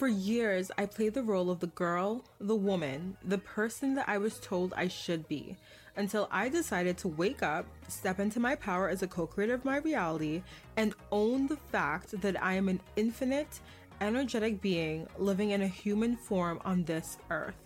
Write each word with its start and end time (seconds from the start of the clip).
For 0.00 0.08
years, 0.08 0.70
I 0.78 0.86
played 0.86 1.12
the 1.12 1.22
role 1.22 1.50
of 1.50 1.60
the 1.60 1.66
girl, 1.66 2.24
the 2.40 2.56
woman, 2.56 3.18
the 3.22 3.36
person 3.36 3.94
that 3.96 4.08
I 4.08 4.16
was 4.16 4.38
told 4.38 4.72
I 4.74 4.88
should 4.88 5.28
be, 5.28 5.58
until 5.94 6.26
I 6.30 6.48
decided 6.48 6.96
to 6.98 7.08
wake 7.08 7.42
up, 7.42 7.66
step 7.86 8.18
into 8.18 8.40
my 8.40 8.54
power 8.54 8.88
as 8.88 9.02
a 9.02 9.06
co 9.06 9.26
creator 9.26 9.52
of 9.52 9.66
my 9.66 9.76
reality, 9.76 10.42
and 10.78 10.94
own 11.12 11.48
the 11.48 11.58
fact 11.70 12.18
that 12.22 12.42
I 12.42 12.54
am 12.54 12.70
an 12.70 12.80
infinite, 12.96 13.60
energetic 14.00 14.62
being 14.62 15.06
living 15.18 15.50
in 15.50 15.60
a 15.60 15.68
human 15.68 16.16
form 16.16 16.62
on 16.64 16.82
this 16.84 17.18
earth. 17.28 17.60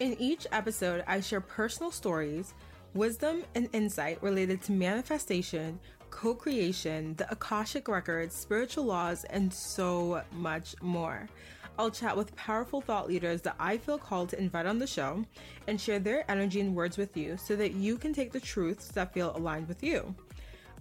In 0.00 0.16
each 0.18 0.48
episode, 0.50 1.04
I 1.06 1.20
share 1.20 1.40
personal 1.40 1.92
stories, 1.92 2.52
wisdom, 2.94 3.44
and 3.54 3.68
insight 3.72 4.20
related 4.24 4.60
to 4.62 4.72
manifestation, 4.72 5.78
co 6.14 6.32
creation, 6.32 7.14
the 7.16 7.30
Akashic 7.30 7.88
Records, 7.88 8.36
spiritual 8.36 8.84
laws, 8.84 9.24
and 9.24 9.52
so 9.52 10.22
much 10.30 10.80
more. 10.80 11.28
I'll 11.76 11.90
chat 11.90 12.16
with 12.16 12.36
powerful 12.36 12.80
thought 12.80 13.08
leaders 13.08 13.42
that 13.42 13.56
I 13.58 13.78
feel 13.78 13.98
called 13.98 14.28
to 14.28 14.38
invite 14.38 14.64
on 14.64 14.78
the 14.78 14.86
show 14.86 15.24
and 15.66 15.80
share 15.80 15.98
their 15.98 16.30
energy 16.30 16.60
and 16.60 16.76
words 16.76 16.96
with 16.96 17.16
you 17.16 17.36
so 17.36 17.56
that 17.56 17.74
you 17.74 17.98
can 17.98 18.14
take 18.14 18.30
the 18.30 18.38
truths 18.38 18.88
that 18.92 19.12
feel 19.12 19.36
aligned 19.36 19.66
with 19.66 19.82
you. 19.82 20.14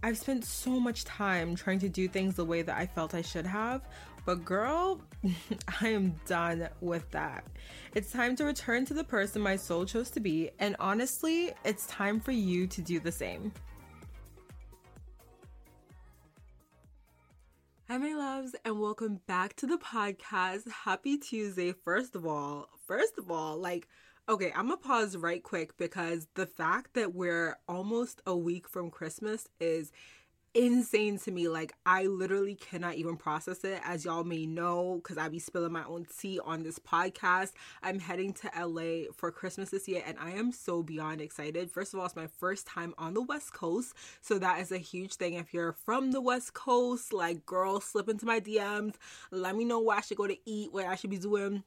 I've 0.03 0.19
spent 0.19 0.45
so 0.45 0.79
much 0.79 1.03
time 1.03 1.55
trying 1.55 1.79
to 1.79 1.89
do 1.89 2.07
things 2.07 2.35
the 2.35 2.45
way 2.45 2.61
that 2.61 2.77
I 2.77 2.85
felt 2.85 3.15
I 3.15 3.23
should 3.23 3.47
have, 3.47 3.81
but 4.25 4.45
girl, 4.45 5.01
I 5.81 5.87
am 5.87 6.13
done 6.27 6.69
with 6.79 7.09
that. 7.09 7.43
It's 7.95 8.11
time 8.11 8.35
to 8.35 8.45
return 8.45 8.85
to 8.85 8.93
the 8.93 9.03
person 9.03 9.41
my 9.41 9.55
soul 9.55 9.85
chose 9.85 10.11
to 10.11 10.19
be, 10.19 10.51
and 10.59 10.75
honestly, 10.79 11.53
it's 11.65 11.87
time 11.87 12.19
for 12.19 12.33
you 12.33 12.67
to 12.67 12.81
do 12.83 12.99
the 12.99 13.11
same. 13.11 13.51
Hi, 17.93 17.99
my 17.99 18.15
loves, 18.15 18.55
and 18.65 18.79
welcome 18.79 19.19
back 19.27 19.55
to 19.57 19.67
the 19.67 19.77
podcast. 19.77 20.67
Happy 20.67 21.15
Tuesday, 21.15 21.73
first 21.85 22.15
of 22.15 22.25
all. 22.25 22.67
First 22.87 23.19
of 23.19 23.29
all, 23.29 23.55
like, 23.57 23.87
okay, 24.27 24.51
I'm 24.55 24.69
gonna 24.69 24.77
pause 24.77 25.15
right 25.15 25.43
quick 25.43 25.77
because 25.77 26.27
the 26.33 26.47
fact 26.47 26.95
that 26.95 27.13
we're 27.13 27.55
almost 27.67 28.19
a 28.25 28.35
week 28.35 28.67
from 28.67 28.89
Christmas 28.89 29.47
is 29.59 29.91
insane 30.53 31.17
to 31.19 31.31
me. 31.31 31.47
Like 31.47 31.73
I 31.85 32.03
literally 32.03 32.55
cannot 32.55 32.95
even 32.95 33.17
process 33.17 33.63
it. 33.63 33.81
As 33.83 34.05
y'all 34.05 34.23
may 34.23 34.45
know, 34.45 34.99
because 35.01 35.17
I 35.17 35.29
be 35.29 35.39
spilling 35.39 35.71
my 35.71 35.83
own 35.83 36.05
tea 36.17 36.39
on 36.43 36.63
this 36.63 36.79
podcast. 36.79 37.51
I'm 37.81 37.99
heading 37.99 38.33
to 38.33 38.51
LA 38.59 39.11
for 39.15 39.31
Christmas 39.31 39.69
this 39.69 39.87
year, 39.87 40.03
and 40.05 40.17
I 40.19 40.31
am 40.31 40.51
so 40.51 40.83
beyond 40.83 41.21
excited. 41.21 41.71
First 41.71 41.93
of 41.93 41.99
all, 41.99 42.05
it's 42.05 42.15
my 42.15 42.27
first 42.27 42.67
time 42.67 42.93
on 42.97 43.13
the 43.13 43.21
West 43.21 43.53
Coast, 43.53 43.93
so 44.21 44.37
that 44.39 44.59
is 44.59 44.71
a 44.71 44.77
huge 44.77 45.15
thing. 45.15 45.33
If 45.35 45.53
you're 45.53 45.73
from 45.73 46.11
the 46.11 46.21
West 46.21 46.53
Coast, 46.53 47.13
like 47.13 47.45
girl, 47.45 47.79
slip 47.79 48.09
into 48.09 48.25
my 48.25 48.39
DMs. 48.39 48.95
Let 49.31 49.55
me 49.55 49.65
know 49.65 49.79
where 49.79 49.97
I 49.97 50.01
should 50.01 50.17
go 50.17 50.27
to 50.27 50.37
eat, 50.45 50.71
what 50.71 50.85
I 50.85 50.95
should 50.95 51.09
be 51.09 51.17
doing 51.17 51.63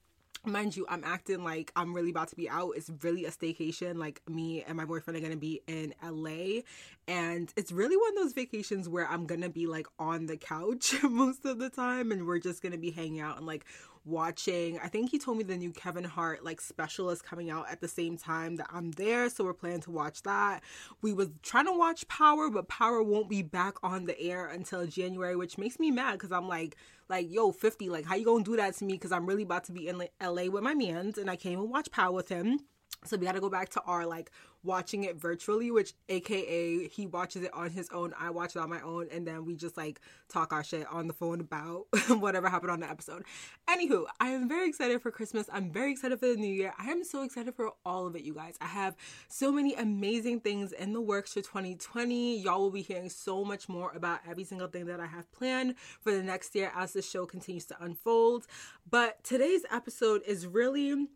mind 0.46 0.76
you 0.76 0.86
i'm 0.88 1.02
acting 1.04 1.42
like 1.42 1.72
i'm 1.76 1.92
really 1.94 2.10
about 2.10 2.28
to 2.28 2.36
be 2.36 2.48
out 2.48 2.72
it's 2.76 2.90
really 3.02 3.24
a 3.24 3.30
staycation 3.30 3.96
like 3.96 4.20
me 4.28 4.62
and 4.62 4.76
my 4.76 4.84
boyfriend 4.84 5.16
are 5.16 5.20
gonna 5.20 5.36
be 5.36 5.60
in 5.66 5.92
la 6.02 6.60
and 7.08 7.52
it's 7.56 7.70
really 7.72 7.96
one 7.96 8.10
of 8.10 8.16
those 8.16 8.32
vacations 8.32 8.88
where 8.88 9.06
i'm 9.08 9.26
gonna 9.26 9.48
be 9.48 9.66
like 9.66 9.86
on 9.98 10.26
the 10.26 10.36
couch 10.36 10.94
most 11.02 11.44
of 11.44 11.58
the 11.58 11.70
time 11.70 12.10
and 12.12 12.26
we're 12.26 12.38
just 12.38 12.62
gonna 12.62 12.78
be 12.78 12.90
hanging 12.90 13.20
out 13.20 13.36
and 13.36 13.46
like 13.46 13.64
watching. 14.06 14.78
I 14.78 14.86
think 14.88 15.10
he 15.10 15.18
told 15.18 15.36
me 15.36 15.42
the 15.42 15.56
new 15.56 15.72
kevin 15.72 16.04
hart 16.04 16.44
like 16.44 16.60
special 16.60 17.10
is 17.10 17.20
coming 17.20 17.50
out 17.50 17.66
at 17.68 17.80
the 17.80 17.88
same 17.88 18.16
time 18.16 18.56
that 18.56 18.68
i'm 18.72 18.92
there 18.92 19.28
so 19.28 19.44
we're 19.44 19.52
planning 19.52 19.80
to 19.80 19.90
watch 19.90 20.22
that. 20.22 20.62
We 21.02 21.12
was 21.12 21.28
trying 21.42 21.66
to 21.66 21.76
watch 21.76 22.06
power 22.08 22.48
but 22.48 22.68
power 22.68 23.02
won't 23.02 23.28
be 23.28 23.42
back 23.42 23.74
on 23.82 24.04
the 24.06 24.18
air 24.20 24.46
until 24.46 24.86
january 24.86 25.34
which 25.34 25.58
makes 25.58 25.80
me 25.80 25.90
mad 25.90 26.12
because 26.12 26.32
i'm 26.32 26.46
like 26.46 26.76
like 27.08 27.30
yo 27.30 27.50
50 27.50 27.88
like 27.90 28.06
how 28.06 28.14
you 28.14 28.24
gonna 28.24 28.44
do 28.44 28.56
that 28.56 28.76
to 28.76 28.84
me 28.84 28.94
because 28.94 29.12
i'm 29.12 29.26
really 29.26 29.42
about 29.42 29.64
to 29.64 29.72
be 29.72 29.88
in 29.88 29.98
la 29.98 30.44
with 30.44 30.62
my 30.62 30.74
mans 30.74 31.18
and 31.18 31.28
i 31.28 31.36
can't 31.36 31.54
even 31.54 31.68
watch 31.68 31.90
power 31.90 32.12
with 32.12 32.28
him 32.28 32.60
so 33.04 33.16
we 33.16 33.26
got 33.26 33.32
to 33.32 33.40
go 33.40 33.50
back 33.50 33.68
to 33.70 33.80
our 33.82 34.06
like 34.06 34.30
watching 34.66 35.04
it 35.04 35.16
virtually, 35.16 35.70
which 35.70 35.94
AKA 36.08 36.88
he 36.88 37.06
watches 37.06 37.42
it 37.42 37.54
on 37.54 37.70
his 37.70 37.88
own, 37.90 38.12
I 38.18 38.30
watch 38.30 38.56
it 38.56 38.58
on 38.58 38.68
my 38.68 38.80
own, 38.82 39.08
and 39.12 39.26
then 39.26 39.44
we 39.44 39.54
just 39.54 39.76
like 39.76 40.00
talk 40.28 40.52
our 40.52 40.64
shit 40.64 40.86
on 40.90 41.06
the 41.06 41.12
phone 41.12 41.40
about 41.40 41.86
whatever 42.08 42.48
happened 42.48 42.72
on 42.72 42.80
the 42.80 42.90
episode. 42.90 43.24
Anywho, 43.68 44.06
I 44.20 44.30
am 44.30 44.48
very 44.48 44.68
excited 44.68 45.00
for 45.00 45.10
Christmas. 45.10 45.48
I'm 45.52 45.70
very 45.70 45.92
excited 45.92 46.18
for 46.18 46.26
the 46.26 46.36
new 46.36 46.52
year. 46.52 46.74
I 46.78 46.90
am 46.90 47.04
so 47.04 47.22
excited 47.22 47.54
for 47.54 47.70
all 47.84 48.06
of 48.06 48.16
it, 48.16 48.24
you 48.24 48.34
guys. 48.34 48.56
I 48.60 48.66
have 48.66 48.96
so 49.28 49.52
many 49.52 49.74
amazing 49.74 50.40
things 50.40 50.72
in 50.72 50.92
the 50.92 51.00
works 51.00 51.34
for 51.34 51.40
2020. 51.40 52.40
Y'all 52.40 52.60
will 52.60 52.70
be 52.70 52.82
hearing 52.82 53.08
so 53.08 53.44
much 53.44 53.68
more 53.68 53.92
about 53.94 54.20
every 54.28 54.44
single 54.44 54.68
thing 54.68 54.86
that 54.86 55.00
I 55.00 55.06
have 55.06 55.30
planned 55.32 55.76
for 56.00 56.12
the 56.12 56.22
next 56.22 56.54
year 56.54 56.72
as 56.74 56.92
the 56.92 57.02
show 57.02 57.24
continues 57.24 57.66
to 57.66 57.76
unfold. 57.82 58.46
But 58.88 59.22
today's 59.22 59.62
episode 59.70 60.22
is 60.26 60.46
really 60.46 61.06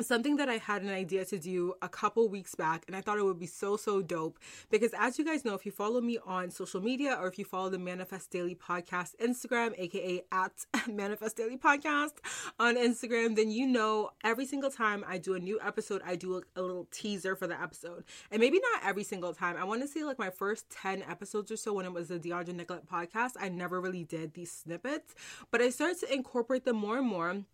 something 0.00 0.36
that 0.36 0.48
I 0.48 0.56
had 0.56 0.82
an 0.82 0.90
idea 0.90 1.24
to 1.26 1.38
do 1.38 1.74
a 1.80 1.88
couple 1.88 2.28
weeks 2.28 2.54
back, 2.54 2.84
and 2.86 2.96
I 2.96 3.00
thought 3.00 3.18
it 3.18 3.24
would 3.24 3.38
be 3.38 3.46
so, 3.46 3.76
so 3.76 4.02
dope. 4.02 4.38
Because 4.70 4.92
as 4.98 5.18
you 5.18 5.24
guys 5.24 5.44
know, 5.44 5.54
if 5.54 5.64
you 5.64 5.72
follow 5.72 6.00
me 6.00 6.18
on 6.26 6.50
social 6.50 6.80
media 6.80 7.16
or 7.20 7.28
if 7.28 7.38
you 7.38 7.44
follow 7.44 7.70
the 7.70 7.78
Manifest 7.78 8.30
Daily 8.30 8.54
Podcast 8.54 9.14
Instagram, 9.16 9.72
aka 9.78 10.22
at 10.32 10.66
Manifest 10.88 11.36
Daily 11.36 11.56
Podcast 11.56 12.14
on 12.58 12.76
Instagram, 12.76 13.36
then 13.36 13.50
you 13.50 13.66
know 13.66 14.10
every 14.24 14.46
single 14.46 14.70
time 14.70 15.04
I 15.06 15.18
do 15.18 15.34
a 15.34 15.38
new 15.38 15.60
episode, 15.62 16.02
I 16.04 16.16
do 16.16 16.36
a, 16.36 16.42
a 16.56 16.62
little 16.62 16.88
teaser 16.90 17.36
for 17.36 17.46
the 17.46 17.60
episode. 17.60 18.04
And 18.30 18.40
maybe 18.40 18.60
not 18.72 18.88
every 18.88 19.04
single 19.04 19.32
time. 19.32 19.56
I 19.56 19.64
want 19.64 19.82
to 19.82 19.88
say 19.88 20.04
like 20.04 20.18
my 20.18 20.30
first 20.30 20.70
10 20.70 21.02
episodes 21.08 21.50
or 21.50 21.56
so 21.56 21.72
when 21.72 21.86
it 21.86 21.92
was 21.92 22.08
the 22.08 22.18
Deandra 22.18 22.54
Nicolette 22.54 22.88
podcast, 22.88 23.32
I 23.38 23.48
never 23.48 23.80
really 23.80 24.04
did 24.04 24.34
these 24.34 24.50
snippets, 24.50 25.14
but 25.50 25.60
I 25.60 25.70
started 25.70 26.00
to 26.00 26.12
incorporate 26.12 26.64
them 26.64 26.76
more 26.76 26.98
and 26.98 27.06
more 27.06 27.44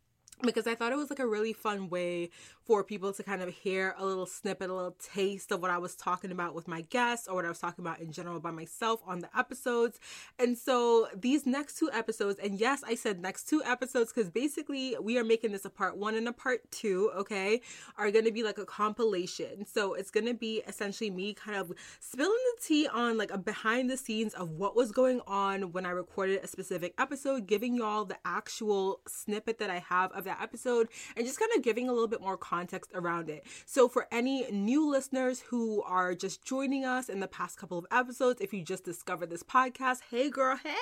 because 0.42 0.66
I 0.66 0.74
thought 0.74 0.92
it 0.92 0.96
was 0.96 1.10
like 1.10 1.18
a 1.18 1.26
really 1.26 1.52
fun 1.52 1.88
way 1.88 2.30
for 2.70 2.84
people 2.84 3.12
to 3.12 3.24
kind 3.24 3.42
of 3.42 3.48
hear 3.48 3.96
a 3.98 4.06
little 4.06 4.26
snippet, 4.26 4.70
a 4.70 4.72
little 4.72 4.94
taste 5.02 5.50
of 5.50 5.60
what 5.60 5.72
I 5.72 5.78
was 5.78 5.96
talking 5.96 6.30
about 6.30 6.54
with 6.54 6.68
my 6.68 6.82
guests 6.82 7.26
or 7.26 7.34
what 7.34 7.44
I 7.44 7.48
was 7.48 7.58
talking 7.58 7.84
about 7.84 7.98
in 7.98 8.12
general 8.12 8.38
by 8.38 8.52
myself 8.52 9.00
on 9.04 9.18
the 9.18 9.28
episodes. 9.36 9.98
And 10.38 10.56
so 10.56 11.08
these 11.12 11.46
next 11.46 11.80
two 11.80 11.90
episodes, 11.92 12.38
and 12.38 12.60
yes, 12.60 12.84
I 12.86 12.94
said 12.94 13.20
next 13.20 13.48
two 13.48 13.60
episodes 13.66 14.12
because 14.12 14.30
basically 14.30 14.96
we 15.02 15.18
are 15.18 15.24
making 15.24 15.50
this 15.50 15.64
a 15.64 15.68
part 15.68 15.96
one 15.96 16.14
and 16.14 16.28
a 16.28 16.32
part 16.32 16.70
two, 16.70 17.10
okay, 17.16 17.60
are 17.98 18.12
going 18.12 18.24
to 18.24 18.30
be 18.30 18.44
like 18.44 18.58
a 18.58 18.64
compilation. 18.64 19.66
So 19.66 19.94
it's 19.94 20.12
going 20.12 20.26
to 20.26 20.34
be 20.34 20.62
essentially 20.68 21.10
me 21.10 21.34
kind 21.34 21.58
of 21.58 21.72
spilling 21.98 22.30
the 22.54 22.62
tea 22.62 22.86
on 22.86 23.18
like 23.18 23.32
a 23.32 23.38
behind 23.38 23.90
the 23.90 23.96
scenes 23.96 24.32
of 24.34 24.50
what 24.50 24.76
was 24.76 24.92
going 24.92 25.20
on 25.26 25.72
when 25.72 25.86
I 25.86 25.90
recorded 25.90 26.38
a 26.44 26.46
specific 26.46 26.94
episode, 26.98 27.48
giving 27.48 27.74
y'all 27.74 28.04
the 28.04 28.18
actual 28.24 29.00
snippet 29.08 29.58
that 29.58 29.70
I 29.70 29.80
have 29.80 30.12
of 30.12 30.22
that 30.22 30.40
episode 30.40 30.86
and 31.16 31.26
just 31.26 31.40
kind 31.40 31.50
of 31.56 31.64
giving 31.64 31.88
a 31.88 31.92
little 31.92 32.06
bit 32.06 32.20
more 32.20 32.36
context 32.36 32.59
around 32.94 33.30
it. 33.30 33.46
So, 33.66 33.88
for 33.88 34.06
any 34.10 34.50
new 34.50 34.90
listeners 34.90 35.40
who 35.40 35.82
are 35.82 36.14
just 36.14 36.44
joining 36.44 36.84
us 36.84 37.08
in 37.08 37.20
the 37.20 37.28
past 37.28 37.58
couple 37.58 37.78
of 37.78 37.86
episodes, 37.90 38.40
if 38.40 38.52
you 38.52 38.62
just 38.62 38.84
discovered 38.84 39.30
this 39.30 39.42
podcast, 39.42 40.00
hey 40.10 40.30
girl, 40.30 40.56
hey 40.56 40.74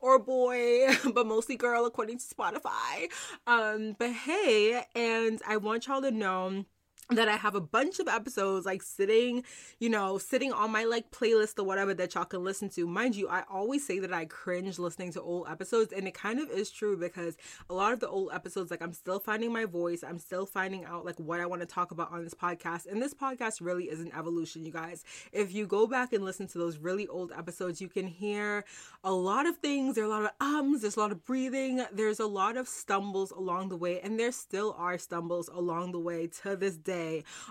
or 0.00 0.18
boy, 0.18 0.88
but 1.14 1.26
mostly 1.26 1.56
girl 1.56 1.86
according 1.86 2.18
to 2.18 2.24
Spotify. 2.24 3.10
Um, 3.46 3.96
but 3.98 4.12
hey, 4.12 4.84
and 4.94 5.40
I 5.46 5.56
want 5.56 5.86
y'all 5.86 6.02
to 6.02 6.10
know 6.10 6.64
that 7.10 7.28
I 7.28 7.36
have 7.36 7.54
a 7.54 7.60
bunch 7.60 7.98
of 7.98 8.06
episodes 8.06 8.66
like 8.66 8.82
sitting, 8.82 9.42
you 9.78 9.88
know, 9.88 10.18
sitting 10.18 10.52
on 10.52 10.70
my 10.70 10.84
like 10.84 11.10
playlist 11.10 11.58
or 11.58 11.64
whatever 11.64 11.92
that 11.94 12.14
y'all 12.14 12.24
can 12.24 12.44
listen 12.44 12.68
to. 12.70 12.86
Mind 12.86 13.16
you, 13.16 13.28
I 13.28 13.42
always 13.50 13.86
say 13.86 13.98
that 13.98 14.12
I 14.12 14.26
cringe 14.26 14.78
listening 14.78 15.12
to 15.12 15.20
old 15.20 15.48
episodes, 15.48 15.92
and 15.92 16.06
it 16.06 16.14
kind 16.14 16.38
of 16.38 16.50
is 16.50 16.70
true 16.70 16.96
because 16.96 17.36
a 17.68 17.74
lot 17.74 17.92
of 17.92 18.00
the 18.00 18.08
old 18.08 18.30
episodes, 18.32 18.70
like 18.70 18.82
I'm 18.82 18.92
still 18.92 19.18
finding 19.18 19.52
my 19.52 19.64
voice, 19.64 20.04
I'm 20.06 20.18
still 20.18 20.46
finding 20.46 20.84
out 20.84 21.04
like 21.04 21.18
what 21.18 21.40
I 21.40 21.46
want 21.46 21.62
to 21.62 21.66
talk 21.66 21.90
about 21.90 22.12
on 22.12 22.22
this 22.22 22.34
podcast. 22.34 22.86
And 22.86 23.02
this 23.02 23.14
podcast 23.14 23.60
really 23.60 23.84
is 23.84 24.00
an 24.00 24.12
evolution, 24.16 24.64
you 24.64 24.72
guys. 24.72 25.04
If 25.32 25.52
you 25.52 25.66
go 25.66 25.86
back 25.86 26.12
and 26.12 26.24
listen 26.24 26.46
to 26.48 26.58
those 26.58 26.78
really 26.78 27.08
old 27.08 27.32
episodes, 27.36 27.80
you 27.80 27.88
can 27.88 28.06
hear 28.06 28.64
a 29.02 29.12
lot 29.12 29.46
of 29.46 29.56
things. 29.56 29.96
There 29.96 30.04
are 30.04 30.06
a 30.06 30.10
lot 30.10 30.24
of 30.24 30.30
ums, 30.40 30.82
there's 30.82 30.96
a 30.96 31.00
lot 31.00 31.12
of 31.12 31.24
breathing, 31.24 31.84
there's 31.92 32.20
a 32.20 32.26
lot 32.26 32.56
of 32.56 32.68
stumbles 32.68 33.32
along 33.32 33.70
the 33.70 33.76
way, 33.76 34.00
and 34.00 34.18
there 34.18 34.32
still 34.32 34.76
are 34.78 34.96
stumbles 34.96 35.48
along 35.48 35.92
the 35.92 35.98
way 35.98 36.28
to 36.42 36.54
this 36.54 36.76
day 36.76 36.99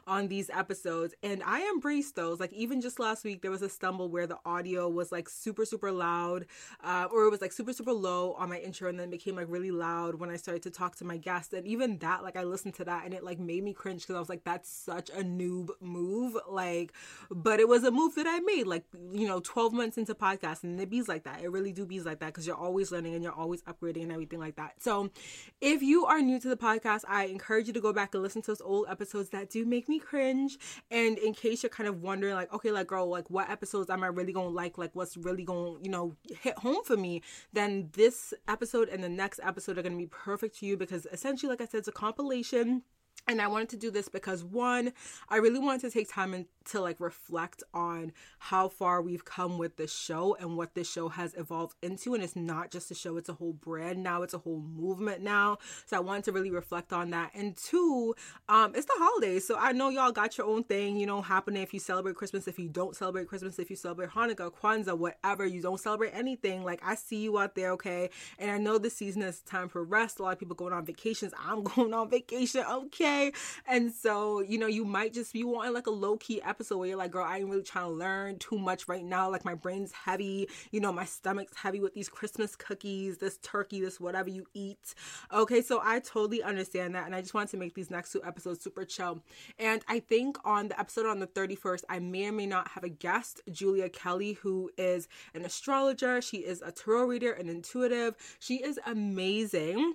on 0.07 0.27
these 0.27 0.49
episodes. 0.49 1.13
And 1.23 1.41
I 1.45 1.61
embrace 1.73 2.11
those. 2.11 2.39
Like, 2.39 2.53
even 2.53 2.81
just 2.81 2.99
last 2.99 3.23
week, 3.23 3.41
there 3.41 3.51
was 3.51 3.61
a 3.61 3.69
stumble 3.69 4.09
where 4.09 4.27
the 4.27 4.39
audio 4.45 4.89
was 4.89 5.11
like 5.11 5.29
super, 5.29 5.65
super 5.65 5.91
loud, 5.91 6.45
uh, 6.83 7.07
or 7.11 7.25
it 7.25 7.31
was 7.31 7.41
like 7.41 7.51
super, 7.51 7.73
super 7.73 7.93
low 7.93 8.33
on 8.33 8.49
my 8.49 8.59
intro 8.59 8.89
and 8.89 8.99
then 8.99 9.09
became 9.09 9.35
like 9.35 9.47
really 9.49 9.71
loud 9.71 10.15
when 10.15 10.29
I 10.29 10.35
started 10.35 10.63
to 10.63 10.71
talk 10.71 10.95
to 10.97 11.05
my 11.05 11.17
guests. 11.17 11.53
And 11.53 11.67
even 11.67 11.97
that, 11.99 12.23
like, 12.23 12.35
I 12.35 12.43
listened 12.43 12.75
to 12.75 12.85
that 12.85 13.05
and 13.05 13.13
it 13.13 13.23
like 13.23 13.39
made 13.39 13.63
me 13.63 13.73
cringe 13.73 14.01
because 14.01 14.15
I 14.15 14.19
was 14.19 14.29
like, 14.29 14.43
that's 14.43 14.69
such 14.69 15.09
a 15.09 15.23
noob 15.23 15.69
move. 15.81 16.35
Like, 16.49 16.93
but 17.29 17.59
it 17.59 17.67
was 17.67 17.83
a 17.83 17.91
move 17.91 18.15
that 18.15 18.27
I 18.27 18.39
made, 18.39 18.67
like, 18.67 18.85
you 19.11 19.27
know, 19.27 19.39
12 19.39 19.73
months 19.73 19.97
into 19.97 20.15
podcast. 20.15 20.63
And 20.63 20.79
it 20.79 20.89
bees 20.89 21.07
like 21.07 21.23
that. 21.23 21.41
It 21.41 21.51
really 21.51 21.71
do 21.71 21.85
bees 21.85 22.05
like 22.05 22.19
that 22.19 22.27
because 22.27 22.45
you're 22.45 22.55
always 22.55 22.91
learning 22.91 23.15
and 23.15 23.23
you're 23.23 23.33
always 23.33 23.61
upgrading 23.63 24.03
and 24.03 24.11
everything 24.11 24.39
like 24.39 24.55
that. 24.55 24.81
So 24.81 25.09
if 25.61 25.81
you 25.81 26.05
are 26.05 26.21
new 26.21 26.39
to 26.39 26.47
the 26.47 26.57
podcast, 26.57 27.01
I 27.07 27.25
encourage 27.25 27.67
you 27.67 27.73
to 27.73 27.81
go 27.81 27.93
back 27.93 28.13
and 28.13 28.23
listen 28.23 28.41
to 28.43 28.51
those 28.51 28.61
old 28.61 28.87
episodes 28.89 29.29
that 29.29 29.38
that 29.39 29.49
do 29.49 29.65
make 29.65 29.87
me 29.87 29.99
cringe. 29.99 30.57
And 30.91 31.17
in 31.17 31.33
case 31.33 31.63
you're 31.63 31.69
kind 31.69 31.87
of 31.87 32.01
wondering, 32.01 32.35
like, 32.35 32.53
okay, 32.53 32.71
like, 32.71 32.87
girl, 32.87 33.07
like, 33.07 33.29
what 33.29 33.49
episodes 33.49 33.89
am 33.89 34.03
I 34.03 34.07
really 34.07 34.33
gonna 34.33 34.49
like? 34.49 34.77
Like, 34.77 34.91
what's 34.93 35.17
really 35.17 35.43
gonna, 35.43 35.79
you 35.81 35.89
know, 35.89 36.15
hit 36.41 36.57
home 36.59 36.83
for 36.83 36.97
me? 36.97 37.21
Then 37.53 37.89
this 37.93 38.33
episode 38.47 38.89
and 38.89 39.03
the 39.03 39.09
next 39.09 39.39
episode 39.43 39.77
are 39.77 39.81
gonna 39.81 39.97
be 39.97 40.07
perfect 40.07 40.57
for 40.57 40.65
you 40.65 40.77
because 40.77 41.07
essentially, 41.11 41.49
like 41.49 41.61
I 41.61 41.65
said, 41.65 41.79
it's 41.79 41.87
a 41.87 41.93
compilation 41.93 42.83
and 43.27 43.41
I 43.41 43.47
wanted 43.47 43.69
to 43.69 43.77
do 43.77 43.91
this 43.91 44.09
because 44.09 44.43
one, 44.43 44.93
I 45.29 45.37
really 45.37 45.59
wanted 45.59 45.81
to 45.81 45.91
take 45.91 46.11
time 46.11 46.33
and 46.33 46.45
to 46.71 46.81
like 46.81 46.99
reflect 46.99 47.63
on 47.73 48.11
how 48.37 48.69
far 48.69 49.01
we've 49.01 49.25
come 49.25 49.57
with 49.57 49.75
this 49.75 49.93
show 49.93 50.35
and 50.39 50.57
what 50.57 50.75
this 50.75 50.89
show 50.89 51.09
has 51.09 51.33
evolved 51.35 51.75
into. 51.81 52.13
And 52.13 52.23
it's 52.23 52.35
not 52.35 52.71
just 52.71 52.91
a 52.91 52.95
show, 52.95 53.17
it's 53.17 53.29
a 53.29 53.33
whole 53.33 53.53
brand 53.53 54.03
now, 54.03 54.23
it's 54.23 54.33
a 54.33 54.37
whole 54.37 54.61
movement 54.61 55.21
now. 55.21 55.57
So 55.85 55.97
I 55.97 55.99
wanted 55.99 56.25
to 56.25 56.31
really 56.31 56.51
reflect 56.51 56.93
on 56.93 57.09
that. 57.11 57.31
And 57.33 57.55
two, 57.57 58.15
um, 58.47 58.73
it's 58.75 58.85
the 58.85 58.93
holidays. 58.95 59.45
So 59.45 59.57
I 59.57 59.71
know 59.71 59.89
y'all 59.89 60.11
got 60.11 60.37
your 60.37 60.47
own 60.47 60.63
thing, 60.63 60.97
you 60.97 61.05
know, 61.05 61.21
happening 61.21 61.63
if 61.63 61.73
you 61.73 61.79
celebrate 61.79 62.15
Christmas, 62.15 62.47
if 62.47 62.59
you 62.59 62.69
don't 62.69 62.95
celebrate 62.95 63.27
Christmas, 63.27 63.59
if 63.59 63.69
you 63.69 63.75
celebrate 63.75 64.09
Hanukkah, 64.09 64.51
Kwanzaa, 64.51 64.97
whatever, 64.97 65.45
you 65.45 65.61
don't 65.61 65.79
celebrate 65.79 66.11
anything. 66.11 66.63
Like 66.63 66.81
I 66.85 66.95
see 66.95 67.17
you 67.17 67.37
out 67.39 67.55
there, 67.55 67.71
okay? 67.71 68.09
And 68.37 68.51
I 68.51 68.57
know 68.57 68.77
this 68.77 68.95
season 68.95 69.21
is 69.21 69.41
time 69.41 69.69
for 69.69 69.83
rest. 69.83 70.19
A 70.19 70.23
lot 70.23 70.33
of 70.33 70.39
people 70.39 70.55
going 70.55 70.73
on 70.73 70.85
vacations. 70.85 71.33
I'm 71.39 71.63
going 71.75 71.93
on 71.93 72.09
vacation, 72.09 72.63
okay? 72.69 73.31
And 73.67 73.91
so, 73.91 74.41
you 74.41 74.57
know, 74.57 74.67
you 74.67 74.85
might 74.85 75.13
just 75.13 75.33
be 75.33 75.43
wanting 75.43 75.73
like 75.73 75.87
a 75.87 75.91
low 75.91 76.17
key 76.17 76.41
episode 76.41 76.58
episode 76.59 76.77
where 76.77 76.89
you're 76.89 76.97
like, 76.97 77.11
girl, 77.11 77.23
I 77.23 77.37
ain't 77.37 77.49
really 77.49 77.63
trying 77.63 77.85
to 77.85 77.91
learn 77.91 78.37
too 78.37 78.59
much 78.59 78.89
right 78.89 79.03
now. 79.03 79.31
Like 79.31 79.45
my 79.45 79.53
brain's 79.53 79.93
heavy, 79.93 80.49
you 80.71 80.81
know, 80.81 80.91
my 80.91 81.05
stomach's 81.05 81.55
heavy 81.55 81.79
with 81.79 81.93
these 81.93 82.09
Christmas 82.09 82.53
cookies, 82.53 83.17
this 83.17 83.37
turkey, 83.37 83.79
this 83.79 83.97
whatever 83.97 84.29
you 84.29 84.45
eat. 84.53 84.93
Okay, 85.31 85.61
so 85.61 85.79
I 85.81 85.99
totally 86.01 86.43
understand 86.43 86.95
that. 86.95 87.05
And 87.05 87.15
I 87.15 87.21
just 87.21 87.33
wanted 87.33 87.51
to 87.51 87.57
make 87.57 87.75
these 87.75 87.89
next 87.89 88.11
two 88.11 88.21
episodes 88.25 88.61
super 88.61 88.83
chill. 88.83 89.23
And 89.57 89.81
I 89.87 90.01
think 90.01 90.35
on 90.43 90.67
the 90.67 90.77
episode 90.77 91.05
on 91.05 91.19
the 91.19 91.27
31st, 91.27 91.83
I 91.87 91.99
may 91.99 92.27
or 92.27 92.33
may 92.33 92.45
not 92.45 92.67
have 92.67 92.83
a 92.83 92.89
guest, 92.89 93.39
Julia 93.49 93.87
Kelly, 93.87 94.33
who 94.33 94.69
is 94.77 95.07
an 95.33 95.45
astrologer. 95.45 96.21
She 96.21 96.39
is 96.39 96.61
a 96.61 96.73
tarot 96.73 97.05
reader, 97.05 97.31
an 97.31 97.47
intuitive. 97.47 98.15
She 98.39 98.55
is 98.55 98.77
amazing 98.85 99.93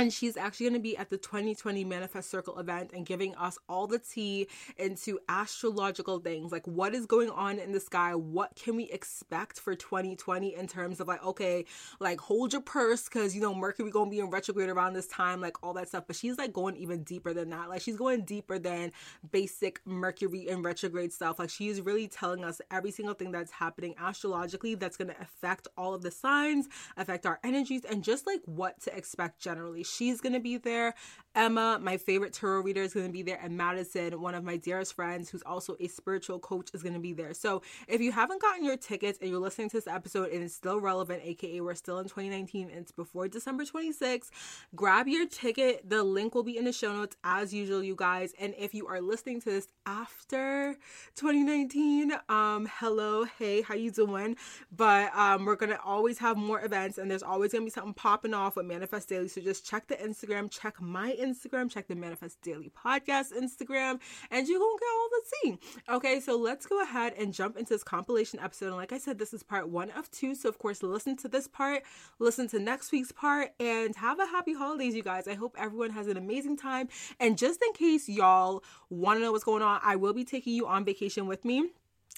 and 0.00 0.10
she's 0.10 0.38
actually 0.38 0.64
going 0.64 0.80
to 0.80 0.82
be 0.82 0.96
at 0.96 1.10
the 1.10 1.18
2020 1.18 1.84
Manifest 1.84 2.30
Circle 2.30 2.58
event 2.58 2.90
and 2.94 3.04
giving 3.04 3.34
us 3.34 3.58
all 3.68 3.86
the 3.86 3.98
tea 3.98 4.48
into 4.78 5.18
astrological 5.28 6.18
things 6.20 6.50
like 6.50 6.66
what 6.66 6.94
is 6.94 7.04
going 7.04 7.28
on 7.28 7.58
in 7.58 7.72
the 7.72 7.80
sky, 7.80 8.14
what 8.14 8.56
can 8.56 8.76
we 8.76 8.84
expect 8.84 9.60
for 9.60 9.74
2020 9.74 10.54
in 10.54 10.66
terms 10.66 11.00
of 11.00 11.08
like, 11.08 11.22
okay, 11.22 11.66
like 12.00 12.18
hold 12.18 12.54
your 12.54 12.62
purse 12.62 13.04
because 13.04 13.34
you 13.34 13.42
know 13.42 13.54
Mercury 13.54 13.90
going 13.90 14.08
to 14.08 14.10
be 14.10 14.20
in 14.20 14.30
retrograde 14.30 14.70
around 14.70 14.94
this 14.94 15.06
time, 15.06 15.42
like 15.42 15.62
all 15.62 15.74
that 15.74 15.88
stuff. 15.88 16.04
But 16.06 16.16
she's 16.16 16.38
like 16.38 16.54
going 16.54 16.76
even 16.76 17.02
deeper 17.02 17.34
than 17.34 17.50
that. 17.50 17.68
Like 17.68 17.82
she's 17.82 17.96
going 17.96 18.24
deeper 18.24 18.58
than 18.58 18.92
basic 19.30 19.82
Mercury 19.84 20.48
in 20.48 20.62
retrograde 20.62 21.12
stuff. 21.12 21.38
Like 21.38 21.50
she's 21.50 21.82
really 21.82 22.08
telling 22.08 22.42
us 22.42 22.62
every 22.70 22.90
single 22.90 23.14
thing 23.14 23.32
that's 23.32 23.50
happening 23.50 23.94
astrologically 24.00 24.76
that's 24.76 24.96
going 24.96 25.08
to 25.08 25.20
affect 25.20 25.68
all 25.76 25.92
of 25.92 26.00
the 26.00 26.10
signs, 26.10 26.70
affect 26.96 27.26
our 27.26 27.38
energies, 27.44 27.84
and 27.84 28.02
just 28.02 28.26
like 28.26 28.40
what 28.46 28.80
to 28.80 28.96
expect 28.96 29.38
generally. 29.38 29.84
She's 29.90 30.20
going 30.20 30.32
to 30.32 30.40
be 30.40 30.56
there. 30.56 30.94
Emma, 31.34 31.78
my 31.80 31.96
favorite 31.96 32.32
tarot 32.32 32.62
reader, 32.62 32.82
is 32.82 32.92
going 32.92 33.06
to 33.06 33.12
be 33.12 33.22
there. 33.22 33.38
And 33.42 33.56
Madison, 33.56 34.20
one 34.20 34.34
of 34.34 34.42
my 34.42 34.56
dearest 34.56 34.94
friends, 34.94 35.30
who's 35.30 35.42
also 35.42 35.76
a 35.78 35.86
spiritual 35.86 36.40
coach, 36.40 36.70
is 36.74 36.82
going 36.82 36.94
to 36.94 37.00
be 37.00 37.12
there. 37.12 37.34
So 37.34 37.62
if 37.86 38.00
you 38.00 38.10
haven't 38.10 38.42
gotten 38.42 38.64
your 38.64 38.76
tickets 38.76 39.18
and 39.20 39.30
you're 39.30 39.38
listening 39.38 39.70
to 39.70 39.76
this 39.76 39.86
episode 39.86 40.30
and 40.30 40.42
it's 40.42 40.54
still 40.54 40.80
relevant, 40.80 41.22
aka 41.24 41.60
we're 41.60 41.74
still 41.74 41.98
in 42.00 42.06
2019 42.06 42.70
and 42.70 42.80
it's 42.80 42.90
before 42.92 43.28
December 43.28 43.64
26th, 43.64 44.30
grab 44.74 45.06
your 45.06 45.26
ticket. 45.26 45.88
The 45.88 46.02
link 46.02 46.34
will 46.34 46.42
be 46.42 46.56
in 46.56 46.64
the 46.64 46.72
show 46.72 46.92
notes 46.92 47.16
as 47.22 47.54
usual, 47.54 47.82
you 47.82 47.94
guys. 47.94 48.32
And 48.40 48.54
if 48.58 48.74
you 48.74 48.88
are 48.88 49.00
listening 49.00 49.40
to 49.42 49.50
this 49.50 49.68
after 49.86 50.76
2019, 51.14 52.12
um, 52.28 52.68
hello, 52.78 53.24
hey, 53.38 53.62
how 53.62 53.74
you 53.74 53.92
doing? 53.92 54.36
But 54.76 55.14
um, 55.16 55.44
we're 55.44 55.56
gonna 55.56 55.78
always 55.84 56.18
have 56.18 56.36
more 56.36 56.64
events, 56.64 56.98
and 56.98 57.10
there's 57.10 57.22
always 57.22 57.52
gonna 57.52 57.64
be 57.64 57.70
something 57.70 57.94
popping 57.94 58.34
off 58.34 58.56
with 58.56 58.66
Manifest 58.66 59.08
Daily. 59.08 59.28
So 59.28 59.40
just 59.40 59.64
check 59.64 59.86
the 59.86 59.94
Instagram, 59.94 60.50
check 60.50 60.80
my 60.80 61.12
Instagram, 61.20 61.70
check 61.70 61.88
the 61.88 61.94
Manifest 61.94 62.40
Daily 62.42 62.70
Podcast 62.70 63.32
Instagram, 63.32 64.00
and 64.30 64.48
you're 64.48 64.58
gonna 64.58 64.78
get 64.78 64.88
all 64.96 65.08
the 65.10 65.22
tea. 65.42 65.58
Okay, 65.88 66.20
so 66.20 66.36
let's 66.36 66.66
go 66.66 66.82
ahead 66.82 67.14
and 67.18 67.32
jump 67.32 67.56
into 67.56 67.74
this 67.74 67.84
compilation 67.84 68.40
episode. 68.40 68.66
And 68.68 68.76
like 68.76 68.92
I 68.92 68.98
said, 68.98 69.18
this 69.18 69.32
is 69.32 69.42
part 69.42 69.68
one 69.68 69.90
of 69.90 70.10
two. 70.10 70.34
So 70.34 70.48
of 70.48 70.58
course, 70.58 70.82
listen 70.82 71.16
to 71.18 71.28
this 71.28 71.46
part, 71.46 71.82
listen 72.18 72.48
to 72.48 72.58
next 72.58 72.92
week's 72.92 73.12
part, 73.12 73.50
and 73.60 73.94
have 73.96 74.18
a 74.18 74.26
happy 74.26 74.54
holidays, 74.54 74.94
you 74.94 75.02
guys. 75.02 75.28
I 75.28 75.34
hope 75.34 75.54
everyone 75.58 75.90
has 75.90 76.06
an 76.06 76.16
amazing 76.16 76.56
time. 76.56 76.88
And 77.18 77.36
just 77.36 77.62
in 77.62 77.72
case 77.72 78.08
y'all 78.08 78.64
want 78.88 79.18
to 79.18 79.22
know 79.22 79.32
what's 79.32 79.44
going 79.44 79.62
on, 79.62 79.80
I 79.82 79.96
will 79.96 80.14
be 80.14 80.24
taking 80.24 80.54
you 80.54 80.66
on 80.66 80.84
vacation 80.84 81.26
with 81.26 81.44
me 81.44 81.70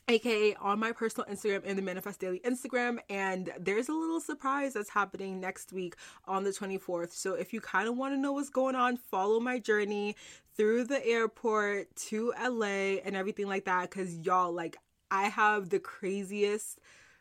aka 0.08 0.54
on 0.56 0.78
my 0.78 0.92
personal 0.92 1.26
Instagram 1.28 1.62
and 1.64 1.78
the 1.78 1.82
Manifest 1.82 2.20
Daily 2.20 2.40
Instagram. 2.44 2.98
And 3.08 3.52
there's 3.58 3.88
a 3.88 3.92
little 3.92 4.20
surprise 4.20 4.74
that's 4.74 4.90
happening 4.90 5.40
next 5.40 5.72
week 5.72 5.96
on 6.26 6.44
the 6.44 6.50
24th. 6.50 7.12
So 7.12 7.34
if 7.34 7.52
you 7.52 7.60
kind 7.60 7.88
of 7.88 7.96
want 7.96 8.14
to 8.14 8.18
know 8.18 8.32
what's 8.32 8.50
going 8.50 8.74
on, 8.74 8.96
follow 8.96 9.40
my 9.40 9.58
journey 9.58 10.16
through 10.56 10.84
the 10.84 11.04
airport 11.06 11.94
to 11.96 12.32
LA 12.40 12.98
and 13.04 13.16
everything 13.16 13.46
like 13.46 13.64
that. 13.64 13.90
Cause 13.90 14.14
y'all, 14.14 14.52
like, 14.52 14.76
I 15.10 15.24
have 15.24 15.68
the 15.68 15.78
craziest 15.78 16.78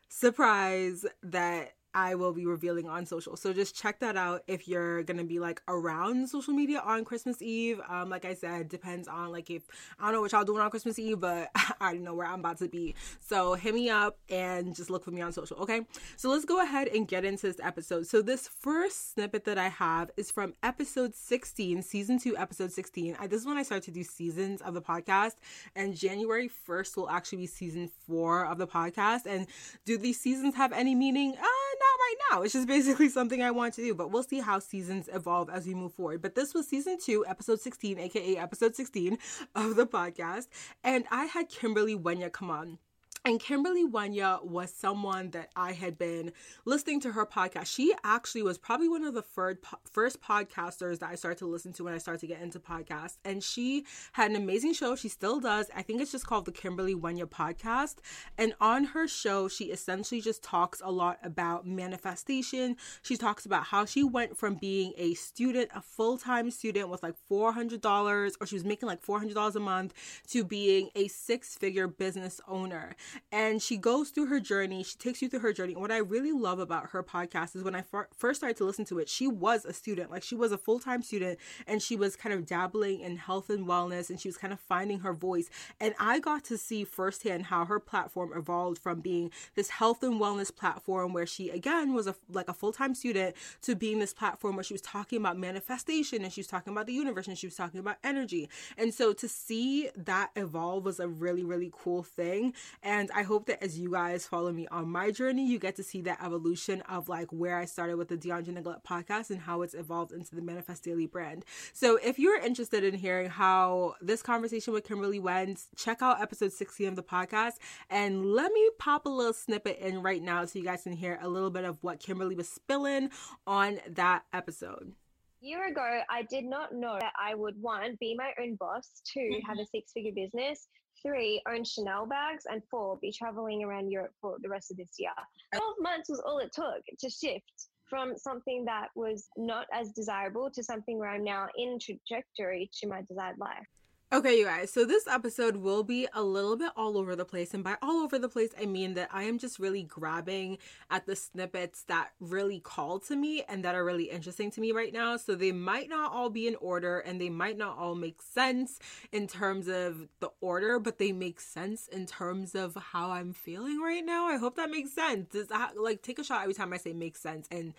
surprise 0.09 1.05
that 1.23 1.73
I 1.93 2.15
will 2.15 2.33
be 2.33 2.45
revealing 2.45 2.87
on 2.87 3.05
social. 3.05 3.35
So 3.35 3.53
just 3.53 3.75
check 3.75 3.99
that 3.99 4.15
out 4.15 4.43
if 4.47 4.67
you're 4.67 5.03
gonna 5.03 5.23
be 5.23 5.39
like 5.39 5.61
around 5.67 6.29
social 6.29 6.53
media 6.53 6.81
on 6.85 7.05
Christmas 7.05 7.41
Eve. 7.41 7.79
Um, 7.87 8.09
like 8.09 8.25
I 8.25 8.33
said, 8.33 8.69
depends 8.69 9.07
on 9.07 9.31
like 9.31 9.49
if 9.49 9.63
I 9.99 10.05
don't 10.05 10.13
know 10.13 10.21
what 10.21 10.31
y'all 10.31 10.43
doing 10.43 10.61
on 10.61 10.69
Christmas 10.69 10.97
Eve, 10.99 11.19
but 11.19 11.49
I 11.81 11.93
know 11.93 12.13
where 12.13 12.27
I'm 12.27 12.39
about 12.39 12.57
to 12.59 12.67
be. 12.67 12.95
So 13.19 13.53
hit 13.53 13.73
me 13.73 13.89
up 13.89 14.17
and 14.29 14.75
just 14.75 14.89
look 14.89 15.03
for 15.03 15.11
me 15.11 15.21
on 15.21 15.31
social, 15.33 15.57
okay? 15.57 15.81
So 16.17 16.29
let's 16.29 16.45
go 16.45 16.61
ahead 16.61 16.87
and 16.87 17.07
get 17.07 17.25
into 17.25 17.47
this 17.47 17.59
episode. 17.61 18.07
So 18.07 18.21
this 18.21 18.47
first 18.47 19.13
snippet 19.13 19.45
that 19.45 19.57
I 19.57 19.69
have 19.69 20.11
is 20.17 20.31
from 20.31 20.53
episode 20.63 21.15
16, 21.15 21.81
season 21.81 22.19
two, 22.19 22.37
episode 22.37 22.71
16. 22.71 23.17
I, 23.19 23.27
this 23.27 23.41
is 23.41 23.47
when 23.47 23.57
I 23.57 23.63
started 23.63 23.85
to 23.85 23.91
do 23.91 24.03
seasons 24.03 24.61
of 24.61 24.73
the 24.73 24.81
podcast, 24.81 25.35
and 25.75 25.95
January 25.95 26.49
1st 26.67 26.97
will 26.97 27.09
actually 27.09 27.39
be 27.39 27.47
season 27.47 27.89
four 28.07 28.45
of 28.45 28.57
the 28.57 28.67
podcast. 28.67 29.25
And 29.25 29.47
do 29.85 29.97
these 29.97 30.19
seasons 30.19 30.55
have 30.55 30.71
any 30.73 30.95
meaning? 30.95 31.35
Uh, 31.37 31.45
not 31.81 31.99
right 31.99 32.15
now. 32.31 32.41
It's 32.43 32.53
just 32.53 32.67
basically 32.67 33.09
something 33.17 33.41
I 33.41 33.51
want 33.51 33.73
to 33.75 33.81
do, 33.81 33.93
but 33.93 34.11
we'll 34.11 34.23
see 34.23 34.39
how 34.39 34.59
seasons 34.59 35.09
evolve 35.11 35.49
as 35.49 35.65
we 35.65 35.73
move 35.73 35.93
forward. 35.93 36.21
But 36.21 36.35
this 36.35 36.53
was 36.53 36.67
season 36.67 36.97
two, 37.03 37.25
episode 37.27 37.59
16, 37.59 37.99
aka 37.99 38.37
episode 38.37 38.75
16 38.75 39.17
of 39.55 39.75
the 39.75 39.85
podcast. 39.85 40.47
And 40.83 41.05
I 41.11 41.25
had 41.25 41.49
Kimberley 41.49 41.97
Wenya 41.97 42.31
come 42.31 42.49
on. 42.49 42.77
And 43.23 43.39
Kimberley 43.39 43.87
Wenya 43.87 44.43
was 44.43 44.73
someone 44.73 45.29
that 45.29 45.51
I 45.55 45.73
had 45.73 45.99
been 45.99 46.31
listening 46.65 46.99
to 47.01 47.11
her 47.11 47.23
podcast. 47.23 47.67
She 47.67 47.93
actually 48.03 48.41
was 48.41 48.57
probably 48.57 48.89
one 48.89 49.03
of 49.03 49.13
the 49.13 49.21
first 49.21 50.21
podcasters 50.21 50.97
that 50.99 51.09
I 51.11 51.13
started 51.13 51.37
to 51.37 51.45
listen 51.45 51.71
to 51.73 51.83
when 51.83 51.93
I 51.93 51.99
started 51.99 52.21
to 52.21 52.27
get 52.27 52.41
into 52.41 52.59
podcasts. 52.59 53.17
And 53.23 53.43
she 53.43 53.85
had 54.13 54.31
an 54.31 54.37
amazing 54.37 54.73
show. 54.73 54.95
She 54.95 55.07
still 55.07 55.39
does. 55.39 55.69
I 55.75 55.83
think 55.83 56.01
it's 56.01 56.11
just 56.11 56.25
called 56.25 56.45
the 56.45 56.51
Kimberley 56.51 56.95
Wenya 56.95 57.25
podcast. 57.25 57.97
And 58.39 58.55
on 58.59 58.85
her 58.85 59.07
show, 59.07 59.47
she 59.47 59.65
essentially 59.65 60.19
just 60.19 60.41
talks 60.41 60.81
a 60.83 60.91
lot 60.91 61.19
about 61.21 61.67
manifestation. 61.67 62.75
She 63.03 63.17
talks 63.17 63.45
about 63.45 63.65
how 63.65 63.85
she 63.85 64.03
went 64.03 64.35
from 64.35 64.55
being 64.55 64.93
a 64.97 65.13
student, 65.13 65.69
a 65.75 65.81
full 65.81 66.17
time 66.17 66.49
student 66.49 66.89
with 66.89 67.03
like 67.03 67.15
$400, 67.29 68.31
or 68.41 68.47
she 68.47 68.55
was 68.55 68.65
making 68.65 68.87
like 68.87 69.05
$400 69.05 69.55
a 69.55 69.59
month, 69.59 69.93
to 70.29 70.43
being 70.43 70.89
a 70.95 71.07
six 71.07 71.55
figure 71.55 71.87
business 71.87 72.41
owner 72.47 72.95
and 73.31 73.61
she 73.61 73.77
goes 73.77 74.09
through 74.09 74.27
her 74.27 74.39
journey. 74.39 74.83
She 74.83 74.97
takes 74.97 75.21
you 75.21 75.29
through 75.29 75.39
her 75.41 75.53
journey. 75.53 75.75
What 75.75 75.91
I 75.91 75.97
really 75.97 76.31
love 76.31 76.59
about 76.59 76.89
her 76.91 77.03
podcast 77.03 77.55
is 77.55 77.63
when 77.63 77.75
I 77.75 77.83
first 78.15 78.39
started 78.39 78.57
to 78.57 78.65
listen 78.65 78.85
to 78.85 78.99
it, 78.99 79.09
she 79.09 79.27
was 79.27 79.65
a 79.65 79.73
student, 79.73 80.11
like 80.11 80.23
she 80.23 80.35
was 80.35 80.51
a 80.51 80.57
full 80.57 80.79
time 80.79 81.01
student, 81.01 81.39
and 81.67 81.81
she 81.81 81.95
was 81.95 82.15
kind 82.15 82.33
of 82.33 82.45
dabbling 82.45 83.01
in 83.01 83.17
health 83.17 83.49
and 83.49 83.65
wellness, 83.65 84.09
and 84.09 84.19
she 84.19 84.27
was 84.27 84.37
kind 84.37 84.53
of 84.53 84.59
finding 84.59 84.99
her 84.99 85.13
voice. 85.13 85.49
And 85.79 85.93
I 85.99 86.19
got 86.19 86.43
to 86.45 86.57
see 86.57 86.83
firsthand 86.83 87.47
how 87.47 87.65
her 87.65 87.79
platform 87.79 88.31
evolved 88.35 88.77
from 88.77 89.01
being 89.01 89.31
this 89.55 89.69
health 89.69 90.03
and 90.03 90.19
wellness 90.19 90.55
platform 90.55 91.13
where 91.13 91.25
she 91.25 91.49
again 91.49 91.93
was 91.93 92.07
a 92.07 92.15
like 92.29 92.49
a 92.49 92.53
full 92.53 92.71
time 92.71 92.93
student 92.95 93.35
to 93.61 93.75
being 93.75 93.99
this 93.99 94.13
platform 94.13 94.55
where 94.55 94.63
she 94.63 94.73
was 94.73 94.81
talking 94.81 95.19
about 95.19 95.37
manifestation 95.37 96.23
and 96.23 96.31
she 96.31 96.41
was 96.41 96.47
talking 96.47 96.73
about 96.73 96.85
the 96.85 96.93
universe 96.93 97.27
and 97.27 97.37
she 97.37 97.47
was 97.47 97.55
talking 97.55 97.79
about 97.79 97.97
energy. 98.03 98.49
And 98.77 98.93
so 98.93 99.13
to 99.13 99.27
see 99.27 99.89
that 99.95 100.31
evolve 100.35 100.85
was 100.85 100.99
a 100.99 101.07
really 101.07 101.43
really 101.43 101.71
cool 101.73 102.03
thing. 102.03 102.53
And 102.83 103.00
and 103.01 103.09
I 103.15 103.23
hope 103.23 103.47
that 103.47 103.63
as 103.63 103.79
you 103.79 103.93
guys 103.93 104.27
follow 104.27 104.51
me 104.51 104.67
on 104.67 104.87
my 104.87 105.09
journey, 105.09 105.43
you 105.43 105.57
get 105.57 105.75
to 105.77 105.83
see 105.83 106.01
that 106.01 106.23
evolution 106.23 106.81
of 106.81 107.09
like 107.09 107.31
where 107.31 107.57
I 107.57 107.65
started 107.65 107.97
with 107.97 108.09
the 108.09 108.15
Deandra 108.15 108.49
Nicolette 108.49 108.83
podcast 108.83 109.31
and 109.31 109.41
how 109.41 109.63
it's 109.63 109.73
evolved 109.73 110.11
into 110.11 110.35
the 110.35 110.41
Manifest 110.43 110.83
Daily 110.83 111.07
brand. 111.07 111.43
So 111.73 111.95
if 111.95 112.19
you're 112.19 112.37
interested 112.37 112.83
in 112.83 112.93
hearing 112.93 113.27
how 113.27 113.95
this 114.01 114.21
conversation 114.21 114.71
with 114.71 114.83
Kimberley 114.83 115.17
went, 115.17 115.65
check 115.75 116.03
out 116.03 116.21
episode 116.21 116.53
16 116.53 116.89
of 116.89 116.95
the 116.95 117.01
podcast 117.01 117.53
and 117.89 118.23
let 118.23 118.53
me 118.53 118.69
pop 118.77 119.07
a 119.07 119.09
little 119.09 119.33
snippet 119.33 119.79
in 119.79 120.03
right 120.03 120.21
now 120.21 120.45
so 120.45 120.59
you 120.59 120.65
guys 120.65 120.83
can 120.83 120.93
hear 120.93 121.17
a 121.23 121.27
little 121.27 121.49
bit 121.49 121.63
of 121.63 121.79
what 121.81 121.99
Kimberley 121.99 122.35
was 122.35 122.49
spilling 122.49 123.09
on 123.47 123.79
that 123.89 124.25
episode 124.31 124.93
year 125.41 125.67
ago, 125.67 126.01
I 126.09 126.23
did 126.23 126.45
not 126.45 126.73
know 126.73 126.97
that 126.99 127.13
I 127.19 127.35
would 127.35 127.55
one, 127.61 127.97
be 127.99 128.15
my 128.15 128.31
own 128.41 128.55
boss, 128.55 129.01
2 129.13 129.19
mm-hmm. 129.19 129.49
have 129.49 129.57
a 129.57 129.65
six 129.65 129.91
figure 129.91 130.11
business, 130.15 130.67
three, 131.01 131.41
own 131.49 131.63
Chanel 131.63 132.05
bags, 132.05 132.45
and 132.49 132.61
four, 132.69 132.97
be 133.01 133.11
traveling 133.11 133.63
around 133.63 133.89
Europe 133.89 134.13
for 134.21 134.37
the 134.41 134.49
rest 134.49 134.71
of 134.71 134.77
this 134.77 134.91
year. 134.97 135.11
12 135.55 135.75
months 135.79 136.09
was 136.09 136.21
all 136.25 136.39
it 136.39 136.51
took 136.53 136.83
to 136.99 137.09
shift 137.09 137.67
from 137.89 138.17
something 138.17 138.63
that 138.65 138.87
was 138.95 139.27
not 139.35 139.67
as 139.73 139.91
desirable 139.91 140.49
to 140.49 140.63
something 140.63 140.97
where 140.97 141.09
I'm 141.09 141.23
now 141.23 141.47
in 141.57 141.77
trajectory 141.79 142.69
to 142.79 142.87
my 142.87 143.01
desired 143.01 143.37
life. 143.37 143.67
Okay, 144.13 144.39
you 144.39 144.43
guys, 144.43 144.69
so 144.69 144.83
this 144.83 145.07
episode 145.07 145.55
will 145.55 145.83
be 145.85 146.05
a 146.13 146.21
little 146.21 146.57
bit 146.57 146.71
all 146.75 146.97
over 146.97 147.15
the 147.15 147.23
place. 147.23 147.53
And 147.53 147.63
by 147.63 147.77
all 147.81 148.01
over 148.01 148.19
the 148.19 148.27
place, 148.27 148.49
I 148.61 148.65
mean 148.65 148.93
that 148.95 149.07
I 149.09 149.23
am 149.23 149.37
just 149.37 149.57
really 149.57 149.83
grabbing 149.83 150.57
at 150.89 151.05
the 151.05 151.15
snippets 151.15 151.83
that 151.83 152.09
really 152.19 152.59
call 152.59 152.99
to 152.99 153.15
me 153.15 153.45
and 153.47 153.63
that 153.63 153.73
are 153.73 153.85
really 153.85 154.09
interesting 154.09 154.51
to 154.51 154.59
me 154.59 154.73
right 154.73 154.91
now. 154.91 155.15
So 155.15 155.33
they 155.33 155.53
might 155.53 155.87
not 155.87 156.11
all 156.11 156.29
be 156.29 156.45
in 156.45 156.55
order 156.55 156.99
and 156.99 157.21
they 157.21 157.29
might 157.29 157.57
not 157.57 157.77
all 157.77 157.95
make 157.95 158.21
sense 158.21 158.79
in 159.13 159.27
terms 159.27 159.69
of 159.69 160.09
the 160.19 160.31
order, 160.41 160.77
but 160.77 160.97
they 160.97 161.13
make 161.13 161.39
sense 161.39 161.87
in 161.87 162.05
terms 162.05 162.53
of 162.53 162.75
how 162.75 163.11
I'm 163.11 163.31
feeling 163.31 163.79
right 163.79 164.03
now. 164.03 164.25
I 164.25 164.35
hope 164.35 164.57
that 164.57 164.69
makes 164.69 164.91
sense. 164.91 165.29
That, 165.31 165.79
like, 165.79 166.01
take 166.01 166.19
a 166.19 166.23
shot 166.25 166.41
every 166.41 166.53
time 166.53 166.73
I 166.73 166.77
say 166.77 166.91
makes 166.91 167.21
sense 167.21 167.47
and 167.49 167.73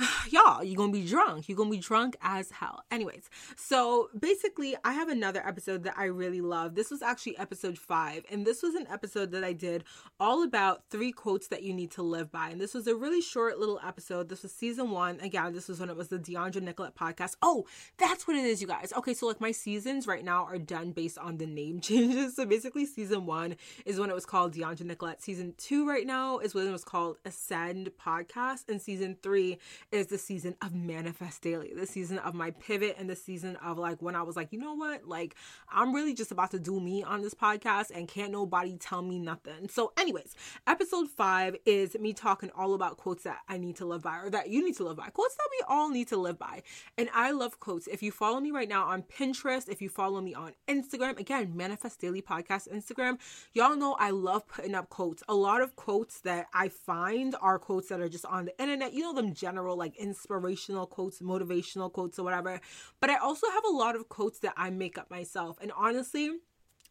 y'all, 0.30 0.62
you're 0.64 0.76
gonna 0.76 0.92
be 0.92 1.04
drunk. 1.04 1.48
You're 1.48 1.56
gonna 1.56 1.70
be 1.70 1.78
drunk 1.78 2.16
as 2.22 2.50
hell. 2.50 2.84
Anyways, 2.90 3.28
so 3.56 4.08
basically, 4.18 4.76
I 4.84 4.92
have 4.92 5.08
another 5.08 5.46
episode 5.46 5.84
that 5.84 5.94
I 5.96 6.04
really 6.04 6.40
love. 6.40 6.74
This 6.74 6.90
was 6.90 7.02
actually 7.02 7.38
episode 7.38 7.78
five, 7.78 8.24
and 8.30 8.46
this 8.46 8.62
was 8.62 8.74
an 8.74 8.86
episode 8.90 9.32
that 9.32 9.44
I 9.44 9.52
did 9.52 9.84
all 10.18 10.42
about 10.42 10.84
three 10.90 11.12
quotes 11.12 11.48
that 11.48 11.62
you 11.62 11.74
need 11.74 11.90
to 11.92 12.02
live 12.02 12.30
by. 12.30 12.50
And 12.50 12.60
this 12.60 12.74
was 12.74 12.86
a 12.86 12.94
really 12.94 13.20
short 13.20 13.58
little 13.58 13.80
episode. 13.86 14.28
This 14.28 14.42
was 14.42 14.52
season 14.52 14.90
one. 14.90 15.20
Again, 15.20 15.52
this 15.52 15.68
was 15.68 15.80
when 15.80 15.90
it 15.90 15.96
was 15.96 16.08
the 16.08 16.18
Deandra 16.18 16.62
Nicolette 16.62 16.94
podcast. 16.94 17.36
Oh, 17.42 17.66
that's 17.98 18.26
what 18.26 18.36
it 18.36 18.44
is, 18.44 18.60
you 18.60 18.66
guys. 18.66 18.92
Okay, 18.96 19.14
so 19.14 19.26
like 19.26 19.40
my 19.40 19.52
seasons 19.52 20.06
right 20.06 20.24
now 20.24 20.44
are 20.44 20.58
done 20.58 20.92
based 20.92 21.18
on 21.18 21.36
the 21.36 21.46
name 21.46 21.80
changes. 21.80 22.36
So 22.36 22.46
basically, 22.46 22.86
season 22.86 23.26
one 23.26 23.56
is 23.84 23.98
when 23.98 24.10
it 24.10 24.14
was 24.14 24.26
called 24.26 24.54
Deandra 24.54 24.84
Nicolette. 24.84 25.22
Season 25.22 25.54
two 25.58 25.86
right 25.86 26.06
now 26.06 26.38
is 26.38 26.54
when 26.54 26.66
it 26.66 26.72
was 26.72 26.84
called 26.84 27.18
Ascend 27.24 27.90
Podcast, 28.00 28.68
and 28.68 28.80
season 28.80 29.16
three 29.22 29.58
is 29.92 30.06
the 30.06 30.18
season 30.18 30.54
of 30.62 30.74
Manifest 30.74 31.42
Daily, 31.42 31.72
the 31.74 31.86
season 31.86 32.18
of 32.18 32.34
my 32.34 32.52
pivot, 32.52 32.96
and 32.98 33.10
the 33.10 33.16
season 33.16 33.56
of 33.56 33.78
like 33.78 34.00
when 34.00 34.14
I 34.14 34.22
was 34.22 34.36
like, 34.36 34.52
you 34.52 34.58
know 34.58 34.74
what, 34.74 35.06
like 35.06 35.34
I'm 35.68 35.94
really 35.94 36.14
just 36.14 36.30
about 36.30 36.52
to 36.52 36.58
do 36.58 36.78
me 36.80 37.02
on 37.02 37.22
this 37.22 37.34
podcast, 37.34 37.90
and 37.92 38.06
can't 38.06 38.30
nobody 38.30 38.76
tell 38.76 39.02
me 39.02 39.18
nothing. 39.18 39.68
So, 39.68 39.92
anyways, 39.98 40.34
episode 40.66 41.08
five 41.08 41.56
is 41.66 41.98
me 41.98 42.12
talking 42.12 42.50
all 42.56 42.74
about 42.74 42.98
quotes 42.98 43.24
that 43.24 43.38
I 43.48 43.58
need 43.58 43.76
to 43.76 43.84
live 43.84 44.02
by, 44.02 44.18
or 44.18 44.30
that 44.30 44.48
you 44.48 44.64
need 44.64 44.76
to 44.76 44.84
live 44.84 44.96
by, 44.96 45.08
quotes 45.08 45.34
that 45.36 45.48
we 45.50 45.64
all 45.68 45.90
need 45.90 46.08
to 46.08 46.16
live 46.16 46.38
by. 46.38 46.62
And 46.96 47.08
I 47.12 47.32
love 47.32 47.58
quotes. 47.58 47.86
If 47.86 48.02
you 48.02 48.12
follow 48.12 48.40
me 48.40 48.52
right 48.52 48.68
now 48.68 48.84
on 48.84 49.02
Pinterest, 49.02 49.68
if 49.68 49.82
you 49.82 49.88
follow 49.88 50.20
me 50.20 50.34
on 50.34 50.52
Instagram, 50.68 51.18
again, 51.18 51.56
Manifest 51.56 52.00
Daily 52.00 52.22
Podcast 52.22 52.72
Instagram, 52.72 53.18
y'all 53.54 53.76
know 53.76 53.96
I 53.98 54.10
love 54.10 54.46
putting 54.46 54.74
up 54.74 54.88
quotes. 54.88 55.22
A 55.28 55.34
lot 55.34 55.62
of 55.62 55.74
quotes 55.74 56.20
that 56.20 56.46
I 56.54 56.68
find 56.68 57.34
are 57.40 57.58
quotes 57.58 57.88
that 57.88 58.00
are 58.00 58.08
just 58.08 58.26
on 58.26 58.44
the 58.44 58.60
internet. 58.60 58.92
You 58.92 59.02
know 59.02 59.14
them 59.14 59.34
general 59.34 59.79
like 59.80 59.96
inspirational 59.96 60.86
quotes, 60.86 61.20
motivational 61.20 61.92
quotes, 61.92 62.20
or 62.20 62.22
whatever. 62.22 62.60
But 63.00 63.10
I 63.10 63.16
also 63.16 63.50
have 63.50 63.64
a 63.64 63.76
lot 63.76 63.96
of 63.96 64.08
quotes 64.08 64.38
that 64.40 64.54
I 64.56 64.70
make 64.70 64.96
up 64.96 65.10
myself. 65.10 65.58
And 65.60 65.72
honestly, 65.76 66.30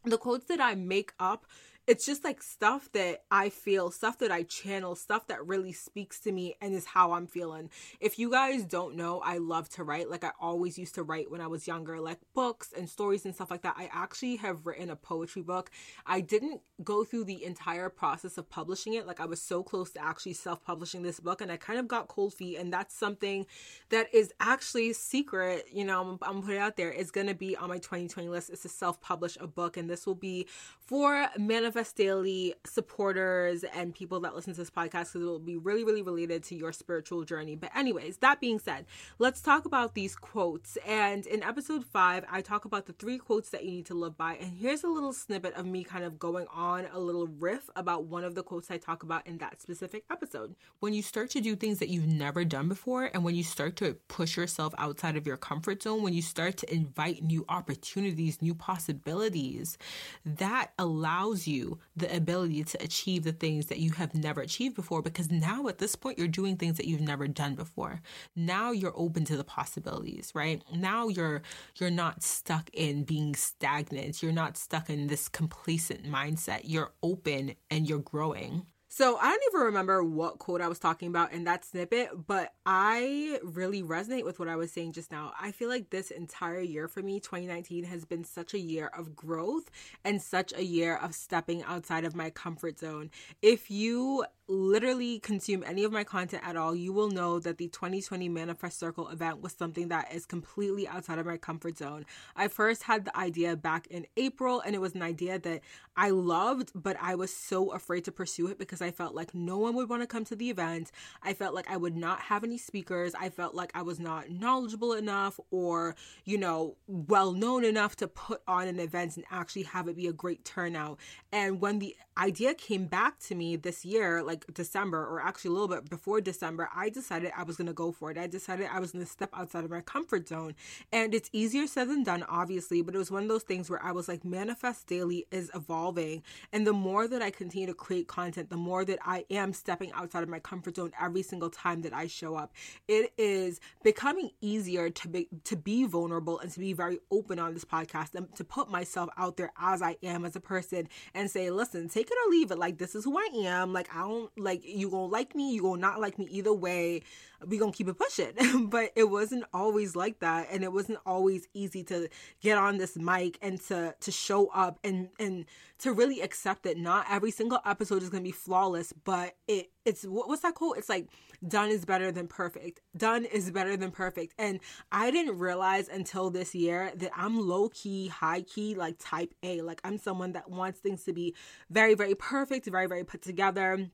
the 0.04 0.18
quotes 0.18 0.46
that 0.46 0.60
I 0.60 0.76
make 0.76 1.14
up 1.20 1.46
it's 1.90 2.06
just 2.06 2.24
like 2.24 2.44
stuff 2.44 2.88
that 2.92 3.24
I 3.32 3.50
feel, 3.50 3.90
stuff 3.90 4.20
that 4.20 4.32
I 4.32 4.44
channel, 4.44 4.94
stuff 4.94 5.26
that 5.26 5.48
really 5.48 5.74
speaks 5.74 6.20
to 6.20 6.32
me 6.32 6.56
and 6.62 6.76
is 6.76 6.86
how 6.86 7.14
I'm 7.14 7.26
feeling. 7.26 7.72
If 8.00 8.20
you 8.20 8.30
guys 8.30 8.64
don't 8.64 8.96
know, 8.96 9.22
I 9.22 9.40
love 9.40 9.70
to 9.70 9.84
write. 9.84 10.08
Like 10.08 10.24
I 10.24 10.30
always 10.40 10.78
used 10.78 10.94
to 10.96 11.04
write 11.04 11.32
when 11.32 11.42
I 11.42 11.48
was 11.48 11.66
younger, 11.66 12.00
like 12.00 12.20
books 12.36 12.72
and 12.78 12.88
stories 12.88 13.26
and 13.26 13.34
stuff 13.34 13.50
like 13.50 13.64
that. 13.64 13.74
I 13.76 13.90
actually 13.92 14.36
have 14.36 14.68
written 14.68 14.92
a 14.92 14.96
poetry 14.96 15.42
book. 15.42 15.72
I 16.06 16.22
didn't 16.22 16.62
go 16.84 17.04
through 17.04 17.24
the 17.24 17.44
entire 17.44 17.90
process 17.90 18.38
of 18.38 18.48
publishing 18.52 18.94
it. 18.94 19.08
Like 19.08 19.20
I 19.20 19.26
was 19.26 19.42
so 19.42 19.64
close 19.64 19.90
to 19.94 20.06
actually 20.06 20.34
self-publishing 20.34 21.02
this 21.02 21.20
book 21.20 21.42
and 21.42 21.52
I 21.52 21.58
kind 21.58 21.80
of 21.80 21.88
got 21.88 22.08
cold 22.08 22.36
feet 22.36 22.58
and 22.58 22.72
that's 22.72 22.94
something 22.94 23.48
that 23.90 24.14
is 24.14 24.32
actually 24.40 24.94
secret, 24.94 25.66
you 25.74 25.86
know, 25.86 26.02
I'm, 26.02 26.20
I'm 26.22 26.42
putting 26.44 26.58
it 26.58 26.60
out 26.60 26.78
there. 26.78 26.92
It's 26.92 27.10
going 27.10 27.28
to 27.28 27.34
be 27.34 27.58
on 27.58 27.70
my 27.70 27.80
2020 27.80 28.30
list. 28.30 28.52
It's 28.52 28.62
to 28.62 28.70
self-publish 28.70 29.40
a 29.42 29.48
book 29.48 29.76
and 29.76 29.90
this 29.90 30.06
will 30.06 30.14
be 30.14 30.46
for 30.78 31.28
manifest 31.36 31.79
Daily 31.96 32.54
supporters 32.66 33.64
and 33.64 33.94
people 33.94 34.20
that 34.22 34.36
listen 34.36 34.54
to 34.54 34.60
this 34.60 34.70
podcast 34.70 35.10
because 35.14 35.16
it 35.16 35.26
will 35.26 35.40
be 35.40 35.58
really, 35.58 35.84
really 35.84 36.02
related 36.02 36.44
to 36.44 36.56
your 36.56 36.72
spiritual 36.72 37.24
journey. 37.24 37.56
But, 37.56 37.76
anyways, 37.76 38.18
that 38.18 38.40
being 38.40 38.60
said, 38.60 38.86
let's 39.18 39.42
talk 39.42 39.66
about 39.66 39.96
these 39.96 40.16
quotes. 40.16 40.78
And 40.86 41.26
in 41.26 41.44
episode 41.44 41.86
five, 41.86 42.26
I 42.30 42.42
talk 42.42 42.66
about 42.66 42.86
the 42.86 42.94
three 42.94 43.18
quotes 43.18 43.50
that 43.50 43.66
you 43.66 43.72
need 43.72 43.86
to 43.88 43.94
live 43.94 44.18
by. 44.18 44.36
And 44.36 44.52
here's 44.52 44.84
a 44.84 44.88
little 44.88 45.14
snippet 45.14 45.54
of 45.56 45.66
me 45.66 45.84
kind 45.84 46.04
of 46.04 46.20
going 46.20 46.48
on 46.54 46.88
a 46.94 47.00
little 47.00 47.28
riff 47.28 47.70
about 47.76 48.06
one 48.06 48.24
of 48.24 48.36
the 48.36 48.44
quotes 48.44 48.70
I 48.70 48.78
talk 48.78 49.04
about 49.04 49.26
in 49.26 49.38
that 49.40 49.62
specific 49.62 50.04
episode. 50.12 50.56
When 50.80 50.94
you 50.94 51.02
start 51.02 51.30
to 51.32 51.42
do 51.42 51.56
things 51.56 51.80
that 51.80 51.90
you've 51.90 52.08
never 52.08 52.46
done 52.46 52.68
before, 52.68 53.10
and 53.14 53.24
when 53.24 53.36
you 53.36 53.44
start 53.44 53.76
to 53.78 53.96
push 54.08 54.38
yourself 54.38 54.74
outside 54.78 55.16
of 55.16 55.26
your 55.26 55.38
comfort 55.38 55.84
zone, 55.84 56.04
when 56.04 56.14
you 56.14 56.22
start 56.22 56.58
to 56.58 56.74
invite 56.74 57.24
new 57.24 57.46
opportunities, 57.50 58.42
new 58.42 58.56
possibilities, 58.56 59.78
that 60.26 60.72
allows 60.78 61.48
you 61.48 61.59
the 61.96 62.16
ability 62.16 62.64
to 62.64 62.84
achieve 62.84 63.24
the 63.24 63.32
things 63.32 63.68
that 63.68 63.80
you 63.80 63.92
have 63.92 64.14
never 64.14 64.42
achieved 64.42 64.76
before 64.76 65.02
because 65.02 65.32
now 65.32 65.68
at 65.68 65.78
this 65.78 65.96
point 65.96 66.18
you're 66.18 66.28
doing 66.28 66.56
things 66.56 66.78
that 66.78 66.88
you've 66.88 67.02
never 67.02 67.28
done 67.28 67.56
before. 67.56 68.02
Now 68.36 68.72
you're 68.72 68.94
open 68.96 69.26
to 69.26 69.38
the 69.38 69.44
possibilities, 69.44 70.32
right? 70.34 70.64
Now 70.74 71.08
you're 71.08 71.42
you're 71.76 71.90
not 71.92 72.24
stuck 72.24 72.70
in 72.74 73.04
being 73.04 73.36
stagnant. 73.36 74.22
You're 74.22 74.32
not 74.32 74.58
stuck 74.58 74.90
in 74.90 75.08
this 75.08 75.28
complacent 75.30 76.04
mindset. 76.06 76.62
You're 76.64 76.94
open 77.04 77.56
and 77.70 77.88
you're 77.88 78.00
growing. 78.00 78.66
So 78.92 79.18
I 79.18 79.30
don't 79.30 79.44
even 79.52 79.68
remember 79.68 80.04
what 80.04 80.40
quote 80.40 80.62
I 80.62 80.68
was 80.68 80.80
talking 80.80 81.10
about 81.10 81.32
in 81.32 81.44
that 81.44 81.64
snippet, 81.64 82.10
but 82.26 82.54
I 82.66 83.40
really 83.44 83.84
resonate 83.84 84.26
with 84.26 84.40
what 84.40 84.48
I 84.48 84.56
was 84.56 84.72
saying 84.72 84.94
just 84.94 85.12
now. 85.12 85.32
I 85.40 85.52
feel 85.52 85.70
like 85.70 85.92
this 85.92 86.10
entire 86.10 86.60
year 86.60 86.88
for 86.88 87.04
me, 87.04 87.20
2019, 87.20 87.84
has 87.84 88.04
been 88.04 88.24
such 88.24 88.56
a 88.56 88.60
year 88.60 88.88
of 88.88 89.16
growth 89.16 89.70
and 90.04 90.20
such 90.20 90.54
a 90.54 90.64
year 90.64 90.96
of 90.96 91.14
stepping 91.14 91.62
outside 91.64 92.04
of 92.04 92.16
my 92.16 92.32
comfort 92.32 92.80
zone. 92.80 93.12
If 93.44 93.70
you 93.70 94.26
literally 94.50 95.20
consume 95.20 95.64
any 95.66 95.84
of 95.84 95.92
my 95.92 96.04
content 96.04 96.42
at 96.46 96.58
all, 96.58 96.76
you 96.76 96.92
will 96.92 97.10
know 97.10 97.40
that 97.40 97.60
the 97.60 97.68
2020 97.68 98.28
Manifest 98.30 98.80
Circle 98.80 99.08
event 99.10 99.42
was 99.42 99.54
something 99.54 99.90
that 99.90 100.12
is 100.12 100.26
completely 100.26 100.88
outside 100.88 101.20
of 101.20 101.28
my 101.28 101.38
comfort 101.38 101.78
zone. 101.78 102.06
I 102.36 102.48
first 102.48 102.84
had 102.84 103.06
the 103.06 103.16
idea 103.16 103.56
back 103.56 103.86
in 103.88 104.08
April, 104.18 104.60
and 104.62 104.74
it 104.74 104.82
was 104.82 104.96
an 104.96 105.04
idea 105.04 105.38
that 105.38 105.62
I 105.96 106.10
loved, 106.10 106.72
but 106.74 106.98
I 107.00 107.14
was 107.16 107.32
so 107.32 107.72
afraid 107.72 108.06
to 108.06 108.12
pursue 108.12 108.48
it 108.48 108.58
because 108.58 108.79
I 108.82 108.92
felt 108.92 109.16
like 109.16 109.34
no 109.34 109.58
one 109.58 109.76
would 109.76 109.90
want 109.90 110.02
to 110.02 110.08
come 110.08 110.26
to 110.26 110.36
the 110.36 110.50
event. 110.50 110.92
I 111.24 111.34
felt 111.34 111.54
like 111.54 111.70
I 111.70 111.78
would 111.78 111.96
not 111.96 112.20
have 112.22 112.44
any 112.44 112.58
speakers. 112.58 113.14
I 113.16 113.30
felt 113.30 113.56
like 113.56 113.72
I 113.76 113.82
was 113.82 114.00
not 114.00 114.30
knowledgeable 114.30 114.94
enough 114.94 115.40
or, 115.52 115.96
you 116.26 116.38
know, 116.38 116.76
well 116.88 117.32
known 117.32 117.64
enough 117.64 117.96
to 117.98 118.08
put 118.08 118.42
on 118.48 118.68
an 118.68 118.80
event 118.80 119.18
and 119.18 119.26
actually 119.32 119.64
have 119.64 119.88
it 119.88 119.96
be 119.96 120.08
a 120.08 120.14
great 120.14 120.46
turnout. 120.46 121.00
And 121.32 121.62
when 121.62 121.80
the 121.80 121.96
idea 122.18 122.54
came 122.54 122.86
back 122.86 123.18
to 123.20 123.36
me 123.36 123.56
this 123.56 123.86
year, 123.86 124.22
like 124.22 124.46
December, 124.54 125.06
or 125.06 125.22
actually 125.22 125.50
a 125.50 125.54
little 125.54 125.68
bit 125.68 125.90
before 125.90 126.20
December, 126.22 126.70
I 126.76 126.90
decided 126.90 127.32
I 127.36 127.44
was 127.44 127.56
going 127.56 127.68
to 127.68 127.74
go 127.74 127.92
for 127.92 128.12
it. 128.12 128.18
I 128.18 128.28
decided 128.28 128.68
I 128.72 128.80
was 128.80 128.92
going 128.92 129.06
to 129.06 129.10
step 129.12 129.30
outside 129.34 129.64
of 129.64 129.72
my 129.72 129.82
comfort 129.82 130.28
zone. 130.28 130.56
And 130.92 131.14
it's 131.16 131.30
easier 131.32 131.66
said 131.66 131.90
than 131.90 132.04
done, 132.04 132.24
obviously, 132.28 132.82
but 132.82 132.94
it 132.94 132.98
was 132.98 133.12
one 133.12 133.24
of 133.24 133.30
those 133.30 133.44
things 133.44 133.70
where 133.70 133.84
I 133.84 133.92
was 133.92 134.08
like, 134.08 134.26
Manifest 134.26 134.88
Daily 134.88 135.28
is 135.32 135.50
evolving. 135.56 136.24
And 136.52 136.68
the 136.68 136.74
more 136.74 137.08
that 137.08 137.22
I 137.22 137.32
continue 137.32 137.68
to 137.68 137.74
create 137.74 138.08
content, 138.08 138.50
the 138.50 138.58
more 138.58 138.69
that 138.86 139.00
I 139.06 139.26
am 139.30 139.54
stepping 139.54 139.92
outside 139.94 140.24
of 140.24 140.30
my 140.30 140.40
comfort 140.40 140.76
zone 140.76 140.92
every 141.00 141.24
single 141.24 141.50
time 141.50 141.82
that 141.82 141.94
I 141.94 142.08
show 142.08 142.36
up. 142.36 142.54
It 142.88 143.12
is 143.18 143.60
becoming 143.84 144.32
easier 144.42 144.90
to 144.90 145.08
be 145.08 145.28
to 145.46 145.56
be 145.56 145.86
vulnerable 145.86 146.40
and 146.40 146.52
to 146.52 146.60
be 146.60 146.74
very 146.74 147.00
open 147.12 147.40
on 147.40 147.54
this 147.54 147.66
podcast 147.66 148.16
and 148.16 148.34
to 148.36 148.44
put 148.44 148.70
myself 148.70 149.10
out 149.18 149.38
there 149.38 149.52
as 149.60 149.82
I 149.82 149.98
am 150.04 150.26
as 150.26 150.36
a 150.36 150.40
person 150.40 150.88
and 151.14 151.30
say, 151.30 151.50
listen, 151.50 151.90
take 151.90 152.10
it 152.10 152.18
or 152.26 152.32
leave 152.32 152.52
it. 152.52 152.60
Like 152.60 152.78
this 152.78 152.96
is 152.96 153.04
who 153.04 153.18
I 153.18 153.30
am. 153.46 153.74
Like 153.74 153.94
I 153.96 154.02
don't 154.08 154.32
like 154.38 154.62
you 154.64 154.90
gonna 154.90 155.06
like 155.06 155.36
me, 155.36 155.54
you 155.54 155.62
gonna 155.62 155.82
not 155.82 156.00
like 156.00 156.18
me 156.18 156.28
either 156.30 156.54
way. 156.54 157.02
We 157.46 157.58
gonna 157.58 157.72
keep 157.72 157.88
it 157.88 157.98
pushing. 157.98 158.68
but 158.70 158.92
it 158.96 159.10
wasn't 159.10 159.46
always 159.54 159.96
like 159.96 160.20
that, 160.20 160.48
and 160.52 160.64
it 160.64 160.72
wasn't 160.72 161.00
always 161.06 161.48
easy 161.54 161.84
to 161.86 162.10
get 162.42 162.58
on 162.58 162.78
this 162.78 162.96
mic 162.98 163.38
and 163.42 163.60
to 163.68 163.96
to 164.00 164.12
show 164.12 164.48
up 164.48 164.80
and 164.84 165.10
and 165.20 165.46
to 165.80 165.94
really 165.94 166.22
accept 166.22 166.64
that 166.64 166.78
not 166.78 167.06
every 167.10 167.32
single 167.32 167.60
episode 167.66 168.04
is 168.04 168.10
gonna 168.10 168.24
be 168.24 168.32
flawless, 168.32 168.94
but 168.94 169.36
it 169.48 169.72
it's 169.86 170.04
what's 170.04 170.42
that 170.42 170.56
quote? 170.56 170.78
It's 170.78 170.90
like 170.90 171.08
done 171.48 171.70
is 171.70 171.86
better 171.86 172.12
than 172.12 172.28
perfect. 172.28 172.82
Done 172.96 173.26
is 173.26 173.50
better 173.52 173.78
than 173.78 173.92
perfect. 173.92 174.34
And 174.38 174.60
I 174.92 175.10
didn't 175.12 175.38
realize 175.38 175.88
until 175.88 176.30
this 176.30 176.54
year 176.54 176.92
that 176.96 177.12
I'm 177.16 177.40
low 177.40 177.70
key, 177.70 178.08
high 178.08 178.42
key, 178.42 178.76
like 178.76 178.96
type 179.00 179.34
A. 179.44 179.62
Like 179.62 179.82
I'm 179.84 179.98
someone 179.98 180.34
that 180.34 180.50
wants 180.50 180.80
things 180.80 181.04
to 181.06 181.14
be 181.14 181.36
very, 181.70 181.96
very 181.96 182.16
perfect, 182.16 182.68
very, 182.68 182.88
very 182.88 183.04
put 183.04 183.22
together 183.22 183.90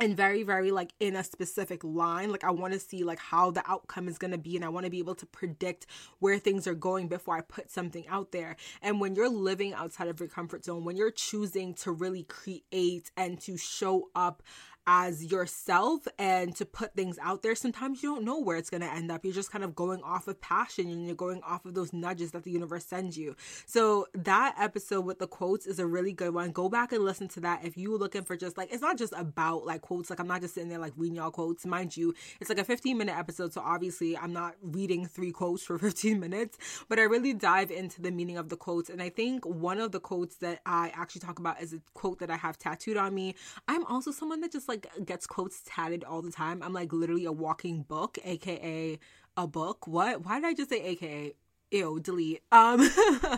and 0.00 0.16
very 0.16 0.42
very 0.42 0.70
like 0.70 0.92
in 0.98 1.14
a 1.14 1.22
specific 1.22 1.84
line. 1.84 2.30
Like 2.30 2.44
i 2.44 2.50
want 2.50 2.72
to 2.72 2.80
see 2.80 3.04
like 3.04 3.18
how 3.18 3.50
the 3.50 3.62
outcome 3.70 4.08
is 4.08 4.18
going 4.18 4.30
to 4.32 4.38
be 4.38 4.56
and 4.56 4.64
i 4.64 4.68
want 4.68 4.84
to 4.84 4.90
be 4.90 4.98
able 4.98 5.14
to 5.16 5.26
predict 5.26 5.86
where 6.18 6.38
things 6.38 6.66
are 6.66 6.74
going 6.74 7.08
before 7.08 7.36
i 7.36 7.40
put 7.42 7.70
something 7.70 8.06
out 8.08 8.32
there. 8.32 8.56
And 8.82 9.00
when 9.00 9.14
you're 9.14 9.28
living 9.28 9.74
outside 9.74 10.08
of 10.08 10.18
your 10.18 10.28
comfort 10.28 10.64
zone 10.64 10.84
when 10.84 10.96
you're 10.96 11.10
choosing 11.10 11.74
to 11.74 11.92
really 11.92 12.24
create 12.24 13.10
and 13.16 13.40
to 13.42 13.56
show 13.56 14.08
up 14.14 14.42
as 14.86 15.30
yourself 15.30 16.06
and 16.18 16.54
to 16.56 16.64
put 16.64 16.94
things 16.94 17.18
out 17.22 17.42
there, 17.42 17.54
sometimes 17.54 18.02
you 18.02 18.14
don't 18.14 18.24
know 18.24 18.40
where 18.40 18.56
it's 18.56 18.70
going 18.70 18.80
to 18.80 18.92
end 18.92 19.10
up. 19.10 19.24
You're 19.24 19.34
just 19.34 19.52
kind 19.52 19.64
of 19.64 19.74
going 19.74 20.02
off 20.02 20.28
of 20.28 20.40
passion 20.40 20.88
and 20.88 21.06
you're 21.06 21.14
going 21.14 21.42
off 21.42 21.64
of 21.64 21.74
those 21.74 21.92
nudges 21.92 22.32
that 22.32 22.44
the 22.44 22.50
universe 22.50 22.84
sends 22.84 23.16
you. 23.16 23.36
So, 23.66 24.06
that 24.14 24.54
episode 24.58 25.04
with 25.04 25.18
the 25.18 25.26
quotes 25.26 25.66
is 25.66 25.78
a 25.78 25.86
really 25.86 26.12
good 26.12 26.34
one. 26.34 26.52
Go 26.52 26.68
back 26.68 26.92
and 26.92 27.04
listen 27.04 27.28
to 27.28 27.40
that 27.40 27.64
if 27.64 27.76
you're 27.76 27.98
looking 27.98 28.22
for 28.22 28.36
just 28.36 28.56
like, 28.56 28.72
it's 28.72 28.82
not 28.82 28.98
just 28.98 29.12
about 29.16 29.66
like 29.66 29.82
quotes. 29.82 30.10
Like, 30.10 30.20
I'm 30.20 30.28
not 30.28 30.40
just 30.40 30.54
sitting 30.54 30.68
there 30.68 30.78
like 30.78 30.92
reading 30.96 31.16
y'all 31.16 31.30
quotes. 31.30 31.66
Mind 31.66 31.96
you, 31.96 32.14
it's 32.40 32.48
like 32.48 32.58
a 32.58 32.64
15 32.64 32.96
minute 32.96 33.16
episode. 33.16 33.52
So, 33.52 33.60
obviously, 33.64 34.16
I'm 34.16 34.32
not 34.32 34.54
reading 34.62 35.06
three 35.06 35.32
quotes 35.32 35.62
for 35.62 35.78
15 35.90 36.18
minutes, 36.18 36.58
but 36.88 36.98
I 36.98 37.02
really 37.02 37.34
dive 37.34 37.70
into 37.70 38.00
the 38.00 38.10
meaning 38.10 38.38
of 38.38 38.48
the 38.48 38.56
quotes. 38.56 38.88
And 38.90 39.02
I 39.02 39.10
think 39.10 39.44
one 39.44 39.78
of 39.78 39.92
the 39.92 40.00
quotes 40.00 40.36
that 40.36 40.60
I 40.64 40.92
actually 40.94 41.20
talk 41.20 41.38
about 41.38 41.60
is 41.60 41.74
a 41.74 41.80
quote 41.94 42.18
that 42.20 42.30
I 42.30 42.36
have 42.36 42.58
tattooed 42.58 42.96
on 42.96 43.14
me. 43.14 43.34
I'm 43.68 43.84
also 43.86 44.10
someone 44.10 44.40
that 44.40 44.52
just 44.52 44.68
like 44.70 44.86
gets 45.04 45.26
quotes 45.26 45.62
tatted 45.66 46.04
all 46.04 46.22
the 46.22 46.32
time. 46.32 46.62
I'm 46.62 46.72
like 46.72 46.92
literally 46.92 47.26
a 47.26 47.32
walking 47.32 47.82
book, 47.82 48.18
aka 48.24 48.98
a 49.36 49.46
book. 49.46 49.86
What? 49.86 50.24
Why 50.24 50.40
did 50.40 50.46
I 50.46 50.54
just 50.54 50.70
say 50.70 50.82
aka? 50.82 51.34
Ew, 51.72 52.00
delete. 52.00 52.42
Um, 52.50 52.88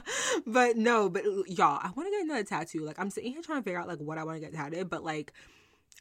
but 0.47 0.77
no, 0.77 1.11
but 1.11 1.25
y'all, 1.49 1.81
I 1.83 1.91
want 1.95 2.07
to 2.07 2.11
get 2.11 2.23
another 2.23 2.45
tattoo. 2.45 2.81
Like 2.81 2.99
I'm 2.99 3.11
sitting 3.11 3.33
here 3.33 3.43
trying 3.43 3.61
to 3.61 3.65
figure 3.65 3.81
out 3.81 3.89
like 3.89 3.99
what 3.99 4.17
I 4.19 4.25
want 4.25 4.37
to 4.37 4.41
get 4.41 4.55
tatted, 4.55 4.89
but 4.89 5.05
like 5.05 5.33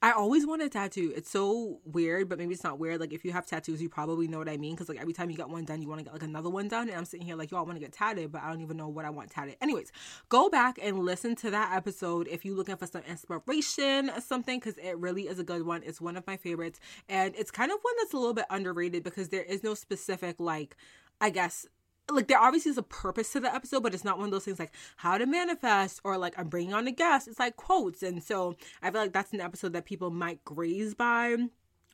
I 0.04 0.14
always 0.14 0.48
want 0.48 0.64
a 0.64 0.70
tattoo. 0.70 1.14
It's 1.16 1.30
so 1.30 1.80
weird, 1.86 2.28
but 2.28 2.40
maybe 2.40 2.54
it's 2.54 2.64
not 2.64 2.80
weird. 2.80 3.00
Like 3.00 3.14
if 3.14 3.24
you 3.24 3.32
have 3.34 3.46
tattoos, 3.46 3.82
you 3.82 3.90
probably 3.90 4.28
know 4.28 4.40
what 4.40 4.50
I 4.50 4.58
mean. 4.58 4.74
Because 4.74 4.90
like 4.90 5.00
every 5.00 5.14
time 5.14 5.30
you 5.30 5.38
get 5.38 5.50
one 5.50 5.64
done, 5.64 5.80
you 5.80 5.88
want 5.88 6.00
to 6.00 6.04
get 6.04 6.14
like 6.14 6.24
another 6.24 6.50
one 6.50 6.68
done. 6.68 6.90
And 6.90 6.98
I'm 6.98 7.06
sitting 7.06 7.26
here 7.26 7.36
like, 7.36 7.52
yo, 7.52 7.58
I 7.58 7.62
want 7.62 7.76
to 7.76 7.80
get 7.80 7.94
tatted, 7.94 8.32
but 8.32 8.42
I 8.42 8.50
don't 8.50 8.62
even 8.62 8.78
know 8.78 8.88
what 8.88 9.06
I 9.06 9.12
want 9.12 9.30
tatted. 9.30 9.58
Anyways, 9.62 9.92
go 10.30 10.50
back 10.50 10.80
and 10.82 11.00
listen 11.00 11.36
to 11.38 11.52
that 11.52 11.74
episode 11.76 12.28
if 12.30 12.44
you're 12.44 12.56
looking 12.56 12.78
for 12.78 12.88
some 12.88 13.04
inspiration 13.08 14.10
or 14.10 14.22
something, 14.22 14.60
because 14.60 14.78
it 14.78 14.98
really 14.98 15.28
is 15.28 15.38
a 15.38 15.44
good 15.44 15.66
one. 15.66 15.84
It's 15.86 16.02
one 16.02 16.18
of 16.18 16.26
my 16.26 16.38
favorites, 16.38 16.80
and 17.08 17.36
it's 17.36 17.52
kind 17.52 17.72
of 17.72 17.78
one 17.82 17.94
that's 18.00 18.14
a 18.14 18.18
little 18.18 18.34
bit 18.34 18.46
underrated 18.50 19.04
because 19.04 19.30
there 19.30 19.44
is 19.44 19.64
no 19.64 19.76
specific 19.76 20.40
like, 20.40 20.76
I 21.20 21.30
guess 21.30 21.68
like 22.14 22.28
there 22.28 22.40
obviously 22.40 22.72
is 22.72 22.78
a 22.78 22.84
purpose 22.84 23.32
to 23.34 23.40
the 23.40 23.54
episode, 23.54 23.84
but 23.84 23.94
it's 23.94 24.04
not 24.04 24.18
one 24.18 24.26
of 24.26 24.32
those 24.32 24.46
things 24.46 24.60
like 24.60 24.74
how 24.98 25.18
to 25.18 25.26
manifest 25.26 26.02
or 26.04 26.18
like 26.18 26.38
I'm 26.38 26.48
bringing 26.48 26.74
on 26.74 26.88
a 26.88 26.92
guest. 26.92 27.28
It's 27.28 27.40
like 27.40 27.56
quotes, 27.56 28.04
and 28.04 28.24
so 28.24 28.56
I 28.82 28.92
feel 28.92 29.02
like 29.02 29.14
that's 29.14 29.34
an 29.34 29.42
episode 29.42 29.74
that 29.74 29.86
people 29.86 30.10
might 30.10 30.44
graze 30.44 30.94
by 30.94 31.38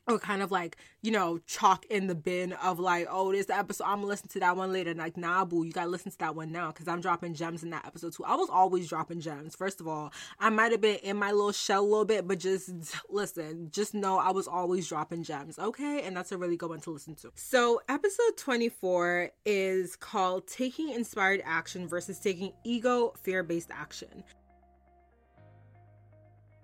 or 0.08 0.18
kind 0.18 0.42
of 0.42 0.50
like 0.50 0.76
you 1.02 1.10
know 1.10 1.38
chalk 1.46 1.84
in 1.86 2.06
the 2.06 2.14
bin 2.14 2.52
of 2.54 2.80
like 2.80 3.06
oh 3.10 3.30
this 3.30 3.50
episode 3.50 3.84
i'm 3.84 3.96
gonna 3.96 4.06
listen 4.06 4.28
to 4.28 4.40
that 4.40 4.56
one 4.56 4.72
later. 4.72 4.90
And 4.90 4.98
like 4.98 5.16
nah 5.16 5.44
boo 5.44 5.64
you 5.64 5.72
gotta 5.72 5.90
listen 5.90 6.10
to 6.10 6.18
that 6.18 6.34
one 6.34 6.50
now 6.50 6.68
because 6.68 6.88
i'm 6.88 7.00
dropping 7.00 7.34
gems 7.34 7.62
in 7.62 7.70
that 7.70 7.86
episode 7.86 8.14
too. 8.14 8.24
I 8.24 8.34
was 8.34 8.48
always 8.48 8.88
dropping 8.88 9.20
gems 9.20 9.54
first 9.54 9.80
of 9.80 9.86
all. 9.86 10.12
I 10.40 10.50
might 10.50 10.72
have 10.72 10.80
been 10.80 10.96
in 10.96 11.16
my 11.16 11.30
little 11.30 11.52
shell 11.52 11.82
a 11.82 11.86
little 11.86 12.04
bit 12.04 12.26
but 12.26 12.38
just 12.38 12.70
listen 13.10 13.68
just 13.70 13.94
know 13.94 14.18
i 14.18 14.30
was 14.30 14.48
always 14.48 14.88
dropping 14.88 15.22
gems 15.22 15.58
okay? 15.58 16.02
And 16.02 16.16
that's 16.16 16.32
a 16.32 16.38
really 16.38 16.56
good 16.56 16.70
one 16.70 16.80
to 16.80 16.90
listen 16.90 17.14
to. 17.16 17.30
So 17.34 17.80
episode 17.88 18.36
24 18.36 19.30
is 19.44 19.96
called 19.96 20.46
taking 20.46 20.90
inspired 20.90 21.42
action 21.44 21.88
versus 21.88 22.18
taking 22.18 22.52
ego 22.64 23.12
fear-based 23.22 23.70
action 23.70 24.24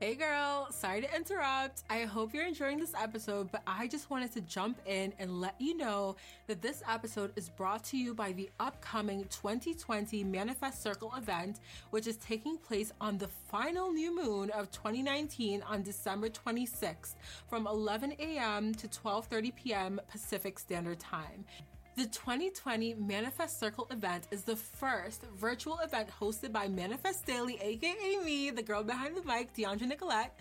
Hey 0.05 0.17
girl, 0.17 0.69
sorry 0.71 1.01
to 1.01 1.17
interrupt. 1.17 1.83
I 1.89 2.01
hope 2.01 2.35
you're 2.35 2.47
enjoying 2.47 2.79
this 2.79 2.93
episode, 2.95 3.51
but 3.51 3.63
I 3.67 3.87
just 3.87 4.11
wanted 4.11 4.35
to 4.35 4.43
jump 4.43 4.79
in 4.85 5.15
and 5.19 5.41
let 5.41 5.59
you 5.59 5.75
know 5.79 6.17
that 6.47 6.61
this 6.61 6.83
episode 6.87 7.33
is 7.37 7.49
brought 7.49 7.85
to 7.85 7.97
you 7.97 8.13
by 8.13 8.33
the 8.33 8.51
upcoming 8.61 9.25
2020 9.31 10.23
Manifest 10.25 10.83
Circle 10.83 11.11
event, 11.17 11.61
which 11.89 12.07
is 12.07 12.19
taking 12.19 12.59
place 12.59 12.93
on 13.01 13.17
the 13.17 13.29
final 13.29 13.91
new 13.91 14.15
moon 14.15 14.51
of 14.51 14.71
2019 14.73 15.63
on 15.63 15.83
December 15.83 16.29
26th 16.29 17.15
from 17.49 17.67
11 17.67 18.13
a.m. 18.19 18.75
to 18.75 18.87
12:30 18.87 19.57
p.m. 19.57 19.99
Pacific 20.11 20.59
Standard 20.59 21.01
Time. 21.01 21.47
The 21.97 22.07
2020 22.07 22.95
Manifest 22.95 23.61
Circle 23.61 23.87
event 23.89 24.27
is 24.33 24.43
the 24.43 24.57
first 24.57 25.23
virtual 25.39 25.79
event 25.79 26.09
hosted 26.21 26.51
by 26.51 26.67
Manifest 26.67 27.25
Daily, 27.25 27.57
aka 27.63 28.17
me, 28.25 28.51
the 28.51 28.65
girl 28.65 28.83
behind 28.83 29.17
the 29.17 29.23
mic, 29.23 29.55
Deandra 29.55 29.87
Nicolette. 29.87 30.37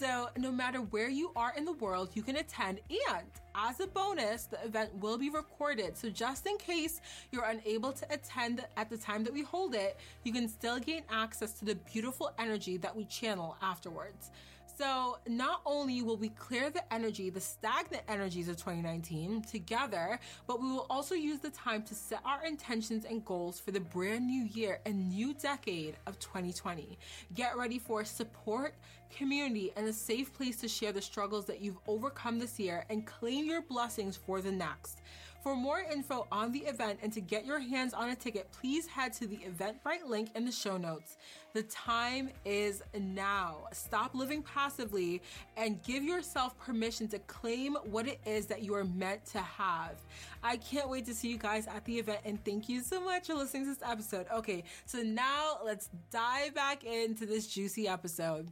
So, 0.00 0.30
no 0.36 0.50
matter 0.50 0.78
where 0.78 1.08
you 1.08 1.30
are 1.36 1.52
in 1.56 1.64
the 1.64 1.74
world, 1.74 2.10
you 2.14 2.24
can 2.24 2.38
attend. 2.38 2.80
And 2.90 3.28
as 3.54 3.78
a 3.78 3.86
bonus, 3.86 4.46
the 4.46 4.60
event 4.64 4.96
will 4.96 5.16
be 5.16 5.30
recorded. 5.30 5.96
So, 5.96 6.10
just 6.10 6.44
in 6.44 6.58
case 6.58 7.00
you're 7.30 7.44
unable 7.44 7.92
to 7.92 8.12
attend 8.12 8.64
at 8.76 8.90
the 8.90 8.96
time 8.96 9.22
that 9.22 9.32
we 9.32 9.42
hold 9.42 9.76
it, 9.76 9.98
you 10.24 10.32
can 10.32 10.48
still 10.48 10.80
gain 10.80 11.04
access 11.08 11.52
to 11.60 11.64
the 11.64 11.76
beautiful 11.76 12.32
energy 12.36 12.78
that 12.78 12.96
we 12.96 13.04
channel 13.04 13.56
afterwards. 13.62 14.32
So, 14.78 15.16
not 15.26 15.62
only 15.64 16.02
will 16.02 16.18
we 16.18 16.28
clear 16.28 16.68
the 16.68 16.92
energy, 16.92 17.30
the 17.30 17.40
stagnant 17.40 18.02
energies 18.08 18.46
of 18.48 18.56
2019 18.56 19.40
together, 19.40 20.20
but 20.46 20.60
we 20.60 20.70
will 20.70 20.86
also 20.90 21.14
use 21.14 21.38
the 21.38 21.48
time 21.48 21.82
to 21.84 21.94
set 21.94 22.20
our 22.26 22.44
intentions 22.44 23.06
and 23.06 23.24
goals 23.24 23.58
for 23.58 23.70
the 23.70 23.80
brand 23.80 24.26
new 24.26 24.44
year 24.44 24.80
and 24.84 25.08
new 25.08 25.32
decade 25.32 25.96
of 26.06 26.18
2020. 26.18 26.98
Get 27.34 27.56
ready 27.56 27.78
for 27.78 28.04
support, 28.04 28.74
community, 29.08 29.72
and 29.76 29.88
a 29.88 29.94
safe 29.94 30.34
place 30.34 30.56
to 30.56 30.68
share 30.68 30.92
the 30.92 31.00
struggles 31.00 31.46
that 31.46 31.62
you've 31.62 31.78
overcome 31.88 32.38
this 32.38 32.60
year 32.60 32.84
and 32.90 33.06
claim 33.06 33.46
your 33.46 33.62
blessings 33.62 34.14
for 34.14 34.42
the 34.42 34.52
next. 34.52 35.00
For 35.46 35.54
more 35.54 35.78
info 35.78 36.26
on 36.32 36.50
the 36.50 36.58
event 36.58 36.98
and 37.04 37.12
to 37.12 37.20
get 37.20 37.46
your 37.46 37.60
hands 37.60 37.94
on 37.94 38.10
a 38.10 38.16
ticket, 38.16 38.50
please 38.50 38.88
head 38.88 39.12
to 39.12 39.28
the 39.28 39.36
Eventbrite 39.36 40.04
link 40.04 40.30
in 40.34 40.44
the 40.44 40.50
show 40.50 40.76
notes. 40.76 41.18
The 41.52 41.62
time 41.62 42.30
is 42.44 42.82
now. 42.98 43.68
Stop 43.72 44.16
living 44.16 44.42
passively 44.42 45.22
and 45.56 45.80
give 45.84 46.02
yourself 46.02 46.58
permission 46.58 47.06
to 47.10 47.20
claim 47.20 47.76
what 47.84 48.08
it 48.08 48.18
is 48.26 48.46
that 48.46 48.64
you 48.64 48.74
are 48.74 48.82
meant 48.82 49.24
to 49.26 49.38
have. 49.38 50.00
I 50.42 50.56
can't 50.56 50.88
wait 50.90 51.06
to 51.06 51.14
see 51.14 51.28
you 51.28 51.38
guys 51.38 51.68
at 51.68 51.84
the 51.84 51.96
event 51.96 52.22
and 52.24 52.44
thank 52.44 52.68
you 52.68 52.80
so 52.80 53.00
much 53.00 53.28
for 53.28 53.34
listening 53.34 53.66
to 53.66 53.68
this 53.68 53.88
episode. 53.88 54.26
Okay, 54.34 54.64
so 54.84 54.98
now 54.98 55.58
let's 55.64 55.90
dive 56.10 56.56
back 56.56 56.82
into 56.82 57.24
this 57.24 57.46
juicy 57.46 57.86
episode. 57.86 58.50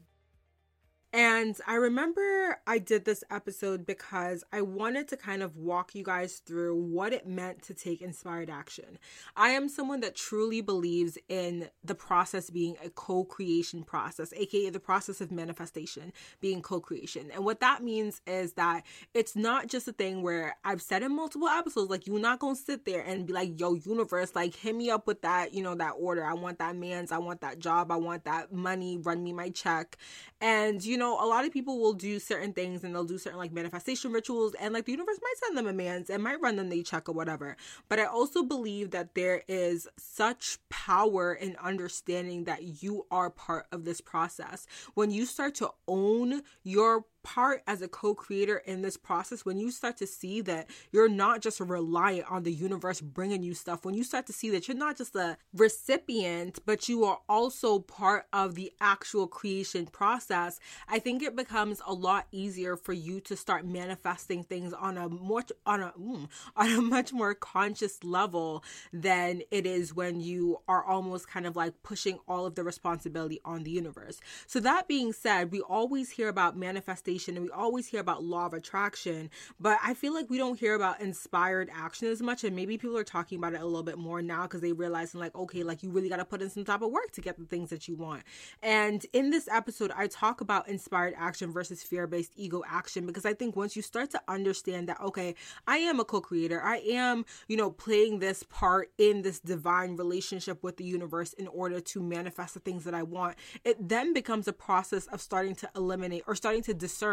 And 1.14 1.57
I 1.64 1.77
remember 1.77 2.59
I 2.66 2.79
did 2.79 3.05
this 3.05 3.22
episode 3.31 3.87
because 3.87 4.42
I 4.53 4.62
wanted 4.62 5.07
to 5.09 5.16
kind 5.16 5.44
of 5.44 5.57
walk 5.57 5.94
you 5.94 6.03
guys 6.03 6.42
through 6.44 6.74
what 6.74 7.12
it 7.12 7.24
meant 7.24 7.62
to 7.62 7.74
take 7.74 8.03
inspired 8.03 8.50
action. 8.50 8.98
I 9.37 9.50
am 9.50 9.68
someone 9.68 10.00
that 10.00 10.16
truly 10.16 10.61
believes 10.61 11.16
in 11.29 11.68
the 11.85 11.94
process 11.94 12.50
being 12.50 12.74
a 12.85 12.90
co 12.90 13.22
creation 13.22 13.85
process, 13.85 14.33
aka 14.33 14.70
the 14.70 14.81
process 14.81 15.20
of 15.20 15.31
manifestation 15.31 16.12
being 16.40 16.61
co 16.61 16.81
creation. 16.81 17.31
And 17.33 17.44
what 17.44 17.61
that 17.61 17.85
means 17.85 18.20
is 18.27 18.55
that 18.55 18.83
it's 19.14 19.37
not 19.37 19.68
just 19.68 19.87
a 19.87 19.92
thing 19.92 20.20
where 20.20 20.57
I've 20.64 20.83
said 20.83 21.05
in 21.05 21.14
multiple 21.14 21.46
episodes, 21.46 21.90
like, 21.90 22.09
you're 22.09 22.18
not 22.18 22.40
gonna 22.40 22.57
sit 22.57 22.87
there 22.87 23.03
and 23.03 23.24
be 23.24 23.33
like, 23.33 23.61
yo, 23.61 23.74
universe, 23.74 24.35
like, 24.35 24.57
hit 24.57 24.74
me 24.74 24.90
up 24.90 25.07
with 25.07 25.22
that, 25.22 25.55
you 25.55 25.62
know, 25.62 25.77
that 25.77 25.92
order. 25.92 26.24
I 26.24 26.35
want 26.35 26.59
that 26.59 26.74
man's, 26.74 27.12
I 27.12 27.18
want 27.18 27.40
that 27.42 27.61
job, 27.61 27.92
I 27.92 27.96
want 27.98 28.24
that 28.24 28.53
money, 28.53 28.98
run 28.98 29.22
me 29.22 29.33
my 29.33 29.50
check. 29.50 29.96
And, 30.40 30.85
you 30.85 30.98
know, 30.98 31.03
know, 31.04 31.14
a 31.22 31.26
lot 31.26 31.44
of 31.44 31.52
people 31.52 31.78
will 31.78 31.92
do 31.92 32.18
certain 32.18 32.52
things 32.52 32.84
and 32.84 32.94
they'll 32.94 33.04
do 33.04 33.18
certain 33.18 33.38
like 33.38 33.52
manifestation 33.52 34.12
rituals 34.12 34.54
and 34.54 34.72
like 34.72 34.86
the 34.86 34.92
universe 34.92 35.18
might 35.22 35.34
send 35.44 35.56
them 35.56 35.66
a 35.66 35.72
man's 35.72 36.10
and 36.10 36.22
might 36.22 36.40
run 36.40 36.56
them 36.56 36.68
the 36.68 36.82
check 36.82 37.08
or 37.08 37.12
whatever. 37.12 37.56
But 37.88 38.00
I 38.00 38.06
also 38.06 38.42
believe 38.42 38.90
that 38.90 39.14
there 39.14 39.42
is 39.48 39.86
such 39.96 40.58
power 40.68 41.34
in 41.34 41.56
understanding 41.62 42.44
that 42.44 42.82
you 42.82 43.06
are 43.10 43.30
part 43.30 43.66
of 43.72 43.84
this 43.84 44.00
process. 44.00 44.66
When 44.94 45.10
you 45.10 45.26
start 45.26 45.54
to 45.56 45.70
own 45.86 46.42
your 46.62 47.04
part 47.24 47.62
as 47.66 47.82
a 47.82 47.88
co-creator 47.88 48.58
in 48.58 48.82
this 48.82 48.96
process 48.96 49.44
when 49.44 49.58
you 49.58 49.70
start 49.72 49.96
to 49.96 50.06
see 50.06 50.40
that 50.42 50.70
you're 50.92 51.08
not 51.08 51.40
just 51.40 51.58
reliant 51.58 52.30
on 52.30 52.44
the 52.44 52.52
universe 52.52 53.00
bringing 53.00 53.42
you 53.42 53.54
stuff 53.54 53.84
when 53.84 53.94
you 53.94 54.04
start 54.04 54.26
to 54.26 54.32
see 54.32 54.50
that 54.50 54.68
you're 54.68 54.76
not 54.76 54.96
just 54.96 55.16
a 55.16 55.37
recipient 55.54 56.60
but 56.66 56.88
you 56.88 57.04
are 57.04 57.18
also 57.28 57.78
part 57.78 58.26
of 58.32 58.54
the 58.54 58.70
actual 58.80 59.26
creation 59.26 59.87
process 59.87 60.60
i 60.88 60.98
think 60.98 61.22
it 61.22 61.34
becomes 61.34 61.80
a 61.87 61.92
lot 61.92 62.26
easier 62.30 62.76
for 62.76 62.92
you 62.92 63.20
to 63.20 63.34
start 63.37 63.66
manifesting 63.66 64.44
things 64.44 64.72
on 64.72 64.98
a 64.98 65.08
more 65.08 65.42
on 65.64 65.80
a 65.80 65.92
mm, 65.98 66.28
on 66.56 66.70
a 66.70 66.80
much 66.80 67.12
more 67.12 67.34
conscious 67.34 68.04
level 68.04 68.62
than 68.92 69.42
it 69.50 69.66
is 69.66 69.94
when 69.94 70.20
you 70.20 70.58
are 70.68 70.84
almost 70.84 71.28
kind 71.28 71.46
of 71.46 71.56
like 71.56 71.82
pushing 71.82 72.18
all 72.28 72.44
of 72.44 72.54
the 72.54 72.62
responsibility 72.62 73.40
on 73.44 73.62
the 73.62 73.70
universe. 73.70 74.20
So 74.46 74.60
that 74.60 74.87
being 74.87 75.12
said 75.12 75.50
we 75.50 75.60
always 75.60 76.10
hear 76.10 76.28
about 76.28 76.56
manifestation 76.56 77.13
manifestation 77.14 77.37
and 77.37 77.44
we 77.44 77.50
always 77.50 77.87
hear 77.87 78.00
about 78.00 78.24
law 78.24 78.46
of 78.46 78.55
attraction, 78.55 79.31
but 79.61 79.79
I 79.83 79.94
feel 79.94 80.12
like 80.14 80.31
we 80.31 80.38
don't 80.38 80.59
hear 80.59 80.74
about 80.74 81.00
inspired 81.00 81.70
action 81.74 82.09
as 82.09 82.20
much. 82.20 82.44
And 82.44 82.55
maybe 82.57 82.77
people 82.77 82.96
are 82.96 83.05
talking 83.05 83.38
about 83.38 83.55
it 83.55 83.61
a 83.61 83.64
little 83.64 83.83
bit 83.83 83.98
more 83.98 84.22
now 84.22 84.42
because 84.42 84.61
they 84.61 84.72
realize, 84.72 85.14
like, 85.14 85.35
okay, 85.35 85.62
like 85.62 85.83
you 85.83 85.90
really 85.90 86.09
got 86.09 86.16
to 86.16 86.24
put 86.24 86.42
in 86.42 86.50
some 86.50 86.64
type 86.64 86.83
of 86.83 86.90
work 86.90 87.12
to 87.12 87.20
get 87.20 87.38
the 87.38 87.44
things 87.44 87.70
that 87.70 87.88
you 87.88 87.96
want. 87.96 88.22
And 88.62 89.05
in 89.12 89.31
this 89.31 89.48
episode, 89.48 89.92
I 89.96 90.07
talk 90.07 90.40
about 90.40 90.68
inspired 90.68 91.14
action 91.16 91.53
versus 91.53 91.83
fear 91.83 92.07
based 92.07 92.33
ego 92.37 92.62
action 92.68 93.07
because 93.07 93.24
I 93.24 93.35
think 93.35 93.57
once 93.57 93.77
you 93.77 93.83
start 93.83 94.11
to 94.11 94.20
understand 94.29 94.88
that, 94.88 95.00
okay, 95.00 95.35
I 95.66 95.79
am 95.79 96.00
a 96.00 96.05
co 96.05 96.20
creator, 96.20 96.61
I 96.62 96.79
am, 96.79 97.24
you 97.48 97.57
know, 97.57 97.70
playing 97.70 98.18
this 98.18 98.42
part 98.44 98.90
in 98.98 99.22
this 99.22 99.40
divine 99.40 99.96
relationship 99.96 100.62
with 100.62 100.77
the 100.77 100.85
universe 100.85 101.33
in 101.35 101.46
order 101.48 101.81
to 101.81 102.03
manifest 102.03 102.55
the 102.55 102.61
things 102.61 102.85
that 102.85 102.94
I 102.94 103.03
want, 103.03 103.37
it 103.64 103.88
then 103.88 104.12
becomes 104.12 104.48
a 104.48 104.53
process 104.53 105.07
of 105.07 105.20
starting 105.20 105.55
to 105.57 105.70
eliminate 105.77 106.24
or 106.27 106.35
starting 106.35 106.62
to 106.62 106.74
discern 106.74 107.03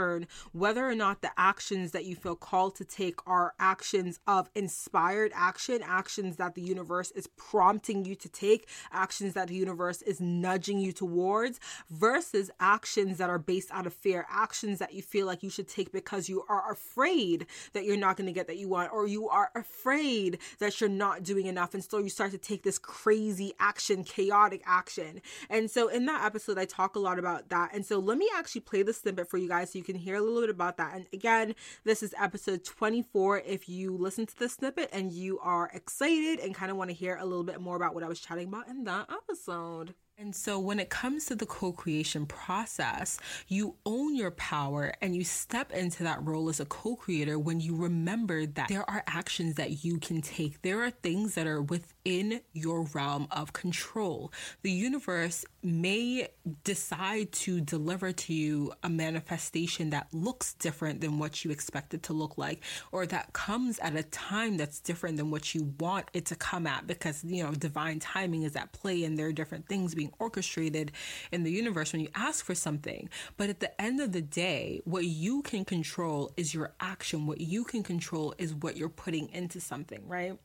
whether 0.51 0.88
or 0.88 0.95
not 0.95 1.21
the 1.21 1.32
actions 1.38 1.91
that 1.91 2.06
you 2.06 2.15
feel 2.15 2.36
called 2.36 2.75
to 2.75 2.86
take 2.86 3.19
are 3.27 3.54
actions 3.60 4.19
of 4.27 4.49
inspired 4.56 5.32
action, 5.36 5.82
actions 5.84 6.38
that 6.38 6.56
the 6.56 6.62
universe 6.62 7.12
is 7.12 7.27
prompting 7.38 8.06
you 8.06 8.15
to 8.15 8.30
take, 8.30 8.67
actions 8.91 9.34
that 9.34 9.47
the 9.47 9.56
universe 9.56 10.01
is 10.01 10.19
nudging 10.19 10.80
you 10.80 10.91
towards, 10.91 11.60
versus 11.89 12.49
actions 12.60 13.17
that 13.17 13.30
are 13.30 13.39
based 13.39 13.71
out 13.71 13.88
of 13.88 13.93
fear, 13.93 14.25
actions 14.30 14.80
that 14.80 14.93
you 14.93 15.01
feel 15.01 15.25
like 15.25 15.43
you 15.43 15.49
should 15.49 15.67
take 15.67 15.91
because 15.91 16.30
you 16.30 16.43
are 16.49 16.71
afraid 16.71 17.45
that 17.73 17.86
you're 17.86 17.97
not 17.97 18.17
going 18.17 18.27
to 18.27 18.34
get 18.34 18.47
that 18.47 18.58
you 18.58 18.69
want, 18.69 18.91
or 18.93 19.08
you 19.08 19.30
are 19.30 19.51
afraid 19.56 20.38
that 20.60 20.80
you're 20.80 20.89
not 20.89 21.23
doing 21.23 21.45
enough. 21.47 21.73
And 21.73 21.84
so 21.84 21.97
you 21.97 22.10
start 22.10 22.32
to 22.32 22.38
take 22.38 22.63
this 22.63 22.77
crazy 22.77 23.54
action, 23.60 24.04
chaotic 24.04 24.62
action. 24.65 25.21
And 25.49 25.69
so 25.69 25.88
in 25.88 26.06
that 26.06 26.23
episode, 26.23 26.58
I 26.58 26.65
talk 26.65 26.95
a 26.95 26.99
lot 26.99 27.19
about 27.19 27.49
that. 27.49 27.71
And 27.73 27.86
so 27.86 27.99
let 27.99 28.17
me 28.17 28.30
actually 28.36 28.62
play 28.62 28.84
the 28.84 28.93
snippet 28.93 29.30
for 29.30 29.38
you 29.38 29.47
guys 29.47 29.71
so 29.71 29.80
you 29.80 29.81
can 29.84 29.96
hear 29.96 30.15
a 30.15 30.22
little 30.22 30.41
bit 30.41 30.50
about 30.50 30.78
that. 30.78 30.96
And 30.96 31.06
again, 31.13 31.56
this 31.84 32.04
is 32.04 32.13
episode 32.20 32.63
24. 32.63 33.39
If 33.39 33.70
you 33.70 33.96
listen 33.96 34.26
to 34.26 34.38
the 34.38 34.50
snippet 34.50 34.89
and 34.91 35.12
you 35.12 35.39
are 35.39 35.70
excited 35.74 36.39
and 36.39 36.56
kind 36.56 36.72
of 36.72 36.78
want 36.78 36.89
to 36.89 36.96
hear 36.96 37.17
a 37.17 37.26
little 37.26 37.44
bit 37.44 37.62
more 37.62 37.76
about 37.76 37.94
what 37.94 38.04
I 38.04 38.08
was 38.08 38.20
chatting 38.20 38.48
about 38.48 38.67
in 38.67 38.84
that 38.86 39.10
episode. 39.10 39.94
And 40.22 40.36
so, 40.36 40.60
when 40.60 40.80
it 40.80 40.92
comes 40.92 41.26
to 41.26 41.36
the 41.36 41.48
co 41.48 41.72
creation 41.72 42.28
process, 42.28 43.18
you 43.48 43.74
own 43.88 44.16
your 44.16 44.30
power 44.30 44.94
and 45.02 45.16
you 45.16 45.24
step 45.24 45.72
into 45.72 46.04
that 46.04 46.24
role 46.24 46.48
as 46.48 46.60
a 46.60 46.66
co 46.66 46.96
creator 46.96 47.40
when 47.40 47.60
you 47.60 47.76
remember 47.76 48.46
that 48.46 48.70
there 48.70 48.88
are 48.88 49.04
actions 49.08 49.56
that 49.56 49.84
you 49.84 49.98
can 49.98 50.22
take. 50.22 50.62
There 50.62 50.84
are 50.84 50.92
things 50.92 51.34
that 51.34 51.48
are 51.48 51.64
within 51.64 52.42
your 52.54 52.84
realm 52.94 53.30
of 53.32 53.54
control. 53.54 54.32
The 54.62 54.70
universe 54.70 55.44
may 55.64 56.28
decide 56.64 57.32
to 57.32 57.60
deliver 57.60 58.12
to 58.12 58.34
you 58.34 58.74
a 58.84 58.90
manifestation 58.90 59.90
that 59.90 60.08
looks 60.14 60.54
different 60.54 61.02
than 61.02 61.18
what 61.18 61.44
you 61.44 61.50
expect 61.50 61.96
it 61.96 62.04
to 62.04 62.14
look 62.14 62.38
like, 62.38 62.62
or 62.92 63.08
that 63.08 63.34
comes 63.34 63.80
at 63.80 63.96
a 63.96 64.04
time 64.04 64.58
that's 64.58 64.80
different 64.80 65.18
than 65.18 65.32
what 65.32 65.56
you 65.56 65.74
want 65.80 66.10
it 66.14 66.28
to 66.28 66.36
come 66.36 66.68
at 66.68 66.86
because, 66.86 67.24
you 67.24 67.44
know, 67.44 67.52
divine 67.54 67.98
timing 67.98 68.44
is 68.44 68.56
at 68.56 68.72
play 68.72 69.04
and 69.04 69.18
there 69.18 69.26
are 69.26 69.32
different 69.32 69.68
things 69.68 69.96
being 69.96 70.11
orchestrated 70.19 70.91
in 71.32 71.43
the 71.43 71.52
universe 71.52 71.93
when 71.93 72.02
you 72.02 72.10
ask 72.15 72.45
for 72.45 72.56
something. 72.56 73.10
But 73.38 73.50
at 73.50 73.60
the 73.60 73.80
end 73.82 74.00
of 74.00 74.12
the 74.12 74.21
day, 74.21 74.82
what 74.86 75.06
you 75.06 75.41
can 75.41 75.65
control 75.65 76.32
is 76.38 76.54
your 76.54 76.74
action. 76.80 77.26
What 77.26 77.41
you 77.41 77.63
can 77.63 77.84
control 77.84 78.34
is 78.38 78.54
what 78.54 78.78
you're 78.78 78.89
putting 78.89 79.30
into 79.30 79.60
something, 79.60 80.08
right? 80.08 80.38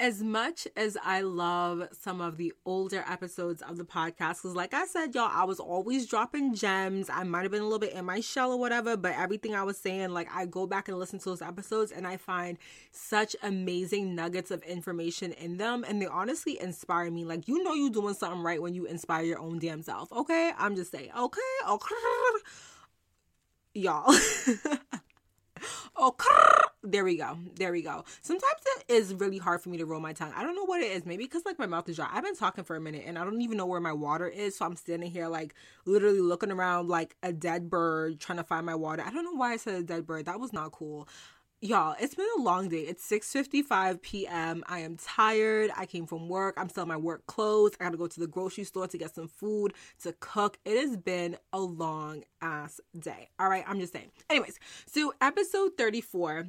As 0.00 0.22
much 0.22 0.66
as 0.76 0.96
I 1.04 1.20
love 1.20 1.88
some 1.92 2.20
of 2.20 2.36
the 2.36 2.52
older 2.66 3.04
episodes 3.08 3.62
of 3.62 3.76
the 3.76 3.84
podcast, 3.84 4.42
because 4.42 4.56
like 4.56 4.74
I 4.74 4.86
said, 4.86 5.14
y'all, 5.14 5.30
I 5.32 5.44
was 5.44 5.60
always 5.60 6.06
dropping 6.06 6.54
gems. 6.54 7.08
I 7.08 7.22
might 7.22 7.42
have 7.42 7.52
been 7.52 7.60
a 7.60 7.64
little 7.64 7.78
bit 7.78 7.92
in 7.92 8.04
my 8.04 8.20
shell 8.20 8.52
or 8.52 8.58
whatever, 8.58 8.96
but 8.96 9.14
everything 9.16 9.54
I 9.54 9.62
was 9.62 9.78
saying, 9.78 10.10
like 10.10 10.28
I 10.34 10.46
go 10.46 10.66
back 10.66 10.88
and 10.88 10.98
listen 10.98 11.20
to 11.20 11.24
those 11.26 11.42
episodes 11.42 11.92
and 11.92 12.06
I 12.06 12.16
find 12.16 12.58
such 12.90 13.36
amazing 13.42 14.16
nuggets 14.16 14.50
of 14.50 14.62
information 14.64 15.32
in 15.32 15.58
them. 15.58 15.84
And 15.86 16.02
they 16.02 16.06
honestly 16.06 16.60
inspire 16.60 17.10
me. 17.10 17.24
Like, 17.24 17.46
you 17.46 17.62
know, 17.62 17.74
you're 17.74 17.90
doing 17.90 18.14
something 18.14 18.42
right 18.42 18.60
when 18.60 18.74
you 18.74 18.86
inspire 18.86 19.24
your 19.24 19.38
own 19.38 19.60
damn 19.60 19.82
self. 19.82 20.10
Okay. 20.12 20.52
I'm 20.58 20.74
just 20.74 20.90
saying, 20.90 21.10
okay, 21.16 21.40
okay. 21.68 21.94
Y'all. 23.74 24.12
Oh, 25.96 26.08
okay 26.08 26.64
there 26.84 27.04
we 27.04 27.16
go. 27.16 27.38
There 27.56 27.72
we 27.72 27.82
go. 27.82 28.04
Sometimes 28.20 28.60
it 28.66 28.92
is 28.92 29.14
really 29.14 29.38
hard 29.38 29.62
for 29.62 29.70
me 29.70 29.78
to 29.78 29.86
roll 29.86 30.00
my 30.00 30.12
tongue. 30.12 30.32
I 30.36 30.42
don't 30.42 30.54
know 30.54 30.64
what 30.64 30.82
it 30.82 30.92
is. 30.92 31.06
Maybe 31.06 31.24
because 31.24 31.44
like 31.44 31.58
my 31.58 31.66
mouth 31.66 31.88
is 31.88 31.96
dry. 31.96 32.08
I've 32.12 32.22
been 32.22 32.36
talking 32.36 32.64
for 32.64 32.76
a 32.76 32.80
minute 32.80 33.04
and 33.06 33.18
I 33.18 33.24
don't 33.24 33.40
even 33.40 33.56
know 33.56 33.66
where 33.66 33.80
my 33.80 33.92
water 33.92 34.28
is. 34.28 34.56
So 34.56 34.66
I'm 34.66 34.76
standing 34.76 35.10
here 35.10 35.28
like 35.28 35.54
literally 35.86 36.20
looking 36.20 36.50
around 36.50 36.88
like 36.88 37.16
a 37.22 37.32
dead 37.32 37.70
bird 37.70 38.20
trying 38.20 38.38
to 38.38 38.44
find 38.44 38.66
my 38.66 38.74
water. 38.74 39.02
I 39.04 39.10
don't 39.10 39.24
know 39.24 39.32
why 39.32 39.52
I 39.52 39.56
said 39.56 39.74
a 39.74 39.82
dead 39.82 40.06
bird. 40.06 40.26
That 40.26 40.40
was 40.40 40.52
not 40.52 40.72
cool. 40.72 41.08
Y'all, 41.64 41.96
it's 41.98 42.14
been 42.14 42.26
a 42.36 42.42
long 42.42 42.68
day. 42.68 42.82
It's 42.82 43.10
6:55 43.10 44.02
p.m. 44.02 44.62
I 44.66 44.80
am 44.80 44.98
tired. 44.98 45.70
I 45.74 45.86
came 45.86 46.06
from 46.06 46.28
work. 46.28 46.56
I'm 46.58 46.68
still 46.68 46.82
in 46.82 46.90
my 46.90 46.98
work 46.98 47.26
clothes. 47.26 47.72
I 47.80 47.84
got 47.84 47.92
to 47.92 47.96
go 47.96 48.06
to 48.06 48.20
the 48.20 48.26
grocery 48.26 48.64
store 48.64 48.86
to 48.86 48.98
get 48.98 49.14
some 49.14 49.28
food 49.28 49.72
to 50.02 50.12
cook. 50.20 50.58
It 50.66 50.76
has 50.76 50.98
been 50.98 51.38
a 51.54 51.60
long 51.60 52.24
ass 52.42 52.82
day. 52.98 53.30
All 53.38 53.48
right, 53.48 53.64
I'm 53.66 53.80
just 53.80 53.94
saying. 53.94 54.10
Anyways, 54.28 54.58
so 54.84 55.14
episode 55.22 55.70
34 55.78 56.48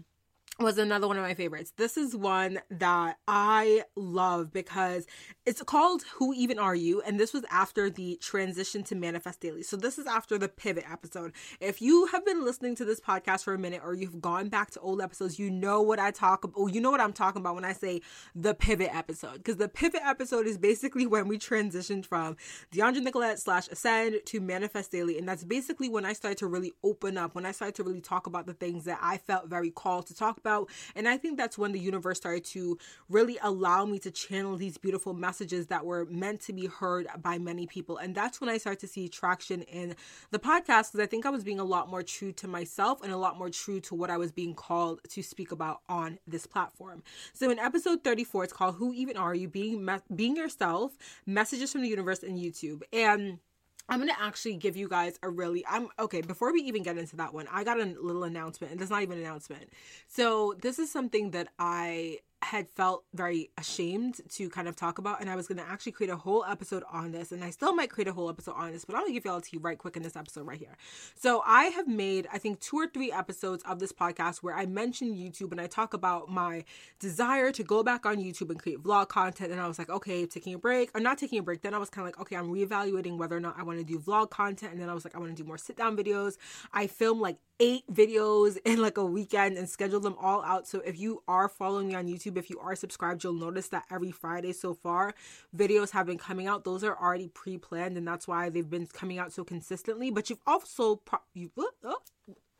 was 0.59 0.77
another 0.77 1.05
one 1.05 1.17
of 1.17 1.23
my 1.23 1.33
favorites. 1.33 1.73
This 1.75 1.97
is 1.97 2.15
one 2.15 2.59
that 2.69 3.17
I 3.27 3.83
love 3.97 4.53
because 4.53 5.05
it's 5.45 5.61
called 5.61 6.03
Who 6.15 6.33
Even 6.33 6.59
Are 6.59 6.75
You? 6.75 7.01
And 7.01 7.19
this 7.19 7.33
was 7.33 7.43
after 7.51 7.89
the 7.89 8.17
transition 8.21 8.81
to 8.85 8.95
Manifest 8.95 9.41
Daily. 9.41 9.63
So 9.63 9.75
this 9.75 9.99
is 9.99 10.07
after 10.07 10.37
the 10.37 10.47
pivot 10.47 10.85
episode. 10.89 11.33
If 11.59 11.81
you 11.81 12.05
have 12.07 12.25
been 12.25 12.45
listening 12.45 12.75
to 12.77 12.85
this 12.85 13.01
podcast 13.01 13.43
for 13.43 13.53
a 13.53 13.59
minute 13.59 13.81
or 13.83 13.95
you've 13.95 14.21
gone 14.21 14.47
back 14.47 14.71
to 14.71 14.79
old 14.79 15.01
episodes, 15.01 15.37
you 15.37 15.51
know 15.51 15.81
what 15.81 15.99
I 15.99 16.11
talk 16.11 16.45
about. 16.45 16.55
Oh, 16.57 16.67
you 16.67 16.79
know 16.79 16.89
what 16.91 17.01
I'm 17.01 17.13
talking 17.13 17.41
about 17.41 17.55
when 17.55 17.65
I 17.65 17.73
say 17.73 18.01
the 18.33 18.53
pivot 18.53 18.95
episode. 18.95 19.39
Because 19.39 19.57
the 19.57 19.67
pivot 19.67 20.01
episode 20.05 20.47
is 20.47 20.57
basically 20.57 21.05
when 21.15 21.27
we 21.27 21.37
transitioned 21.37 22.05
from 22.05 22.37
Deandra 22.73 23.03
Nicolette 23.03 23.39
slash 23.39 23.67
Ascend 23.67 24.21
to 24.27 24.39
Manifest 24.39 24.89
Daily. 24.93 25.17
And 25.17 25.27
that's 25.27 25.43
basically 25.43 25.89
when 25.89 26.05
I 26.05 26.13
started 26.13 26.37
to 26.37 26.47
really 26.47 26.71
open 26.81 27.17
up, 27.17 27.35
when 27.35 27.45
I 27.45 27.51
started 27.51 27.75
to 27.75 27.83
really 27.83 27.99
talk 27.99 28.25
about 28.25 28.45
the 28.45 28.53
things 28.53 28.85
that 28.85 28.99
I 29.01 29.17
felt 29.17 29.49
very 29.49 29.69
called 29.69 30.07
to 30.07 30.15
talk 30.15 30.37
about. 30.45 30.69
And 30.95 31.07
I 31.07 31.17
think 31.17 31.37
that's 31.37 31.57
when 31.57 31.71
the 31.71 31.79
universe 31.79 32.17
started 32.17 32.45
to 32.45 32.77
really 33.09 33.37
allow 33.41 33.85
me 33.85 33.97
to 33.99 34.11
channel 34.11 34.55
these 34.55 34.77
beautiful 34.77 35.13
messages 35.13 35.67
that 35.67 35.85
were 35.85 36.05
meant 36.05 36.41
to 36.41 36.53
be 36.53 36.67
heard 36.67 37.07
by 37.21 37.39
many 37.39 37.65
people. 37.65 37.97
And 37.97 38.13
that's 38.13 38.39
when 38.39 38.49
I 38.49 38.57
started 38.57 38.79
to 38.81 38.87
see 38.87 39.09
traction 39.09 39.63
in 39.63 39.95
the 40.29 40.39
podcast 40.39 40.91
because 40.91 40.99
I 40.99 41.07
think 41.07 41.25
I 41.25 41.31
was 41.31 41.43
being 41.43 41.59
a 41.59 41.63
lot 41.63 41.89
more 41.89 42.03
true 42.03 42.31
to 42.33 42.47
myself 42.47 43.01
and 43.01 43.11
a 43.11 43.17
lot 43.17 43.37
more 43.37 43.49
true 43.49 43.79
to 43.81 43.95
what 43.95 44.11
I 44.11 44.17
was 44.17 44.31
being 44.31 44.53
called 44.53 44.99
to 45.09 45.23
speak 45.23 45.51
about 45.51 45.81
on 45.89 46.19
this 46.27 46.45
platform. 46.45 47.01
So 47.33 47.49
in 47.49 47.57
episode 47.57 48.03
34, 48.03 48.43
it's 48.43 48.53
called 48.53 48.75
Who 48.75 48.93
Even 48.93 49.17
Are 49.17 49.33
You? 49.33 49.47
Being, 49.47 49.83
me- 49.83 49.97
being 50.15 50.35
Yourself, 50.35 50.97
Messages 51.25 51.71
from 51.71 51.81
the 51.81 51.89
Universe 51.89 52.21
and 52.21 52.37
YouTube. 52.37 52.81
And 52.93 53.39
I'm 53.87 53.99
gonna 53.99 54.13
actually 54.19 54.55
give 54.55 54.75
you 54.75 54.87
guys 54.87 55.19
a 55.21 55.29
really 55.29 55.63
I'm 55.67 55.89
okay, 55.99 56.21
before 56.21 56.51
we 56.51 56.61
even 56.61 56.83
get 56.83 56.97
into 56.97 57.15
that 57.17 57.33
one, 57.33 57.47
I 57.51 57.63
got 57.63 57.79
a 57.79 57.85
little 57.85 58.23
announcement, 58.23 58.73
and 58.73 58.81
it's 58.81 58.89
not 58.89 59.03
even 59.03 59.17
an 59.17 59.23
announcement. 59.23 59.69
So 60.07 60.55
this 60.61 60.79
is 60.79 60.91
something 60.91 61.31
that 61.31 61.49
I 61.59 62.19
had 62.41 62.69
felt 62.69 63.03
very 63.13 63.49
ashamed 63.57 64.21
to 64.29 64.49
kind 64.49 64.67
of 64.67 64.75
talk 64.75 64.97
about 64.97 65.19
and 65.21 65.29
I 65.29 65.35
was 65.35 65.47
going 65.47 65.57
to 65.57 65.67
actually 65.67 65.93
create 65.93 66.11
a 66.11 66.15
whole 66.15 66.45
episode 66.45 66.83
on 66.91 67.11
this 67.11 67.31
and 67.31 67.43
I 67.43 67.49
still 67.49 67.73
might 67.73 67.89
create 67.89 68.07
a 68.07 68.13
whole 68.13 68.29
episode 68.29 68.53
on 68.55 68.71
this 68.71 68.85
but 68.85 68.95
I'm 68.95 69.01
going 69.01 69.11
to 69.11 69.13
give 69.13 69.25
y'all 69.25 69.37
a 69.37 69.41
tea 69.41 69.57
right 69.57 69.77
quick 69.77 69.97
in 69.97 70.03
this 70.03 70.15
episode 70.15 70.45
right 70.45 70.59
here. 70.59 70.77
So 71.15 71.41
I 71.45 71.65
have 71.65 71.87
made 71.87 72.27
I 72.31 72.37
think 72.37 72.59
two 72.59 72.77
or 72.77 72.87
three 72.87 73.11
episodes 73.11 73.63
of 73.63 73.79
this 73.79 73.91
podcast 73.91 74.37
where 74.37 74.55
I 74.55 74.65
mention 74.65 75.15
YouTube 75.15 75.51
and 75.51 75.59
I 75.59 75.67
talk 75.67 75.93
about 75.93 76.29
my 76.29 76.63
desire 76.99 77.51
to 77.51 77.63
go 77.63 77.83
back 77.83 78.05
on 78.05 78.17
YouTube 78.17 78.49
and 78.49 78.61
create 78.61 78.83
vlog 78.83 79.07
content 79.07 79.51
and 79.51 79.59
I 79.59 79.67
was 79.67 79.79
like 79.79 79.89
okay 79.89 80.25
taking 80.25 80.53
a 80.53 80.59
break 80.59 80.91
or 80.93 81.01
not 81.01 81.17
taking 81.17 81.39
a 81.39 81.43
break 81.43 81.61
then 81.61 81.73
I 81.73 81.77
was 81.77 81.89
kind 81.89 82.07
of 82.07 82.13
like 82.13 82.21
okay 82.21 82.35
I'm 82.35 82.53
reevaluating 82.53 83.17
whether 83.17 83.35
or 83.35 83.41
not 83.41 83.55
I 83.57 83.63
want 83.63 83.79
to 83.79 83.85
do 83.85 83.99
vlog 83.99 84.29
content 84.29 84.71
and 84.71 84.81
then 84.81 84.89
I 84.89 84.93
was 84.93 85.03
like 85.03 85.15
I 85.15 85.19
want 85.19 85.35
to 85.35 85.41
do 85.41 85.47
more 85.47 85.57
sit 85.57 85.77
down 85.77 85.97
videos. 85.97 86.37
I 86.73 86.87
film 86.87 87.19
like 87.21 87.37
eight 87.59 87.83
videos 87.91 88.57
in 88.65 88.81
like 88.81 88.97
a 88.97 89.05
weekend 89.05 89.57
and 89.57 89.69
schedule 89.69 89.99
them 89.99 90.15
all 90.19 90.43
out. 90.43 90.67
So 90.67 90.79
if 90.79 90.99
you 90.99 91.23
are 91.27 91.49
following 91.49 91.89
me 91.89 91.95
on 91.95 92.07
YouTube, 92.07 92.37
if 92.37 92.49
you 92.49 92.59
are 92.59 92.75
subscribed, 92.75 93.23
you'll 93.23 93.33
notice 93.33 93.69
that 93.69 93.85
every 93.89 94.11
Friday 94.11 94.53
so 94.53 94.73
far, 94.73 95.13
videos 95.55 95.91
have 95.91 96.05
been 96.05 96.17
coming 96.17 96.47
out. 96.47 96.63
Those 96.63 96.83
are 96.83 96.97
already 96.97 97.29
pre-planned, 97.29 97.97
and 97.97 98.07
that's 98.07 98.27
why 98.27 98.49
they've 98.49 98.69
been 98.69 98.87
coming 98.87 99.19
out 99.19 99.31
so 99.31 99.43
consistently. 99.43 100.11
But 100.11 100.29
you've 100.29 100.41
also 100.45 100.97
pro- 100.97 101.19
you 101.33 101.51
oh, 101.57 101.71
oh 101.83 101.97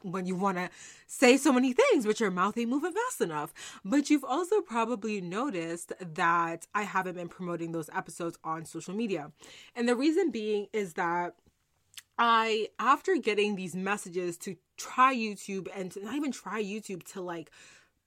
when 0.06 0.26
you 0.26 0.36
want 0.36 0.58
to 0.58 0.70
say 1.08 1.38
so 1.38 1.52
many 1.52 1.74
things, 1.74 2.06
but 2.06 2.20
your 2.20 2.32
mouth 2.32 2.58
ain't 2.58 2.70
moving 2.70 2.94
fast 2.94 3.22
enough. 3.22 3.54
But 3.84 4.10
you've 4.10 4.24
also 4.24 4.62
probably 4.62 5.20
noticed 5.20 5.94
that 6.00 6.68
I 6.74 6.84
haven't 6.84 7.16
been 7.16 7.28
promoting 7.28 7.72
those 7.72 7.90
episodes 7.94 8.38
on 8.44 8.66
social 8.66 8.94
media. 8.94 9.32
And 9.76 9.90
the 9.90 9.96
reason 9.96 10.32
being 10.32 10.68
is 10.74 10.94
that 10.94 11.36
I, 12.18 12.70
after 12.80 13.16
getting 13.18 13.56
these 13.56 13.76
messages 13.76 14.38
to 14.40 14.56
try 14.78 15.14
YouTube 15.14 15.68
and 15.76 15.92
to 15.92 16.04
not 16.04 16.16
even 16.16 16.32
try 16.32 16.64
YouTube, 16.64 17.04
to 17.14 17.22
like 17.22 17.52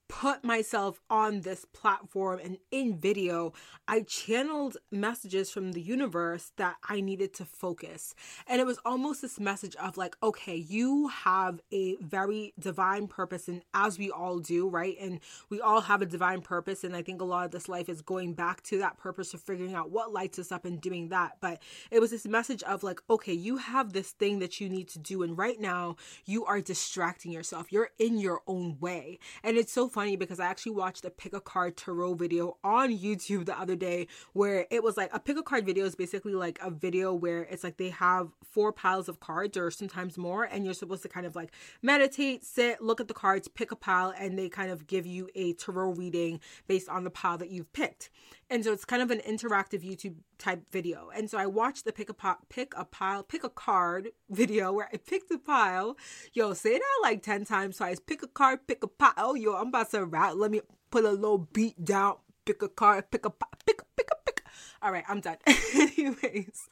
put 0.08 0.42
myself 0.42 1.00
on 1.10 1.42
this 1.42 1.64
platform 1.66 2.40
and 2.42 2.58
in 2.70 2.98
video, 2.98 3.52
I 3.86 4.02
channeled 4.02 4.78
messages 4.90 5.50
from 5.50 5.72
the 5.72 5.80
universe 5.80 6.52
that 6.56 6.76
I 6.88 7.00
needed 7.00 7.34
to 7.34 7.44
focus. 7.44 8.14
And 8.46 8.60
it 8.60 8.66
was 8.66 8.78
almost 8.84 9.22
this 9.22 9.38
message 9.38 9.76
of 9.76 9.96
like, 9.96 10.16
okay, 10.22 10.56
you 10.56 11.08
have 11.08 11.60
a 11.72 11.96
very 11.96 12.54
divine 12.58 13.06
purpose, 13.06 13.48
and 13.48 13.62
as 13.74 13.98
we 13.98 14.10
all 14.10 14.38
do, 14.38 14.68
right? 14.68 14.96
And 15.00 15.20
we 15.50 15.60
all 15.60 15.82
have 15.82 16.02
a 16.02 16.06
divine 16.06 16.40
purpose. 16.40 16.84
And 16.84 16.96
I 16.96 17.02
think 17.02 17.20
a 17.20 17.24
lot 17.24 17.44
of 17.44 17.50
this 17.50 17.68
life 17.68 17.88
is 17.88 18.02
going 18.02 18.34
back 18.34 18.62
to 18.64 18.78
that 18.78 18.98
purpose 18.98 19.34
of 19.34 19.40
figuring 19.40 19.74
out 19.74 19.90
what 19.90 20.12
lights 20.12 20.38
us 20.38 20.52
up 20.52 20.64
and 20.64 20.80
doing 20.80 21.08
that. 21.10 21.36
But 21.40 21.62
it 21.90 22.00
was 22.00 22.10
this 22.10 22.26
message 22.26 22.62
of 22.62 22.82
like, 22.82 23.00
okay, 23.10 23.32
you 23.32 23.58
have 23.58 23.92
this 23.92 24.10
thing 24.12 24.38
that 24.38 24.60
you 24.60 24.68
need 24.68 24.88
to 24.88 24.98
do. 24.98 25.22
And 25.22 25.36
right 25.36 25.60
now, 25.60 25.96
you 26.24 26.44
are 26.44 26.60
distracting 26.60 27.32
yourself. 27.32 27.72
You're 27.72 27.90
in 27.98 28.18
your 28.18 28.40
own 28.46 28.78
way. 28.80 29.18
And 29.42 29.56
it's 29.56 29.72
so 29.72 29.88
funny 29.98 30.14
because 30.14 30.38
I 30.38 30.46
actually 30.46 30.76
watched 30.76 31.04
a 31.04 31.11
pick 31.11 31.32
a 31.32 31.40
card 31.40 31.76
tarot 31.76 32.14
video 32.14 32.56
on 32.62 32.96
YouTube 32.96 33.46
the 33.46 33.58
other 33.58 33.74
day 33.74 34.06
where 34.32 34.64
it 34.70 34.80
was 34.84 34.96
like 34.96 35.11
a 35.12 35.18
pick 35.18 35.37
a 35.37 35.42
card 35.42 35.66
video 35.66 35.84
is 35.84 35.96
basically 35.96 36.34
like 36.34 36.56
a 36.62 36.70
video 36.70 37.12
where 37.12 37.42
it's 37.42 37.64
like 37.64 37.78
they 37.78 37.88
have 37.88 38.28
four 38.48 38.72
piles 38.72 39.08
of 39.08 39.18
cards 39.18 39.56
or 39.56 39.72
sometimes 39.72 40.16
more 40.16 40.44
and 40.44 40.64
you're 40.64 40.72
supposed 40.72 41.02
to 41.02 41.08
kind 41.08 41.26
of 41.26 41.34
like 41.34 41.50
meditate, 41.82 42.44
sit, 42.44 42.80
look 42.80 43.00
at 43.00 43.08
the 43.08 43.14
cards, 43.14 43.48
pick 43.48 43.72
a 43.72 43.76
pile 43.76 44.14
and 44.16 44.38
they 44.38 44.48
kind 44.48 44.70
of 44.70 44.87
give 44.87 45.04
you 45.04 45.28
a 45.34 45.52
tarot 45.54 45.94
reading 45.94 46.38
based 46.68 46.88
on 46.88 47.02
the 47.02 47.11
pile 47.11 47.37
that 47.37 47.50
you've 47.50 47.72
picked. 47.72 48.08
And 48.50 48.64
so 48.64 48.72
it's 48.72 48.84
kind 48.84 49.02
of 49.02 49.11
an 49.11 49.20
interactive 49.20 49.84
YouTube 49.84 50.16
type 50.38 50.62
video. 50.70 51.11
And 51.14 51.30
so 51.30 51.37
I 51.37 51.46
watched 51.46 51.84
the 51.84 51.92
pick 51.92 52.08
a 52.08 52.14
pot, 52.14 52.48
pick 52.48 52.72
a 52.76 52.84
pile, 52.84 53.22
pick 53.22 53.44
a 53.44 53.50
card 53.50 54.08
video 54.30 54.72
where 54.72 54.88
I 54.92 54.96
picked 54.96 55.30
a 55.30 55.38
pile. 55.38 55.96
Yo, 56.32 56.54
say 56.54 56.78
that 56.78 56.98
like 57.02 57.22
10 57.22 57.44
times 57.44 57.76
twice. 57.76 58.00
Pick 58.00 58.22
a 58.22 58.26
card, 58.26 58.66
pick 58.66 58.82
a 58.82 58.88
pile. 58.88 59.37
Yo, 59.37 59.54
I'm 59.54 59.68
about 59.68 59.90
to 59.90 60.04
rap. 60.04 60.34
Let 60.37 60.50
me 60.50 60.62
put 60.90 61.04
a 61.04 61.11
little 61.11 61.38
beat 61.38 61.84
down. 61.84 62.16
Pick 62.46 62.62
a 62.62 62.68
card, 62.68 63.11
pick 63.11 63.26
a 63.26 63.30
pile, 63.30 63.50
pick 63.66 63.82
a, 63.82 63.84
pick 63.96 64.08
a, 64.11 64.16
pick 64.24 64.42
a. 64.46 64.87
All 64.87 64.92
right, 64.92 65.04
I'm 65.06 65.20
done. 65.20 65.37
Anyways, 65.74 66.68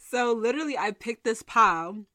so 0.00 0.32
literally 0.32 0.78
I 0.78 0.92
picked 0.92 1.24
this 1.24 1.42
pile 1.42 2.06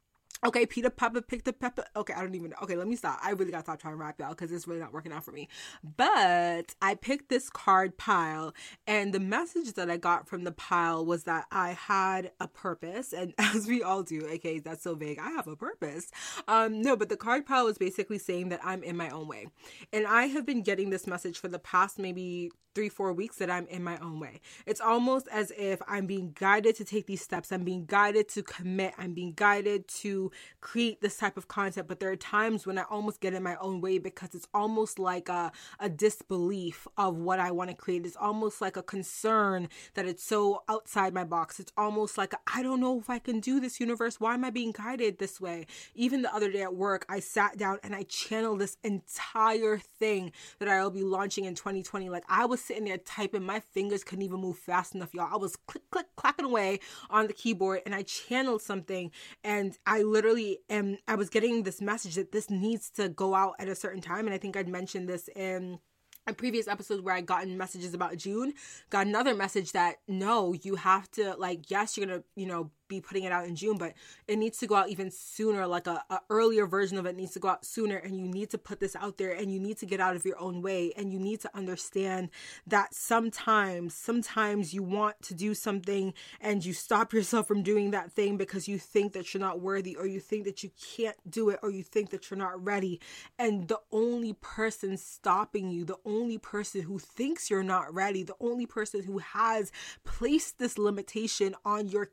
Okay, 0.45 0.65
Peter 0.65 0.89
Pepper 0.89 1.21
picked 1.21 1.47
a 1.47 1.53
pepper. 1.53 1.85
Okay, 1.95 2.13
I 2.13 2.21
don't 2.21 2.35
even 2.35 2.49
know. 2.49 2.57
Okay, 2.63 2.75
let 2.75 2.87
me 2.87 2.97
stop. 2.97 3.17
I 3.23 3.31
really 3.31 3.51
gotta 3.51 3.63
stop 3.63 3.79
trying 3.79 3.93
to 3.93 3.97
rap 3.97 4.19
y'all 4.19 4.29
because 4.29 4.51
it's 4.51 4.67
really 4.67 4.81
not 4.81 4.91
working 4.91 5.13
out 5.13 5.23
for 5.23 5.31
me. 5.31 5.47
But 5.95 6.75
I 6.81 6.95
picked 6.95 7.29
this 7.29 7.49
card 7.49 7.97
pile, 7.97 8.53
and 8.85 9.13
the 9.13 9.21
message 9.21 9.73
that 9.73 9.89
I 9.89 9.95
got 9.95 10.27
from 10.27 10.43
the 10.43 10.51
pile 10.51 11.05
was 11.05 11.23
that 11.23 11.45
I 11.51 11.69
had 11.71 12.31
a 12.41 12.49
purpose, 12.49 13.13
and 13.13 13.33
as 13.37 13.67
we 13.67 13.81
all 13.83 14.03
do, 14.03 14.27
okay, 14.33 14.59
that's 14.59 14.83
so 14.83 14.95
vague. 14.95 15.19
I 15.19 15.29
have 15.31 15.47
a 15.47 15.55
purpose. 15.55 16.11
Um, 16.47 16.81
no, 16.81 16.97
but 16.97 17.07
the 17.07 17.17
card 17.17 17.45
pile 17.45 17.65
was 17.65 17.77
basically 17.77 18.17
saying 18.19 18.49
that 18.49 18.59
I'm 18.63 18.83
in 18.83 18.97
my 18.97 19.09
own 19.09 19.29
way, 19.29 19.47
and 19.93 20.05
I 20.05 20.25
have 20.25 20.45
been 20.45 20.61
getting 20.61 20.89
this 20.89 21.07
message 21.07 21.39
for 21.39 21.47
the 21.47 21.59
past 21.59 21.97
maybe 21.99 22.51
three, 22.75 22.89
four 22.89 23.13
weeks 23.13 23.37
that 23.37 23.49
I'm 23.49 23.67
in 23.67 23.83
my 23.83 23.97
own 23.97 24.19
way. 24.19 24.41
It's 24.65 24.81
almost 24.81 25.27
as 25.31 25.51
if 25.57 25.81
I'm 25.87 26.05
being 26.05 26.33
guided 26.39 26.75
to 26.77 26.85
take 26.85 27.05
these 27.05 27.21
steps. 27.21 27.51
I'm 27.51 27.63
being 27.63 27.85
guided 27.85 28.29
to 28.29 28.43
commit. 28.43 28.93
I'm 28.97 29.13
being 29.13 29.33
guided 29.33 29.87
to 29.99 30.31
create 30.61 31.01
this 31.01 31.17
type 31.17 31.37
of 31.37 31.47
content. 31.47 31.87
But 31.87 31.99
there 31.99 32.11
are 32.11 32.15
times 32.15 32.65
when 32.65 32.77
I 32.77 32.83
almost 32.89 33.21
get 33.21 33.33
in 33.33 33.43
my 33.43 33.55
own 33.57 33.81
way 33.81 33.97
because 33.97 34.33
it's 34.33 34.47
almost 34.53 34.99
like 34.99 35.29
a, 35.29 35.51
a 35.79 35.89
disbelief 35.89 36.87
of 36.97 37.17
what 37.17 37.39
I 37.39 37.51
want 37.51 37.69
to 37.69 37.75
create. 37.75 38.05
It's 38.05 38.15
almost 38.15 38.61
like 38.61 38.77
a 38.77 38.83
concern 38.83 39.69
that 39.93 40.05
it's 40.05 40.23
so 40.23 40.63
outside 40.69 41.13
my 41.13 41.23
box. 41.23 41.59
It's 41.59 41.73
almost 41.77 42.17
like 42.17 42.33
I 42.53 42.63
don't 42.63 42.79
know 42.79 42.99
if 42.99 43.09
I 43.09 43.19
can 43.19 43.39
do 43.39 43.59
this 43.59 43.79
universe. 43.79 44.19
Why 44.19 44.33
am 44.33 44.45
I 44.45 44.49
being 44.49 44.71
guided 44.71 45.19
this 45.19 45.39
way? 45.39 45.67
Even 45.95 46.21
the 46.21 46.33
other 46.33 46.51
day 46.51 46.61
at 46.63 46.75
work, 46.75 47.05
I 47.09 47.19
sat 47.19 47.57
down 47.57 47.79
and 47.83 47.93
I 47.95 48.03
channeled 48.03 48.59
this 48.59 48.77
entire 48.83 49.77
thing 49.77 50.31
that 50.59 50.67
I'll 50.67 50.89
be 50.89 51.03
launching 51.03 51.45
in 51.45 51.55
2020. 51.55 52.09
Like 52.09 52.23
I 52.27 52.45
was 52.45 52.62
sitting 52.63 52.85
there 52.85 52.97
typing, 52.97 53.43
my 53.43 53.59
fingers 53.59 54.03
couldn't 54.03 54.23
even 54.23 54.39
move 54.39 54.57
fast 54.57 54.95
enough, 54.95 55.13
y'all. 55.13 55.33
I 55.33 55.37
was 55.37 55.55
click, 55.55 55.83
click, 55.91 56.07
clacking 56.15 56.45
away 56.45 56.79
on 57.09 57.27
the 57.27 57.33
keyboard 57.33 57.81
and 57.85 57.93
I 57.93 58.03
channeled 58.03 58.61
something 58.61 59.11
and 59.43 59.77
I 59.85 60.01
literally 60.01 60.59
am, 60.69 60.97
I 61.07 61.15
was 61.15 61.29
getting 61.29 61.63
this 61.63 61.81
message 61.81 62.15
that 62.15 62.31
this 62.31 62.49
needs 62.49 62.89
to 62.91 63.09
go 63.09 63.35
out 63.35 63.55
at 63.59 63.67
a 63.67 63.75
certain 63.75 64.01
time. 64.01 64.25
And 64.25 64.33
I 64.33 64.37
think 64.37 64.57
I'd 64.57 64.67
mentioned 64.67 65.07
this 65.07 65.29
in 65.35 65.79
a 66.25 66.33
previous 66.33 66.67
episode 66.67 67.03
where 67.03 67.15
I 67.15 67.21
gotten 67.21 67.57
messages 67.57 67.93
about 67.93 68.17
June, 68.17 68.53
got 68.89 69.07
another 69.07 69.35
message 69.35 69.73
that 69.73 69.97
no, 70.07 70.53
you 70.53 70.75
have 70.75 71.09
to 71.11 71.35
like, 71.35 71.69
yes, 71.69 71.97
you're 71.97 72.05
gonna, 72.05 72.23
you 72.35 72.45
know, 72.45 72.71
be 72.93 73.01
putting 73.01 73.23
it 73.23 73.31
out 73.31 73.47
in 73.47 73.55
June, 73.55 73.77
but 73.77 73.93
it 74.27 74.37
needs 74.37 74.57
to 74.59 74.67
go 74.67 74.75
out 74.75 74.89
even 74.89 75.11
sooner. 75.11 75.65
Like 75.67 75.87
a, 75.87 76.03
a, 76.09 76.19
earlier 76.29 76.65
version 76.65 76.97
of 76.97 77.05
it 77.05 77.15
needs 77.15 77.33
to 77.33 77.39
go 77.39 77.49
out 77.49 77.65
sooner, 77.65 77.97
and 77.97 78.17
you 78.17 78.27
need 78.27 78.49
to 78.51 78.57
put 78.57 78.79
this 78.79 78.95
out 78.95 79.17
there, 79.17 79.31
and 79.31 79.51
you 79.51 79.59
need 79.59 79.77
to 79.77 79.85
get 79.85 79.99
out 79.99 80.15
of 80.15 80.25
your 80.25 80.39
own 80.39 80.61
way, 80.61 80.93
and 80.95 81.11
you 81.11 81.19
need 81.19 81.41
to 81.41 81.49
understand 81.55 82.29
that 82.67 82.93
sometimes, 82.93 83.93
sometimes 83.93 84.73
you 84.73 84.83
want 84.83 85.21
to 85.23 85.33
do 85.33 85.53
something, 85.53 86.13
and 86.41 86.65
you 86.65 86.73
stop 86.73 87.13
yourself 87.13 87.47
from 87.47 87.63
doing 87.63 87.91
that 87.91 88.11
thing 88.11 88.37
because 88.37 88.67
you 88.67 88.77
think 88.77 89.13
that 89.13 89.33
you're 89.33 89.41
not 89.41 89.61
worthy, 89.61 89.95
or 89.95 90.05
you 90.05 90.19
think 90.19 90.45
that 90.45 90.63
you 90.63 90.71
can't 90.95 91.17
do 91.29 91.49
it, 91.49 91.59
or 91.63 91.69
you 91.69 91.83
think 91.83 92.09
that 92.11 92.29
you're 92.29 92.37
not 92.37 92.63
ready, 92.63 92.99
and 93.37 93.67
the 93.67 93.79
only 93.91 94.33
person 94.33 94.97
stopping 94.97 95.69
you, 95.69 95.85
the 95.85 95.97
only 96.05 96.37
person 96.37 96.81
who 96.81 96.99
thinks 96.99 97.49
you're 97.49 97.63
not 97.63 97.93
ready, 97.93 98.23
the 98.23 98.35
only 98.39 98.65
person 98.65 99.03
who 99.03 99.17
has 99.19 99.71
placed 100.03 100.59
this 100.59 100.77
limitation 100.77 101.55
on 101.65 101.87
your 101.87 102.05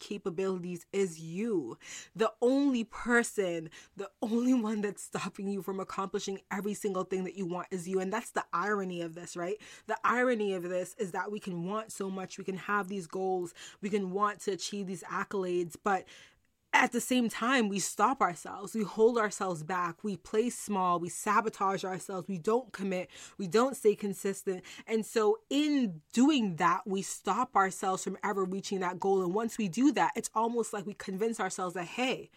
is 0.93 1.21
you. 1.21 1.79
The 2.15 2.33
only 2.41 2.85
person, 2.85 3.71
the 3.97 4.11
only 4.23 4.55
one 4.55 4.81
that's 4.81 5.03
stopping 5.03 5.49
you 5.49 5.63
from 5.63 5.81
accomplishing 5.81 6.41
every 6.51 6.75
single 6.75 7.05
thing 7.05 7.25
that 7.25 7.37
you 7.37 7.47
want 7.47 7.69
is 7.71 7.89
you. 7.89 8.01
And 8.01 8.13
that's 8.13 8.31
the 8.31 8.45
irony 8.53 9.03
of 9.03 9.15
this, 9.15 9.37
right? 9.37 9.57
The 9.87 9.97
irony 10.05 10.55
of 10.55 10.63
this 10.63 10.95
is 10.99 11.13
that 11.13 11.31
we 11.31 11.41
can 11.41 11.65
want 11.65 11.93
so 11.93 12.11
much, 12.11 12.39
we 12.39 12.45
can 12.45 12.57
have 12.57 12.89
these 12.89 13.07
goals, 13.07 13.55
we 13.81 13.91
can 13.91 14.11
want 14.11 14.41
to 14.41 14.53
achieve 14.53 14.87
these 14.87 15.03
accolades, 15.05 15.77
but 15.83 16.05
at 16.73 16.93
the 16.93 17.01
same 17.01 17.29
time, 17.29 17.69
we 17.69 17.81
stop 17.81 18.21
ourselves, 18.21 18.75
we 18.75 18.83
hold 18.83 19.19
ourselves 19.19 19.63
back, 19.63 20.05
we 20.05 20.17
play 20.17 20.51
small, 20.51 21.01
we 21.01 21.09
sabotage 21.09 21.85
ourselves, 21.85 22.29
we 22.29 22.39
don't 22.39 22.73
commit, 22.73 23.11
we 23.39 23.49
don't 23.49 23.77
stay 23.77 23.97
consistent. 23.97 24.63
And 24.87 25.05
so, 25.05 25.39
in 25.51 26.01
doing 26.13 26.57
that, 26.57 26.83
we 26.87 27.03
stop 27.03 27.57
ourselves 27.57 28.05
from 28.05 28.19
ever 28.23 28.45
reaching 28.45 28.81
that 28.81 29.01
goal. 29.01 29.23
And 29.23 29.35
once 29.35 29.59
we 29.59 29.69
do 29.69 29.91
that, 29.93 30.13
it's 30.15 30.31
almost 30.35 30.73
like 30.73 30.87
we 30.87 30.95
convince 30.95 31.41
ourselves 31.41 31.75
that, 31.75 31.87
hey, 31.87 32.31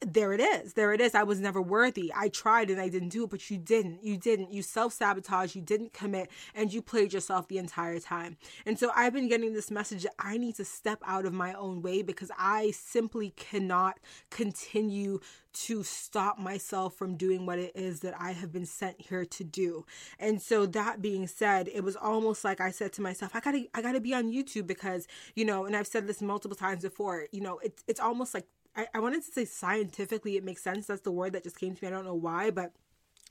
there 0.00 0.32
it 0.32 0.40
is. 0.40 0.74
There 0.74 0.92
it 0.92 1.00
is. 1.00 1.14
I 1.14 1.22
was 1.22 1.40
never 1.40 1.60
worthy. 1.60 2.12
I 2.14 2.28
tried 2.28 2.70
and 2.70 2.80
I 2.80 2.88
didn't 2.88 3.08
do 3.08 3.24
it, 3.24 3.30
but 3.30 3.50
you 3.50 3.58
didn't. 3.58 4.04
You 4.04 4.16
didn't. 4.16 4.52
You 4.52 4.62
self 4.62 4.92
sabotage. 4.92 5.54
You 5.54 5.62
didn't 5.62 5.92
commit 5.92 6.30
and 6.54 6.72
you 6.72 6.82
played 6.82 7.12
yourself 7.12 7.48
the 7.48 7.58
entire 7.58 7.98
time. 7.98 8.36
And 8.64 8.78
so 8.78 8.90
I've 8.94 9.12
been 9.12 9.28
getting 9.28 9.54
this 9.54 9.70
message 9.70 10.02
that 10.02 10.14
I 10.18 10.36
need 10.38 10.56
to 10.56 10.64
step 10.64 11.00
out 11.06 11.24
of 11.24 11.32
my 11.32 11.54
own 11.54 11.82
way 11.82 12.02
because 12.02 12.30
I 12.38 12.72
simply 12.72 13.30
cannot 13.36 13.98
continue 14.30 15.20
to 15.56 15.82
stop 15.82 16.38
myself 16.38 16.94
from 16.94 17.16
doing 17.16 17.46
what 17.46 17.58
it 17.58 17.72
is 17.74 18.00
that 18.00 18.14
I 18.20 18.32
have 18.32 18.52
been 18.52 18.66
sent 18.66 19.00
here 19.00 19.24
to 19.24 19.44
do. 19.44 19.86
And 20.18 20.42
so 20.42 20.66
that 20.66 21.00
being 21.00 21.26
said, 21.26 21.68
it 21.72 21.82
was 21.82 21.96
almost 21.96 22.44
like 22.44 22.60
I 22.60 22.70
said 22.70 22.92
to 22.94 23.02
myself, 23.02 23.34
I 23.34 23.40
gotta 23.40 23.64
I 23.74 23.80
gotta 23.80 24.00
be 24.00 24.12
on 24.12 24.30
YouTube 24.30 24.66
because, 24.66 25.08
you 25.34 25.46
know, 25.46 25.64
and 25.64 25.74
I've 25.74 25.86
said 25.86 26.06
this 26.06 26.20
multiple 26.20 26.56
times 26.56 26.82
before, 26.82 27.26
you 27.32 27.40
know, 27.40 27.58
it's 27.62 27.82
it's 27.88 28.00
almost 28.00 28.34
like 28.34 28.46
I, 28.76 28.86
I 28.94 29.00
wanted 29.00 29.24
to 29.24 29.32
say 29.32 29.44
scientifically 29.44 30.36
it 30.36 30.44
makes 30.44 30.62
sense. 30.62 30.86
That's 30.86 31.00
the 31.02 31.12
word 31.12 31.32
that 31.32 31.44
just 31.44 31.58
came 31.58 31.74
to 31.74 31.84
me. 31.84 31.88
I 31.88 31.90
don't 31.90 32.04
know 32.04 32.14
why, 32.14 32.50
but 32.50 32.72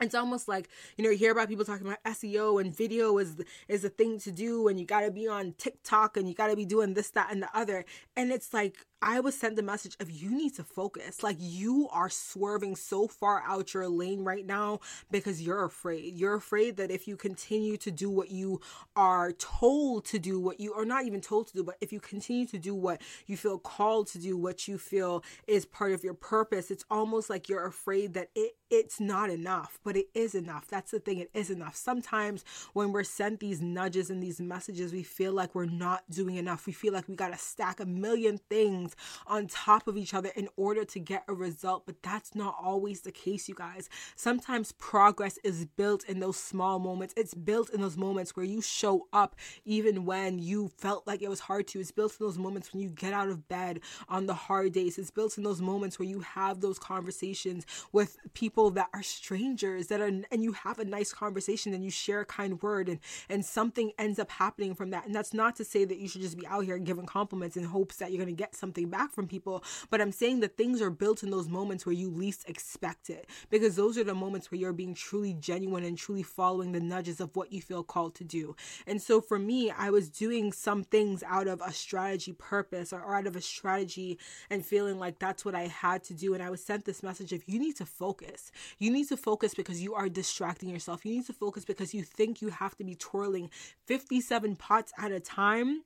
it's 0.00 0.14
almost 0.14 0.46
like 0.46 0.68
you 0.96 1.04
know 1.04 1.10
you 1.10 1.16
hear 1.16 1.32
about 1.32 1.48
people 1.48 1.64
talking 1.64 1.86
about 1.86 2.02
SEO 2.04 2.60
and 2.60 2.76
video 2.76 3.16
is 3.18 3.36
is 3.68 3.84
a 3.84 3.88
thing 3.88 4.18
to 4.20 4.30
do 4.30 4.68
and 4.68 4.78
you 4.78 4.84
got 4.84 5.00
to 5.00 5.10
be 5.10 5.26
on 5.26 5.54
TikTok 5.56 6.16
and 6.16 6.28
you 6.28 6.34
got 6.34 6.48
to 6.48 6.56
be 6.56 6.66
doing 6.66 6.94
this 6.94 7.10
that 7.10 7.32
and 7.32 7.42
the 7.42 7.56
other 7.56 7.84
and 8.14 8.30
it's 8.30 8.52
like 8.52 8.76
I 9.02 9.20
was 9.20 9.38
sent 9.38 9.56
the 9.56 9.62
message 9.62 9.96
of 10.00 10.10
you 10.10 10.30
need 10.30 10.54
to 10.54 10.64
focus. 10.64 11.22
Like 11.22 11.36
you 11.38 11.88
are 11.92 12.08
swerving 12.08 12.76
so 12.76 13.06
far 13.06 13.42
out 13.46 13.74
your 13.74 13.88
lane 13.88 14.24
right 14.24 14.44
now 14.44 14.80
because 15.10 15.42
you're 15.42 15.64
afraid. 15.64 16.14
You're 16.16 16.34
afraid 16.34 16.78
that 16.78 16.90
if 16.90 17.06
you 17.06 17.16
continue 17.16 17.76
to 17.76 17.90
do 17.90 18.10
what 18.10 18.30
you 18.30 18.60
are 18.96 19.32
told 19.32 20.06
to 20.06 20.18
do, 20.18 20.40
what 20.40 20.60
you 20.60 20.72
are 20.72 20.86
not 20.86 21.04
even 21.04 21.20
told 21.20 21.48
to 21.48 21.52
do, 21.52 21.62
but 21.62 21.76
if 21.80 21.92
you 21.92 22.00
continue 22.00 22.46
to 22.46 22.58
do 22.58 22.74
what 22.74 23.02
you 23.26 23.36
feel 23.36 23.58
called 23.58 24.06
to 24.08 24.18
do, 24.18 24.36
what 24.36 24.66
you 24.66 24.78
feel 24.78 25.22
is 25.46 25.66
part 25.66 25.92
of 25.92 26.02
your 26.02 26.14
purpose, 26.14 26.70
it's 26.70 26.84
almost 26.90 27.28
like 27.28 27.48
you're 27.48 27.66
afraid 27.66 28.14
that 28.14 28.30
it 28.34 28.56
it's 28.70 29.00
not 29.00 29.30
enough, 29.30 29.78
but 29.84 29.96
it 29.96 30.06
is 30.14 30.34
enough. 30.34 30.66
That's 30.66 30.90
the 30.90 30.98
thing, 30.98 31.18
it 31.18 31.30
is 31.34 31.50
enough. 31.50 31.76
Sometimes 31.76 32.44
when 32.72 32.92
we're 32.92 33.04
sent 33.04 33.40
these 33.40 33.60
nudges 33.60 34.10
and 34.10 34.22
these 34.22 34.40
messages, 34.40 34.92
we 34.92 35.02
feel 35.02 35.32
like 35.32 35.54
we're 35.54 35.66
not 35.66 36.02
doing 36.10 36.36
enough. 36.36 36.66
We 36.66 36.72
feel 36.72 36.92
like 36.92 37.08
we 37.08 37.14
got 37.14 37.32
to 37.32 37.38
stack 37.38 37.80
a 37.80 37.86
million 37.86 38.38
things 38.50 38.96
on 39.26 39.46
top 39.46 39.86
of 39.86 39.96
each 39.96 40.14
other 40.14 40.30
in 40.34 40.48
order 40.56 40.84
to 40.84 40.98
get 40.98 41.24
a 41.28 41.34
result, 41.34 41.84
but 41.86 42.02
that's 42.02 42.34
not 42.34 42.56
always 42.60 43.02
the 43.02 43.12
case, 43.12 43.48
you 43.48 43.54
guys. 43.54 43.88
Sometimes 44.16 44.72
progress 44.72 45.38
is 45.44 45.64
built 45.64 46.04
in 46.04 46.20
those 46.20 46.36
small 46.36 46.78
moments. 46.78 47.14
It's 47.16 47.34
built 47.34 47.70
in 47.70 47.80
those 47.80 47.96
moments 47.96 48.34
where 48.34 48.46
you 48.46 48.60
show 48.60 49.06
up 49.12 49.36
even 49.64 50.04
when 50.04 50.38
you 50.38 50.68
felt 50.76 51.06
like 51.06 51.22
it 51.22 51.28
was 51.28 51.40
hard 51.40 51.68
to. 51.68 51.80
It's 51.80 51.92
built 51.92 52.16
in 52.18 52.26
those 52.26 52.38
moments 52.38 52.72
when 52.72 52.82
you 52.82 52.88
get 52.88 53.12
out 53.12 53.28
of 53.28 53.48
bed 53.48 53.80
on 54.08 54.26
the 54.26 54.34
hard 54.34 54.72
days. 54.72 54.98
It's 54.98 55.10
built 55.10 55.38
in 55.38 55.44
those 55.44 55.60
moments 55.60 55.98
where 55.98 56.08
you 56.08 56.20
have 56.20 56.60
those 56.60 56.78
conversations 56.78 57.66
with 57.92 58.16
people 58.34 58.55
that 58.70 58.88
are 58.94 59.02
strangers 59.02 59.88
that 59.88 60.00
are 60.00 60.06
and 60.06 60.42
you 60.42 60.52
have 60.52 60.78
a 60.78 60.84
nice 60.84 61.12
conversation 61.12 61.74
and 61.74 61.84
you 61.84 61.90
share 61.90 62.20
a 62.20 62.24
kind 62.24 62.62
word 62.62 62.88
and 62.88 62.98
and 63.28 63.44
something 63.44 63.92
ends 63.98 64.18
up 64.18 64.30
happening 64.30 64.74
from 64.74 64.90
that. 64.90 65.06
And 65.06 65.14
that's 65.14 65.34
not 65.34 65.56
to 65.56 65.64
say 65.64 65.84
that 65.84 65.98
you 65.98 66.08
should 66.08 66.22
just 66.22 66.38
be 66.38 66.46
out 66.46 66.64
here 66.64 66.78
giving 66.78 67.06
compliments 67.06 67.56
in 67.56 67.64
hopes 67.64 67.96
that 67.96 68.10
you're 68.10 68.22
going 68.22 68.34
to 68.34 68.42
get 68.42 68.54
something 68.54 68.88
back 68.88 69.12
from 69.12 69.28
people, 69.28 69.62
but 69.90 70.00
I'm 70.00 70.12
saying 70.12 70.40
that 70.40 70.56
things 70.56 70.80
are 70.80 70.90
built 70.90 71.22
in 71.22 71.30
those 71.30 71.48
moments 71.48 71.84
where 71.84 71.94
you 71.94 72.10
least 72.10 72.48
expect 72.48 73.10
it 73.10 73.28
because 73.50 73.76
those 73.76 73.98
are 73.98 74.04
the 74.04 74.14
moments 74.14 74.50
where 74.50 74.58
you're 74.58 74.72
being 74.72 74.94
truly 74.94 75.34
genuine 75.34 75.84
and 75.84 75.98
truly 75.98 76.22
following 76.22 76.72
the 76.72 76.80
nudges 76.80 77.20
of 77.20 77.34
what 77.36 77.52
you 77.52 77.60
feel 77.60 77.82
called 77.82 78.14
to 78.14 78.24
do. 78.24 78.56
And 78.86 79.00
so 79.00 79.20
for 79.20 79.38
me, 79.38 79.70
I 79.70 79.90
was 79.90 80.08
doing 80.08 80.52
some 80.52 80.84
things 80.84 81.22
out 81.22 81.46
of 81.46 81.60
a 81.60 81.72
strategy 81.72 82.32
purpose 82.32 82.92
or 82.92 83.14
out 83.14 83.26
of 83.26 83.36
a 83.36 83.40
strategy 83.40 84.18
and 84.50 84.64
feeling 84.64 84.98
like 84.98 85.18
that's 85.18 85.44
what 85.44 85.54
I 85.54 85.66
had 85.66 86.02
to 86.04 86.14
do. 86.14 86.34
And 86.34 86.42
I 86.42 86.50
was 86.50 86.64
sent 86.64 86.84
this 86.84 87.02
message 87.02 87.32
of 87.32 87.42
you 87.46 87.58
need 87.58 87.76
to 87.76 87.86
focus. 87.86 88.45
You 88.78 88.90
need 88.90 89.08
to 89.08 89.16
focus 89.16 89.54
because 89.54 89.82
you 89.82 89.94
are 89.94 90.08
distracting 90.08 90.68
yourself. 90.68 91.04
You 91.04 91.16
need 91.16 91.26
to 91.26 91.32
focus 91.32 91.64
because 91.64 91.94
you 91.94 92.02
think 92.02 92.40
you 92.40 92.48
have 92.48 92.76
to 92.76 92.84
be 92.84 92.94
twirling 92.94 93.50
57 93.86 94.56
pots 94.56 94.92
at 94.98 95.12
a 95.12 95.20
time 95.20 95.82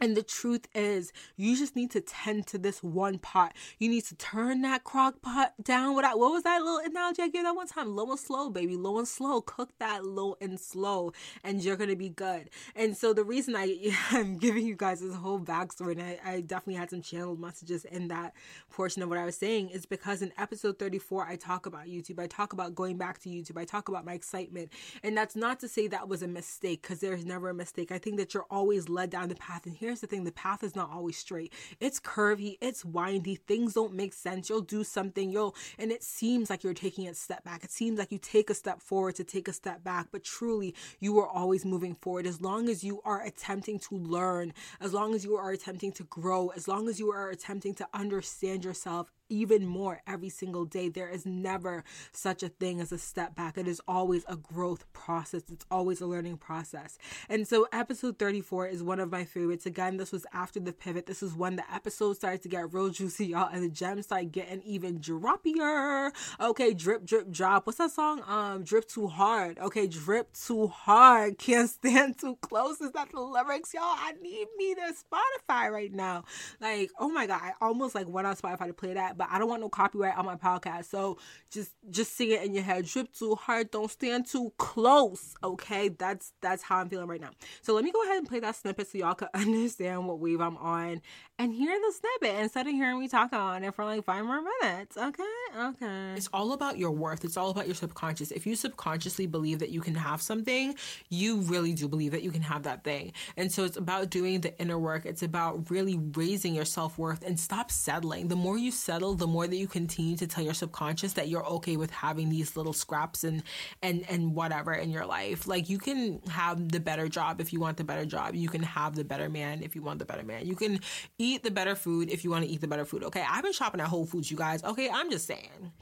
and 0.00 0.16
the 0.16 0.22
truth 0.22 0.66
is, 0.74 1.12
you 1.36 1.56
just 1.56 1.76
need 1.76 1.90
to 1.90 2.00
tend 2.00 2.46
to 2.48 2.58
this 2.58 2.82
one 2.82 3.18
pot. 3.18 3.52
You 3.78 3.88
need 3.90 4.04
to 4.06 4.14
turn 4.14 4.62
that 4.62 4.82
crock 4.82 5.20
pot 5.20 5.52
down. 5.62 5.94
What, 5.94 6.06
I, 6.06 6.14
what 6.14 6.32
was 6.32 6.42
that 6.44 6.62
little 6.62 6.78
analogy 6.78 7.22
I 7.22 7.28
gave 7.28 7.42
that 7.42 7.54
one 7.54 7.66
time? 7.66 7.94
Low 7.94 8.10
and 8.10 8.18
slow, 8.18 8.48
baby. 8.48 8.76
Low 8.76 8.98
and 8.98 9.06
slow. 9.06 9.42
Cook 9.42 9.70
that 9.78 10.06
low 10.06 10.36
and 10.40 10.58
slow, 10.58 11.12
and 11.44 11.62
you're 11.62 11.76
going 11.76 11.90
to 11.90 11.96
be 11.96 12.08
good. 12.08 12.48
And 12.74 12.96
so, 12.96 13.12
the 13.12 13.24
reason 13.24 13.54
I, 13.54 13.94
I'm 14.10 14.38
giving 14.38 14.66
you 14.66 14.74
guys 14.74 15.00
this 15.00 15.14
whole 15.14 15.38
backstory, 15.38 15.92
and 15.92 16.02
I, 16.02 16.18
I 16.24 16.40
definitely 16.40 16.74
had 16.74 16.90
some 16.90 17.02
channeled 17.02 17.40
messages 17.40 17.84
in 17.84 18.08
that 18.08 18.32
portion 18.70 19.02
of 19.02 19.10
what 19.10 19.18
I 19.18 19.26
was 19.26 19.36
saying, 19.36 19.68
is 19.68 19.84
because 19.84 20.22
in 20.22 20.32
episode 20.38 20.78
34, 20.78 21.26
I 21.26 21.36
talk 21.36 21.66
about 21.66 21.86
YouTube. 21.86 22.18
I 22.18 22.26
talk 22.26 22.54
about 22.54 22.74
going 22.74 22.96
back 22.96 23.18
to 23.20 23.28
YouTube. 23.28 23.58
I 23.58 23.66
talk 23.66 23.88
about 23.88 24.06
my 24.06 24.14
excitement. 24.14 24.70
And 25.02 25.16
that's 25.16 25.36
not 25.36 25.60
to 25.60 25.68
say 25.68 25.88
that 25.88 26.08
was 26.08 26.22
a 26.22 26.28
mistake, 26.28 26.80
because 26.80 27.00
there's 27.00 27.26
never 27.26 27.50
a 27.50 27.54
mistake. 27.54 27.92
I 27.92 27.98
think 27.98 28.16
that 28.16 28.32
you're 28.32 28.46
always 28.50 28.88
led 28.88 29.10
down 29.10 29.28
the 29.28 29.34
path. 29.34 29.66
And 29.66 29.76
here 29.76 29.89
here's 29.90 30.00
the 30.00 30.06
thing 30.06 30.22
the 30.22 30.30
path 30.30 30.62
is 30.62 30.76
not 30.76 30.88
always 30.92 31.16
straight. 31.16 31.52
It's 31.80 31.98
curvy, 31.98 32.56
it's 32.60 32.84
windy, 32.84 33.34
things 33.34 33.74
don't 33.74 33.92
make 33.92 34.12
sense. 34.12 34.48
You'll 34.48 34.60
do 34.60 34.84
something, 34.84 35.32
you'll, 35.32 35.56
and 35.80 35.90
it 35.90 36.04
seems 36.04 36.48
like 36.48 36.62
you're 36.62 36.74
taking 36.74 37.08
a 37.08 37.14
step 37.14 37.42
back. 37.42 37.64
It 37.64 37.72
seems 37.72 37.98
like 37.98 38.12
you 38.12 38.18
take 38.18 38.50
a 38.50 38.54
step 38.54 38.80
forward 38.80 39.16
to 39.16 39.24
take 39.24 39.48
a 39.48 39.52
step 39.52 39.82
back, 39.82 40.06
but 40.12 40.22
truly, 40.22 40.76
you 41.00 41.18
are 41.18 41.26
always 41.26 41.64
moving 41.64 41.96
forward. 41.96 42.24
As 42.24 42.40
long 42.40 42.68
as 42.68 42.84
you 42.84 43.00
are 43.04 43.20
attempting 43.22 43.80
to 43.80 43.96
learn, 43.96 44.52
as 44.80 44.94
long 44.94 45.12
as 45.12 45.24
you 45.24 45.34
are 45.34 45.50
attempting 45.50 45.90
to 45.92 46.04
grow, 46.04 46.50
as 46.50 46.68
long 46.68 46.88
as 46.88 47.00
you 47.00 47.10
are 47.10 47.30
attempting 47.30 47.74
to 47.74 47.88
understand 47.92 48.64
yourself 48.64 49.10
even 49.30 49.66
more 49.66 50.02
every 50.06 50.28
single 50.28 50.64
day. 50.64 50.88
There 50.88 51.08
is 51.08 51.24
never 51.24 51.84
such 52.12 52.42
a 52.42 52.48
thing 52.48 52.80
as 52.80 52.92
a 52.92 52.98
step 52.98 53.34
back. 53.34 53.56
It 53.56 53.66
is 53.66 53.80
always 53.88 54.24
a 54.28 54.36
growth 54.36 54.90
process, 54.92 55.42
it's 55.50 55.64
always 55.70 56.00
a 56.00 56.06
learning 56.06 56.38
process. 56.38 56.98
And 57.28 57.46
so, 57.46 57.66
episode 57.72 58.18
34 58.18 58.66
is 58.68 58.82
one 58.82 59.00
of 59.00 59.10
my 59.10 59.24
favorites. 59.24 59.66
Again, 59.66 59.96
this 59.96 60.12
was 60.12 60.26
after 60.32 60.60
the 60.60 60.72
pivot. 60.72 61.06
This 61.06 61.22
is 61.22 61.34
when 61.34 61.56
the 61.56 61.64
episode 61.72 62.16
started 62.16 62.42
to 62.42 62.48
get 62.48 62.72
real 62.72 62.90
juicy, 62.90 63.28
y'all, 63.28 63.48
and 63.52 63.62
the 63.62 63.68
gems 63.68 64.06
started 64.06 64.32
getting 64.32 64.62
even 64.62 64.98
droppier. 64.98 66.10
Okay, 66.40 66.74
drip, 66.74 67.04
drip, 67.04 67.30
drop. 67.30 67.66
What's 67.66 67.78
that 67.78 67.92
song? 67.92 68.22
Um, 68.26 68.64
Drip 68.64 68.88
Too 68.88 69.06
Hard. 69.06 69.58
Okay, 69.58 69.86
Drip 69.86 70.32
Too 70.32 70.66
Hard. 70.66 71.38
Can't 71.38 71.68
stand 71.68 72.18
too 72.18 72.36
close. 72.40 72.80
Is 72.80 72.92
that 72.92 73.10
the 73.12 73.20
lyrics, 73.20 73.72
y'all? 73.74 73.82
I 73.84 74.12
need 74.20 74.46
me 74.56 74.74
to 74.74 74.92
Spotify 74.92 75.70
right 75.70 75.92
now. 75.92 76.24
Like, 76.60 76.90
oh 76.98 77.08
my 77.08 77.26
God, 77.26 77.40
I 77.42 77.52
almost 77.60 77.94
like 77.94 78.08
went 78.08 78.26
on 78.26 78.36
Spotify 78.36 78.66
to 78.66 78.72
play 78.72 78.94
that 78.94 79.16
but 79.20 79.28
I 79.30 79.38
don't 79.38 79.50
want 79.50 79.60
no 79.60 79.68
copyright 79.68 80.16
on 80.16 80.24
my 80.24 80.36
podcast. 80.36 80.86
So 80.86 81.18
just 81.50 81.74
just 81.90 82.16
sing 82.16 82.30
it 82.30 82.42
in 82.42 82.54
your 82.54 82.62
head. 82.62 82.86
Drip 82.86 83.12
too 83.12 83.34
hard, 83.34 83.70
don't 83.70 83.90
stand 83.90 84.26
too 84.26 84.50
close. 84.56 85.34
Okay, 85.44 85.88
that's 85.90 86.32
that's 86.40 86.62
how 86.62 86.78
I'm 86.78 86.88
feeling 86.88 87.06
right 87.06 87.20
now. 87.20 87.28
So 87.60 87.74
let 87.74 87.84
me 87.84 87.92
go 87.92 88.02
ahead 88.04 88.16
and 88.16 88.26
play 88.26 88.40
that 88.40 88.56
snippet 88.56 88.88
so 88.88 88.96
y'all 88.96 89.12
can 89.14 89.28
understand 89.34 90.08
what 90.08 90.20
wave 90.20 90.40
I'm 90.40 90.56
on 90.56 91.02
and 91.40 91.54
hear 91.54 91.74
the 91.74 91.92
snippet 91.92 92.38
instead 92.38 92.66
of 92.66 92.72
hearing 92.74 93.00
me 93.00 93.08
talk 93.08 93.32
on 93.32 93.64
it 93.64 93.74
for 93.74 93.82
like 93.82 94.04
five 94.04 94.26
more 94.26 94.42
minutes. 94.60 94.98
Okay, 94.98 95.22
okay. 95.58 96.12
It's 96.14 96.28
all 96.34 96.52
about 96.52 96.76
your 96.76 96.90
worth. 96.90 97.24
It's 97.24 97.38
all 97.38 97.48
about 97.48 97.64
your 97.64 97.74
subconscious. 97.74 98.30
If 98.30 98.46
you 98.46 98.54
subconsciously 98.54 99.26
believe 99.26 99.58
that 99.60 99.70
you 99.70 99.80
can 99.80 99.94
have 99.94 100.20
something, 100.20 100.74
you 101.08 101.40
really 101.40 101.72
do 101.72 101.88
believe 101.88 102.12
that 102.12 102.22
you 102.22 102.30
can 102.30 102.42
have 102.42 102.64
that 102.64 102.84
thing. 102.84 103.12
And 103.38 103.50
so 103.50 103.64
it's 103.64 103.78
about 103.78 104.10
doing 104.10 104.42
the 104.42 104.58
inner 104.60 104.78
work. 104.78 105.06
It's 105.06 105.22
about 105.22 105.70
really 105.70 105.98
raising 106.14 106.54
your 106.54 106.66
self 106.66 106.98
worth 106.98 107.24
and 107.24 107.40
stop 107.40 107.70
settling. 107.70 108.28
The 108.28 108.36
more 108.36 108.58
you 108.58 108.70
settle 108.70 109.14
the 109.14 109.26
more 109.26 109.46
that 109.46 109.56
you 109.56 109.66
continue 109.66 110.18
to 110.18 110.26
tell 110.26 110.44
your 110.44 110.52
subconscious 110.52 111.14
that 111.14 111.28
you're 111.28 111.46
okay 111.46 111.78
with 111.78 111.90
having 111.90 112.28
these 112.28 112.54
little 112.54 112.74
scraps 112.74 113.24
and 113.24 113.42
and 113.82 114.04
and 114.10 114.34
whatever 114.34 114.74
in 114.74 114.90
your 114.90 115.06
life. 115.06 115.46
Like 115.46 115.70
you 115.70 115.78
can 115.78 116.20
have 116.28 116.70
the 116.70 116.80
better 116.80 117.08
job 117.08 117.40
if 117.40 117.50
you 117.50 117.60
want 117.60 117.78
the 117.78 117.84
better 117.84 118.04
job. 118.04 118.34
You 118.34 118.50
can 118.50 118.62
have 118.62 118.94
the 118.94 119.04
better 119.04 119.30
man 119.30 119.62
if 119.62 119.74
you 119.74 119.80
want 119.80 120.00
the 120.00 120.04
better 120.04 120.22
man. 120.22 120.46
You 120.46 120.54
can 120.54 120.80
eat 121.16 121.29
the 121.38 121.50
better 121.50 121.74
food 121.74 122.10
if 122.10 122.24
you 122.24 122.30
want 122.30 122.44
to 122.44 122.50
eat 122.50 122.60
the 122.60 122.68
better 122.68 122.84
food. 122.84 123.04
Okay, 123.04 123.24
I've 123.28 123.42
been 123.42 123.52
shopping 123.52 123.80
at 123.80 123.88
Whole 123.88 124.06
Foods, 124.06 124.30
you 124.30 124.36
guys. 124.36 124.62
Okay, 124.64 124.90
I'm 124.90 125.10
just 125.10 125.26
saying. 125.26 125.72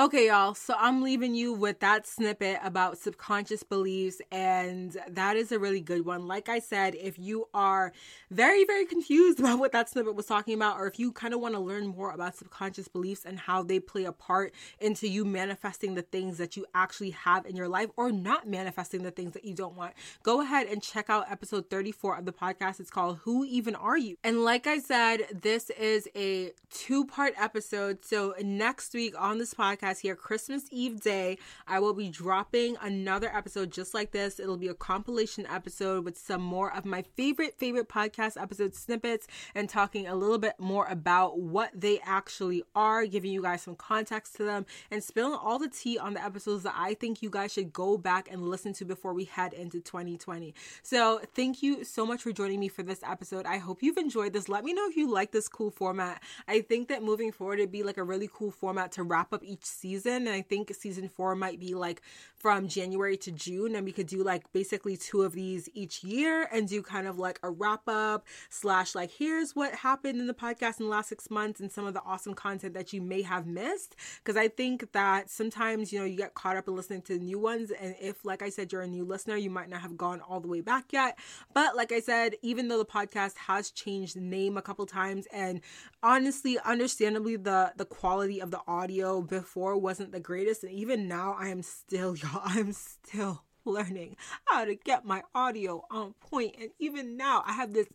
Okay, 0.00 0.28
y'all. 0.28 0.54
So 0.54 0.74
I'm 0.78 1.02
leaving 1.02 1.34
you 1.34 1.52
with 1.52 1.80
that 1.80 2.06
snippet 2.06 2.58
about 2.64 2.96
subconscious 2.96 3.62
beliefs, 3.62 4.22
and 4.32 4.96
that 5.06 5.36
is 5.36 5.52
a 5.52 5.58
really 5.58 5.82
good 5.82 6.06
one. 6.06 6.26
Like 6.26 6.48
I 6.48 6.58
said, 6.58 6.94
if 6.94 7.18
you 7.18 7.48
are 7.52 7.92
very, 8.30 8.64
very 8.64 8.86
confused 8.86 9.40
about 9.40 9.58
what 9.58 9.72
that 9.72 9.90
snippet 9.90 10.14
was 10.14 10.24
talking 10.24 10.54
about, 10.54 10.78
or 10.78 10.86
if 10.86 10.98
you 10.98 11.12
kind 11.12 11.34
of 11.34 11.40
want 11.40 11.54
to 11.54 11.60
learn 11.60 11.88
more 11.88 12.12
about 12.12 12.34
subconscious 12.34 12.88
beliefs 12.88 13.26
and 13.26 13.40
how 13.40 13.62
they 13.62 13.78
play 13.78 14.04
a 14.04 14.12
part 14.12 14.54
into 14.78 15.06
you 15.06 15.22
manifesting 15.26 15.96
the 15.96 16.00
things 16.00 16.38
that 16.38 16.56
you 16.56 16.64
actually 16.74 17.10
have 17.10 17.44
in 17.44 17.54
your 17.54 17.68
life 17.68 17.90
or 17.98 18.10
not 18.10 18.48
manifesting 18.48 19.02
the 19.02 19.10
things 19.10 19.34
that 19.34 19.44
you 19.44 19.52
don't 19.52 19.76
want, 19.76 19.92
go 20.22 20.40
ahead 20.40 20.66
and 20.66 20.82
check 20.82 21.10
out 21.10 21.30
episode 21.30 21.68
34 21.68 22.16
of 22.16 22.24
the 22.24 22.32
podcast. 22.32 22.80
It's 22.80 22.88
called 22.88 23.18
Who 23.24 23.44
Even 23.44 23.74
Are 23.74 23.98
You? 23.98 24.16
And 24.24 24.44
like 24.44 24.66
I 24.66 24.78
said, 24.78 25.26
this 25.42 25.68
is 25.68 26.08
a 26.16 26.52
two 26.70 27.04
part 27.04 27.34
episode. 27.38 28.02
So 28.02 28.32
next 28.42 28.94
week 28.94 29.14
on 29.20 29.36
this 29.36 29.52
podcast, 29.52 29.89
podcast 29.90 30.00
here. 30.00 30.16
Christmas 30.16 30.64
Eve 30.70 31.00
day, 31.00 31.38
I 31.66 31.80
will 31.80 31.94
be 31.94 32.08
dropping 32.08 32.76
another 32.80 33.34
episode 33.34 33.70
just 33.70 33.94
like 33.94 34.12
this. 34.12 34.38
It'll 34.38 34.56
be 34.56 34.68
a 34.68 34.74
compilation 34.74 35.46
episode 35.46 36.04
with 36.04 36.18
some 36.18 36.42
more 36.42 36.74
of 36.74 36.84
my 36.84 37.02
favorite, 37.02 37.54
favorite 37.58 37.88
podcast 37.88 38.40
episode 38.40 38.74
snippets 38.74 39.26
and 39.54 39.68
talking 39.68 40.06
a 40.06 40.14
little 40.14 40.38
bit 40.38 40.54
more 40.58 40.86
about 40.86 41.40
what 41.40 41.70
they 41.74 42.00
actually 42.04 42.62
are, 42.74 43.06
giving 43.06 43.32
you 43.32 43.42
guys 43.42 43.62
some 43.62 43.76
context 43.76 44.36
to 44.36 44.44
them, 44.44 44.66
and 44.90 45.02
spilling 45.02 45.38
all 45.40 45.58
the 45.58 45.68
tea 45.68 45.98
on 45.98 46.14
the 46.14 46.24
episodes 46.24 46.62
that 46.64 46.74
I 46.76 46.94
think 46.94 47.22
you 47.22 47.30
guys 47.30 47.52
should 47.52 47.72
go 47.72 47.96
back 47.96 48.28
and 48.30 48.42
listen 48.42 48.72
to 48.74 48.84
before 48.84 49.14
we 49.14 49.24
head 49.24 49.52
into 49.52 49.80
2020. 49.80 50.54
So, 50.82 51.20
thank 51.34 51.62
you 51.62 51.84
so 51.84 52.06
much 52.06 52.22
for 52.22 52.32
joining 52.32 52.60
me 52.60 52.68
for 52.68 52.82
this 52.82 53.00
episode. 53.02 53.46
I 53.46 53.58
hope 53.58 53.82
you've 53.82 53.96
enjoyed 53.96 54.32
this. 54.32 54.48
Let 54.48 54.64
me 54.64 54.72
know 54.72 54.86
if 54.88 54.96
you 54.96 55.10
like 55.10 55.32
this 55.32 55.48
cool 55.48 55.70
format. 55.70 56.22
I 56.46 56.60
think 56.60 56.88
that 56.88 57.02
moving 57.02 57.32
forward, 57.32 57.58
it'd 57.58 57.72
be 57.72 57.82
like 57.82 57.98
a 57.98 58.04
really 58.04 58.28
cool 58.32 58.50
format 58.50 58.92
to 58.92 59.02
wrap 59.02 59.32
up 59.32 59.42
each 59.44 59.64
season. 59.70 60.26
And 60.26 60.30
I 60.30 60.42
think 60.42 60.74
season 60.74 61.08
four 61.08 61.34
might 61.34 61.60
be 61.60 61.74
like 61.74 62.02
from 62.36 62.68
January 62.68 63.16
to 63.18 63.30
June. 63.30 63.74
And 63.74 63.84
we 63.84 63.92
could 63.92 64.06
do 64.06 64.22
like 64.22 64.50
basically 64.52 64.96
two 64.96 65.22
of 65.22 65.32
these 65.32 65.68
each 65.74 66.02
year 66.02 66.48
and 66.52 66.68
do 66.68 66.82
kind 66.82 67.06
of 67.06 67.18
like 67.18 67.38
a 67.42 67.50
wrap 67.50 67.82
up 67.86 68.26
slash 68.48 68.94
like, 68.94 69.10
here's 69.10 69.54
what 69.54 69.74
happened 69.74 70.20
in 70.20 70.26
the 70.26 70.34
podcast 70.34 70.80
in 70.80 70.86
the 70.86 70.90
last 70.90 71.08
six 71.08 71.30
months 71.30 71.60
and 71.60 71.70
some 71.70 71.86
of 71.86 71.94
the 71.94 72.02
awesome 72.02 72.34
content 72.34 72.74
that 72.74 72.92
you 72.92 73.00
may 73.00 73.22
have 73.22 73.46
missed. 73.46 73.96
Because 74.18 74.36
I 74.36 74.48
think 74.48 74.92
that 74.92 75.30
sometimes, 75.30 75.92
you 75.92 75.98
know, 75.98 76.04
you 76.04 76.16
get 76.16 76.34
caught 76.34 76.56
up 76.56 76.68
in 76.68 76.76
listening 76.76 77.02
to 77.02 77.18
new 77.18 77.38
ones. 77.38 77.70
And 77.70 77.94
if, 78.00 78.24
like 78.24 78.42
I 78.42 78.48
said, 78.48 78.72
you're 78.72 78.82
a 78.82 78.86
new 78.86 79.04
listener, 79.04 79.36
you 79.36 79.50
might 79.50 79.68
not 79.68 79.80
have 79.80 79.96
gone 79.96 80.20
all 80.20 80.40
the 80.40 80.48
way 80.48 80.60
back 80.60 80.92
yet. 80.92 81.18
But 81.52 81.76
like 81.76 81.92
I 81.92 82.00
said, 82.00 82.34
even 82.42 82.68
though 82.68 82.78
the 82.78 82.84
podcast 82.84 83.36
has 83.36 83.70
changed 83.70 84.16
name 84.16 84.56
a 84.56 84.62
couple 84.62 84.86
times 84.86 85.26
and 85.32 85.60
honestly, 86.02 86.58
understandably, 86.64 87.36
the 87.36 87.72
the 87.76 87.84
quality 87.84 88.40
of 88.40 88.50
the 88.50 88.60
audio 88.66 89.20
before 89.20 89.59
wasn't 89.76 90.12
the 90.12 90.20
greatest, 90.20 90.64
and 90.64 90.72
even 90.72 91.08
now, 91.08 91.36
I 91.38 91.48
am 91.48 91.62
still, 91.62 92.16
y'all, 92.16 92.42
I'm 92.44 92.72
still 92.72 93.44
learning 93.64 94.16
how 94.46 94.64
to 94.64 94.74
get 94.74 95.04
my 95.04 95.22
audio 95.34 95.84
on 95.90 96.14
point. 96.20 96.54
And 96.60 96.70
even 96.78 97.16
now 97.16 97.42
i 97.46 97.52
have 97.52 97.72
this 97.72 97.86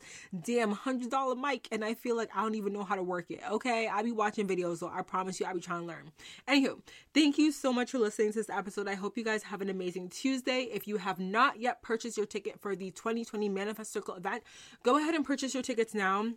damn 0.44 0.72
hundred 0.72 1.10
dollar 1.10 1.36
mic 1.36 1.68
and 1.72 1.84
i 1.84 1.94
feel 1.94 2.16
like 2.16 2.30
i 2.36 2.42
don't 2.42 2.56
even 2.56 2.74
know 2.74 2.84
how 2.84 2.96
to 2.96 3.04
work 3.04 3.32
it 3.32 3.42
okay? 3.50 3.88
I 3.88 4.04
be 4.04 4.12
watching 4.12 4.48
videos 4.48 4.78
so 4.78 4.92
i 4.94 5.02
promise 5.02 5.40
you 5.40 5.46
i 5.46 5.54
be 5.54 5.60
trying 5.60 5.82
to 5.82 5.88
learn. 5.88 6.12
Anywho 6.48 6.80
thank 7.14 7.38
you 7.38 7.52
so 7.52 7.74
much 7.74 7.92
for 7.92 8.00
listening 8.00 8.32
to 8.32 8.40
this 8.40 8.50
episode. 8.50 8.88
I 8.88 8.96
hope 8.96 9.18
you 9.18 9.24
guys 9.24 9.44
have 9.44 9.62
an 9.62 9.70
amazing 9.70 10.10
tuesday. 10.10 10.64
If 10.72 10.88
you 10.88 10.98
have 10.98 11.20
not 11.20 11.60
yet 11.60 11.82
purchased 11.82 12.18
your 12.18 12.26
ticket 12.26 12.60
for 12.60 12.76
the 12.76 12.92
2020 12.92 13.50
manifest 13.50 13.92
circle 13.92 14.16
event 14.16 14.44
go 14.84 14.98
ahead 14.98 15.16
and 15.16 15.26
purchase 15.26 15.54
your 15.54 15.64
tickets 15.64 15.94
now 15.94 16.32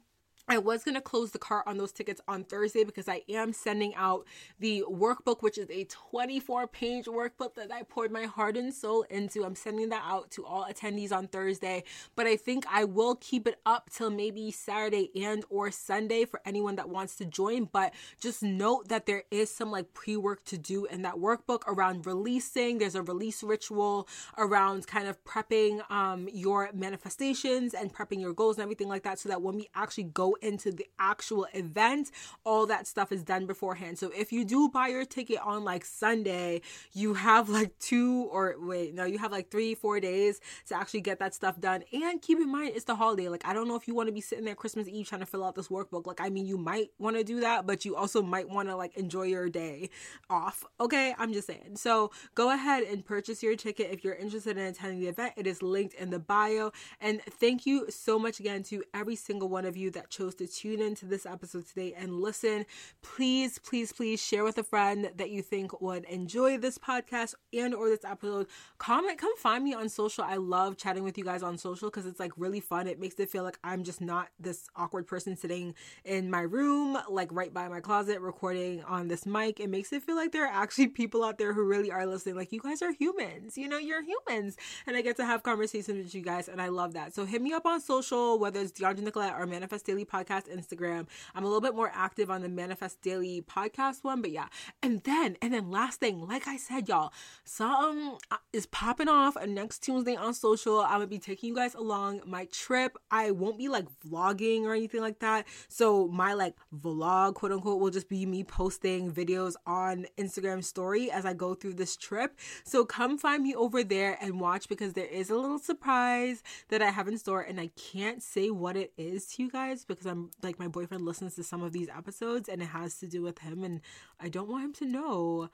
I 0.50 0.56
was 0.56 0.82
going 0.82 0.94
to 0.94 1.02
close 1.02 1.32
the 1.32 1.38
cart 1.38 1.64
on 1.66 1.76
those 1.76 1.92
tickets 1.92 2.22
on 2.26 2.44
Thursday 2.44 2.82
because 2.82 3.06
I 3.06 3.22
am 3.28 3.52
sending 3.52 3.94
out 3.94 4.26
the 4.58 4.82
workbook, 4.88 5.42
which 5.42 5.58
is 5.58 5.68
a 5.70 5.84
24 5.84 6.66
page 6.68 7.04
workbook 7.04 7.54
that 7.56 7.70
I 7.70 7.82
poured 7.82 8.10
my 8.10 8.24
heart 8.24 8.56
and 8.56 8.72
soul 8.72 9.02
into. 9.10 9.44
I'm 9.44 9.54
sending 9.54 9.90
that 9.90 10.02
out 10.06 10.30
to 10.32 10.46
all 10.46 10.64
attendees 10.64 11.12
on 11.12 11.28
Thursday, 11.28 11.84
but 12.16 12.26
I 12.26 12.36
think 12.36 12.64
I 12.70 12.84
will 12.84 13.16
keep 13.16 13.46
it 13.46 13.60
up 13.66 13.90
till 13.90 14.08
maybe 14.08 14.50
Saturday 14.50 15.10
and 15.22 15.44
or 15.50 15.70
Sunday 15.70 16.24
for 16.24 16.40
anyone 16.46 16.76
that 16.76 16.88
wants 16.88 17.16
to 17.16 17.26
join. 17.26 17.66
But 17.66 17.92
just 18.18 18.42
note 18.42 18.88
that 18.88 19.04
there 19.04 19.24
is 19.30 19.50
some 19.50 19.70
like 19.70 19.92
pre 19.92 20.16
work 20.16 20.44
to 20.46 20.56
do 20.56 20.86
in 20.86 21.02
that 21.02 21.16
workbook 21.16 21.64
around 21.66 22.06
releasing. 22.06 22.78
There's 22.78 22.94
a 22.94 23.02
release 23.02 23.42
ritual 23.42 24.08
around 24.38 24.86
kind 24.86 25.08
of 25.08 25.22
prepping 25.24 25.88
um, 25.90 26.26
your 26.32 26.70
manifestations 26.72 27.74
and 27.74 27.92
prepping 27.92 28.20
your 28.20 28.32
goals 28.32 28.56
and 28.56 28.62
everything 28.62 28.88
like 28.88 29.02
that 29.02 29.18
so 29.18 29.28
that 29.28 29.42
when 29.42 29.56
we 29.56 29.68
actually 29.74 30.04
go 30.04 30.36
into 30.42 30.72
the 30.72 30.86
actual 30.98 31.46
event, 31.54 32.10
all 32.44 32.66
that 32.66 32.86
stuff 32.86 33.12
is 33.12 33.22
done 33.22 33.46
beforehand. 33.46 33.98
So 33.98 34.10
if 34.16 34.32
you 34.32 34.44
do 34.44 34.68
buy 34.68 34.88
your 34.88 35.04
ticket 35.04 35.38
on 35.44 35.64
like 35.64 35.84
Sunday, 35.84 36.62
you 36.92 37.14
have 37.14 37.48
like 37.48 37.78
two 37.78 38.28
or 38.32 38.56
wait, 38.58 38.94
no, 38.94 39.04
you 39.04 39.18
have 39.18 39.32
like 39.32 39.50
three, 39.50 39.74
four 39.74 40.00
days 40.00 40.40
to 40.66 40.76
actually 40.76 41.00
get 41.00 41.18
that 41.18 41.34
stuff 41.34 41.60
done. 41.60 41.84
And 41.92 42.20
keep 42.20 42.38
in 42.38 42.50
mind, 42.50 42.72
it's 42.74 42.84
the 42.84 42.96
holiday. 42.96 43.28
Like, 43.28 43.46
I 43.46 43.52
don't 43.52 43.68
know 43.68 43.76
if 43.76 43.88
you 43.88 43.94
want 43.94 44.08
to 44.08 44.12
be 44.12 44.20
sitting 44.20 44.44
there 44.44 44.54
Christmas 44.54 44.88
Eve 44.88 45.06
trying 45.06 45.20
to 45.20 45.26
fill 45.26 45.44
out 45.44 45.54
this 45.54 45.68
workbook. 45.68 46.06
Like, 46.06 46.20
I 46.20 46.28
mean, 46.28 46.46
you 46.46 46.58
might 46.58 46.90
want 46.98 47.16
to 47.16 47.24
do 47.24 47.40
that, 47.40 47.66
but 47.66 47.84
you 47.84 47.96
also 47.96 48.22
might 48.22 48.48
want 48.48 48.68
to 48.68 48.76
like 48.76 48.96
enjoy 48.96 49.24
your 49.24 49.48
day 49.48 49.90
off. 50.30 50.64
Okay, 50.80 51.14
I'm 51.18 51.32
just 51.32 51.46
saying. 51.46 51.76
So 51.76 52.10
go 52.34 52.52
ahead 52.52 52.84
and 52.84 53.04
purchase 53.04 53.42
your 53.42 53.56
ticket 53.56 53.90
if 53.90 54.04
you're 54.04 54.14
interested 54.14 54.56
in 54.56 54.66
attending 54.66 55.00
the 55.00 55.08
event. 55.08 55.34
It 55.36 55.46
is 55.46 55.62
linked 55.62 55.94
in 55.94 56.10
the 56.10 56.18
bio. 56.18 56.72
And 57.00 57.20
thank 57.22 57.66
you 57.66 57.90
so 57.90 58.18
much 58.18 58.40
again 58.40 58.62
to 58.64 58.82
every 58.94 59.16
single 59.16 59.48
one 59.48 59.64
of 59.64 59.76
you 59.76 59.90
that 59.92 60.10
chose 60.10 60.27
chose 60.28 60.34
to 60.34 60.46
tune 60.46 60.80
into 60.80 61.06
this 61.06 61.24
episode 61.24 61.66
today 61.66 61.94
and 61.96 62.20
listen, 62.20 62.66
please, 63.02 63.58
please, 63.58 63.92
please 63.92 64.22
share 64.22 64.44
with 64.44 64.58
a 64.58 64.62
friend 64.62 65.10
that 65.16 65.30
you 65.30 65.42
think 65.42 65.80
would 65.80 66.04
enjoy 66.04 66.58
this 66.58 66.76
podcast 66.76 67.34
and 67.52 67.74
or 67.74 67.88
this 67.88 68.04
episode. 68.04 68.46
Comment, 68.78 69.18
come 69.18 69.34
find 69.36 69.64
me 69.64 69.72
on 69.74 69.88
social. 69.88 70.24
I 70.24 70.36
love 70.36 70.76
chatting 70.76 71.02
with 71.02 71.16
you 71.16 71.24
guys 71.24 71.42
on 71.42 71.56
social 71.56 71.88
because 71.88 72.04
it's 72.06 72.20
like 72.20 72.32
really 72.36 72.60
fun. 72.60 72.86
It 72.86 73.00
makes 73.00 73.14
it 73.18 73.30
feel 73.30 73.42
like 73.42 73.58
I'm 73.64 73.84
just 73.84 74.00
not 74.00 74.28
this 74.38 74.68
awkward 74.76 75.06
person 75.06 75.36
sitting 75.36 75.74
in 76.04 76.30
my 76.30 76.40
room, 76.40 76.98
like 77.08 77.28
right 77.32 77.52
by 77.52 77.68
my 77.68 77.80
closet, 77.80 78.20
recording 78.20 78.82
on 78.84 79.08
this 79.08 79.24
mic. 79.24 79.60
It 79.60 79.70
makes 79.70 79.92
it 79.92 80.02
feel 80.02 80.16
like 80.16 80.32
there 80.32 80.44
are 80.44 80.62
actually 80.62 80.88
people 80.88 81.24
out 81.24 81.38
there 81.38 81.54
who 81.54 81.64
really 81.64 81.90
are 81.90 82.06
listening. 82.06 82.36
Like 82.36 82.52
you 82.52 82.60
guys 82.60 82.82
are 82.82 82.92
humans, 82.92 83.56
you 83.56 83.68
know, 83.68 83.78
you're 83.78 84.02
humans. 84.02 84.56
And 84.86 84.96
I 84.96 85.00
get 85.00 85.16
to 85.16 85.24
have 85.24 85.42
conversations 85.42 86.04
with 86.04 86.14
you 86.14 86.22
guys, 86.22 86.48
and 86.48 86.60
I 86.60 86.68
love 86.68 86.92
that. 86.94 87.14
So 87.14 87.24
hit 87.24 87.40
me 87.40 87.52
up 87.52 87.64
on 87.64 87.80
social, 87.80 88.38
whether 88.38 88.60
it's 88.60 88.72
Deandra 88.72 89.00
Nicolette 89.00 89.34
or 89.38 89.46
Manifest 89.46 89.86
Daily 89.86 90.04
Podcast 90.08 90.48
Instagram. 90.52 91.06
I'm 91.34 91.44
a 91.44 91.46
little 91.46 91.60
bit 91.60 91.74
more 91.74 91.90
active 91.94 92.30
on 92.30 92.42
the 92.42 92.48
Manifest 92.48 93.00
Daily 93.02 93.42
podcast 93.42 94.04
one, 94.04 94.22
but 94.22 94.30
yeah. 94.30 94.46
And 94.82 95.02
then, 95.04 95.36
and 95.42 95.52
then 95.52 95.70
last 95.70 96.00
thing, 96.00 96.26
like 96.26 96.48
I 96.48 96.56
said, 96.56 96.88
y'all, 96.88 97.12
something 97.44 98.18
uh, 98.30 98.36
is 98.52 98.66
popping 98.66 99.08
off 99.08 99.36
next 99.46 99.80
Tuesday 99.80 100.16
on 100.16 100.34
social. 100.34 100.80
I'm 100.80 100.92
gonna 100.92 101.06
be 101.06 101.18
taking 101.18 101.50
you 101.50 101.54
guys 101.54 101.74
along 101.74 102.22
my 102.26 102.46
trip. 102.46 102.96
I 103.10 103.30
won't 103.30 103.58
be 103.58 103.68
like 103.68 103.86
vlogging 104.06 104.62
or 104.62 104.74
anything 104.74 105.00
like 105.00 105.20
that. 105.20 105.46
So 105.68 106.08
my 106.08 106.32
like 106.32 106.54
vlog, 106.74 107.34
quote 107.34 107.52
unquote, 107.52 107.80
will 107.80 107.90
just 107.90 108.08
be 108.08 108.26
me 108.26 108.44
posting 108.44 109.10
videos 109.10 109.54
on 109.66 110.06
Instagram 110.16 110.64
story 110.64 111.10
as 111.10 111.24
I 111.24 111.34
go 111.34 111.54
through 111.54 111.74
this 111.74 111.96
trip. 111.96 112.38
So 112.64 112.84
come 112.84 113.18
find 113.18 113.42
me 113.42 113.54
over 113.54 113.84
there 113.84 114.18
and 114.20 114.40
watch 114.40 114.68
because 114.68 114.92
there 114.92 115.06
is 115.06 115.30
a 115.30 115.36
little 115.36 115.58
surprise 115.58 116.42
that 116.68 116.82
I 116.82 116.90
have 116.90 117.08
in 117.08 117.18
store 117.18 117.42
and 117.42 117.60
I 117.60 117.70
can't 117.76 118.22
say 118.22 118.50
what 118.50 118.76
it 118.76 118.92
is 118.96 119.26
to 119.28 119.42
you 119.42 119.50
guys 119.50 119.84
because 119.84 119.97
I'm 120.06 120.30
like 120.42 120.58
my 120.58 120.68
boyfriend 120.68 121.04
listens 121.04 121.34
to 121.36 121.44
some 121.44 121.62
of 121.62 121.72
these 121.72 121.88
episodes 121.88 122.48
and 122.48 122.62
it 122.62 122.66
has 122.66 122.98
to 123.00 123.06
do 123.06 123.22
with 123.22 123.38
him 123.38 123.64
and 123.64 123.80
I 124.20 124.28
don't 124.28 124.48
want 124.48 124.64
him 124.64 124.72
to 124.74 124.84
know 124.86 125.50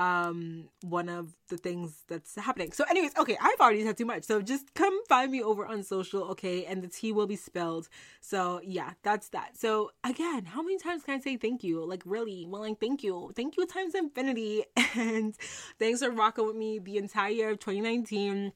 um 0.00 0.70
one 0.82 1.10
of 1.10 1.36
the 1.48 1.58
things 1.58 2.04
that's 2.08 2.34
happening. 2.36 2.72
So 2.72 2.84
anyways, 2.84 3.16
okay, 3.18 3.36
I've 3.40 3.60
already 3.60 3.84
said 3.84 3.98
too 3.98 4.06
much. 4.06 4.24
So 4.24 4.40
just 4.40 4.74
come 4.74 4.98
find 5.08 5.30
me 5.30 5.42
over 5.42 5.66
on 5.66 5.82
social, 5.82 6.24
okay? 6.30 6.64
And 6.64 6.82
the 6.82 6.88
tea 6.88 7.12
will 7.12 7.26
be 7.26 7.36
spilled. 7.36 7.88
So 8.22 8.60
yeah, 8.64 8.92
that's 9.02 9.28
that. 9.28 9.58
So 9.58 9.90
again, 10.02 10.46
how 10.46 10.62
many 10.62 10.78
times 10.78 11.04
can 11.04 11.16
I 11.16 11.20
say 11.20 11.36
thank 11.36 11.62
you? 11.62 11.84
Like 11.84 12.02
really, 12.06 12.46
well 12.48 12.62
like 12.62 12.80
thank 12.80 13.02
you. 13.02 13.30
Thank 13.36 13.56
you 13.56 13.66
times 13.66 13.94
infinity. 13.94 14.64
And 14.96 15.36
thanks 15.78 16.02
for 16.02 16.10
rocking 16.10 16.46
with 16.46 16.56
me 16.56 16.80
the 16.80 16.96
entire 16.96 17.30
year 17.30 17.50
of 17.50 17.60
2019 17.60 18.52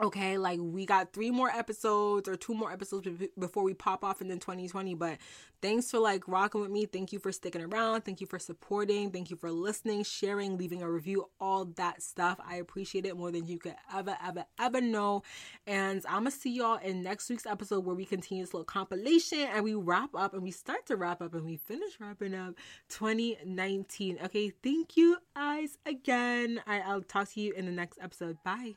okay 0.00 0.38
like 0.38 0.60
we 0.62 0.86
got 0.86 1.12
three 1.12 1.30
more 1.30 1.50
episodes 1.50 2.28
or 2.28 2.36
two 2.36 2.54
more 2.54 2.70
episodes 2.70 3.08
before 3.38 3.64
we 3.64 3.74
pop 3.74 4.04
off 4.04 4.20
in 4.20 4.28
the 4.28 4.36
2020 4.36 4.94
but 4.94 5.18
thanks 5.60 5.90
for 5.90 5.98
like 5.98 6.26
rocking 6.28 6.60
with 6.60 6.70
me. 6.70 6.86
Thank 6.86 7.12
you 7.12 7.18
for 7.18 7.32
sticking 7.32 7.62
around. 7.62 8.02
Thank 8.02 8.20
you 8.20 8.26
for 8.26 8.38
supporting. 8.38 9.10
Thank 9.10 9.30
you 9.30 9.36
for 9.36 9.50
listening 9.50 10.04
sharing 10.04 10.56
leaving 10.56 10.82
a 10.82 10.90
review 10.90 11.26
all 11.40 11.64
that 11.76 12.02
stuff. 12.02 12.38
I 12.46 12.56
appreciate 12.56 13.06
it 13.06 13.16
more 13.16 13.32
than 13.32 13.46
you 13.46 13.58
could 13.58 13.74
ever 13.94 14.16
ever 14.24 14.44
ever 14.58 14.80
know. 14.80 15.22
And 15.66 16.04
i'm 16.06 16.20
gonna 16.20 16.30
see 16.30 16.50
y'all 16.50 16.78
in 16.78 17.02
next 17.02 17.28
week's 17.28 17.46
episode 17.46 17.84
where 17.84 17.96
we 17.96 18.04
continue 18.04 18.44
this 18.44 18.54
little 18.54 18.64
compilation 18.64 19.40
and 19.40 19.64
we 19.64 19.74
wrap 19.74 20.10
up 20.14 20.34
and 20.34 20.42
we 20.42 20.50
start 20.50 20.86
to 20.86 20.96
wrap 20.96 21.20
up 21.20 21.34
and 21.34 21.44
we 21.44 21.56
finish 21.56 21.98
wrapping 22.00 22.34
up 22.34 22.54
2019 22.88 24.18
okay 24.24 24.50
thank 24.62 24.96
you 24.96 25.16
guys 25.34 25.78
again. 25.86 26.60
I, 26.66 26.80
i'll 26.80 27.02
talk 27.02 27.28
to 27.30 27.40
you 27.40 27.52
in 27.52 27.66
the 27.66 27.72
next 27.72 27.98
episode. 28.00 28.36
Bye 28.44 28.74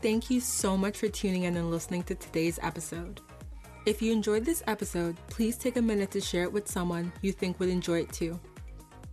Thank 0.00 0.30
you 0.30 0.40
so 0.40 0.76
much 0.76 0.98
for 0.98 1.08
tuning 1.08 1.42
in 1.42 1.56
and 1.56 1.72
listening 1.72 2.04
to 2.04 2.14
today's 2.14 2.60
episode. 2.62 3.20
If 3.84 4.00
you 4.00 4.12
enjoyed 4.12 4.44
this 4.44 4.62
episode, 4.68 5.16
please 5.28 5.56
take 5.56 5.76
a 5.76 5.82
minute 5.82 6.12
to 6.12 6.20
share 6.20 6.44
it 6.44 6.52
with 6.52 6.68
someone 6.68 7.12
you 7.20 7.32
think 7.32 7.58
would 7.58 7.68
enjoy 7.68 8.00
it 8.00 8.12
too. 8.12 8.38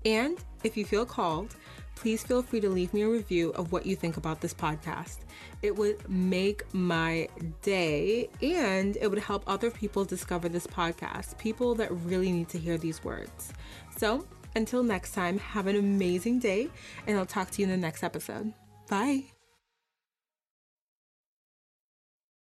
And 0.05 0.37
if 0.63 0.77
you 0.77 0.85
feel 0.85 1.05
called, 1.05 1.55
please 1.95 2.23
feel 2.23 2.43
free 2.43 2.59
to 2.59 2.69
leave 2.69 2.93
me 2.93 3.01
a 3.01 3.09
review 3.09 3.49
of 3.53 3.71
what 3.71 3.85
you 3.85 3.95
think 3.95 4.17
about 4.17 4.41
this 4.41 4.53
podcast. 4.53 5.19
It 5.63 5.75
would 5.75 6.07
make 6.07 6.71
my 6.73 7.29
day 7.63 8.29
and 8.41 8.95
it 8.97 9.09
would 9.09 9.19
help 9.19 9.43
other 9.47 9.71
people 9.71 10.05
discover 10.05 10.49
this 10.49 10.67
podcast, 10.67 11.37
people 11.39 11.73
that 11.75 11.91
really 11.91 12.31
need 12.31 12.49
to 12.49 12.59
hear 12.59 12.77
these 12.77 13.03
words. 13.03 13.53
So, 13.97 14.27
until 14.55 14.83
next 14.83 15.13
time, 15.13 15.39
have 15.39 15.67
an 15.67 15.75
amazing 15.75 16.39
day, 16.39 16.69
and 17.07 17.17
I'll 17.17 17.25
talk 17.25 17.49
to 17.51 17.61
you 17.61 17.65
in 17.65 17.71
the 17.71 17.77
next 17.77 18.03
episode. 18.03 18.53
Bye. 18.87 19.34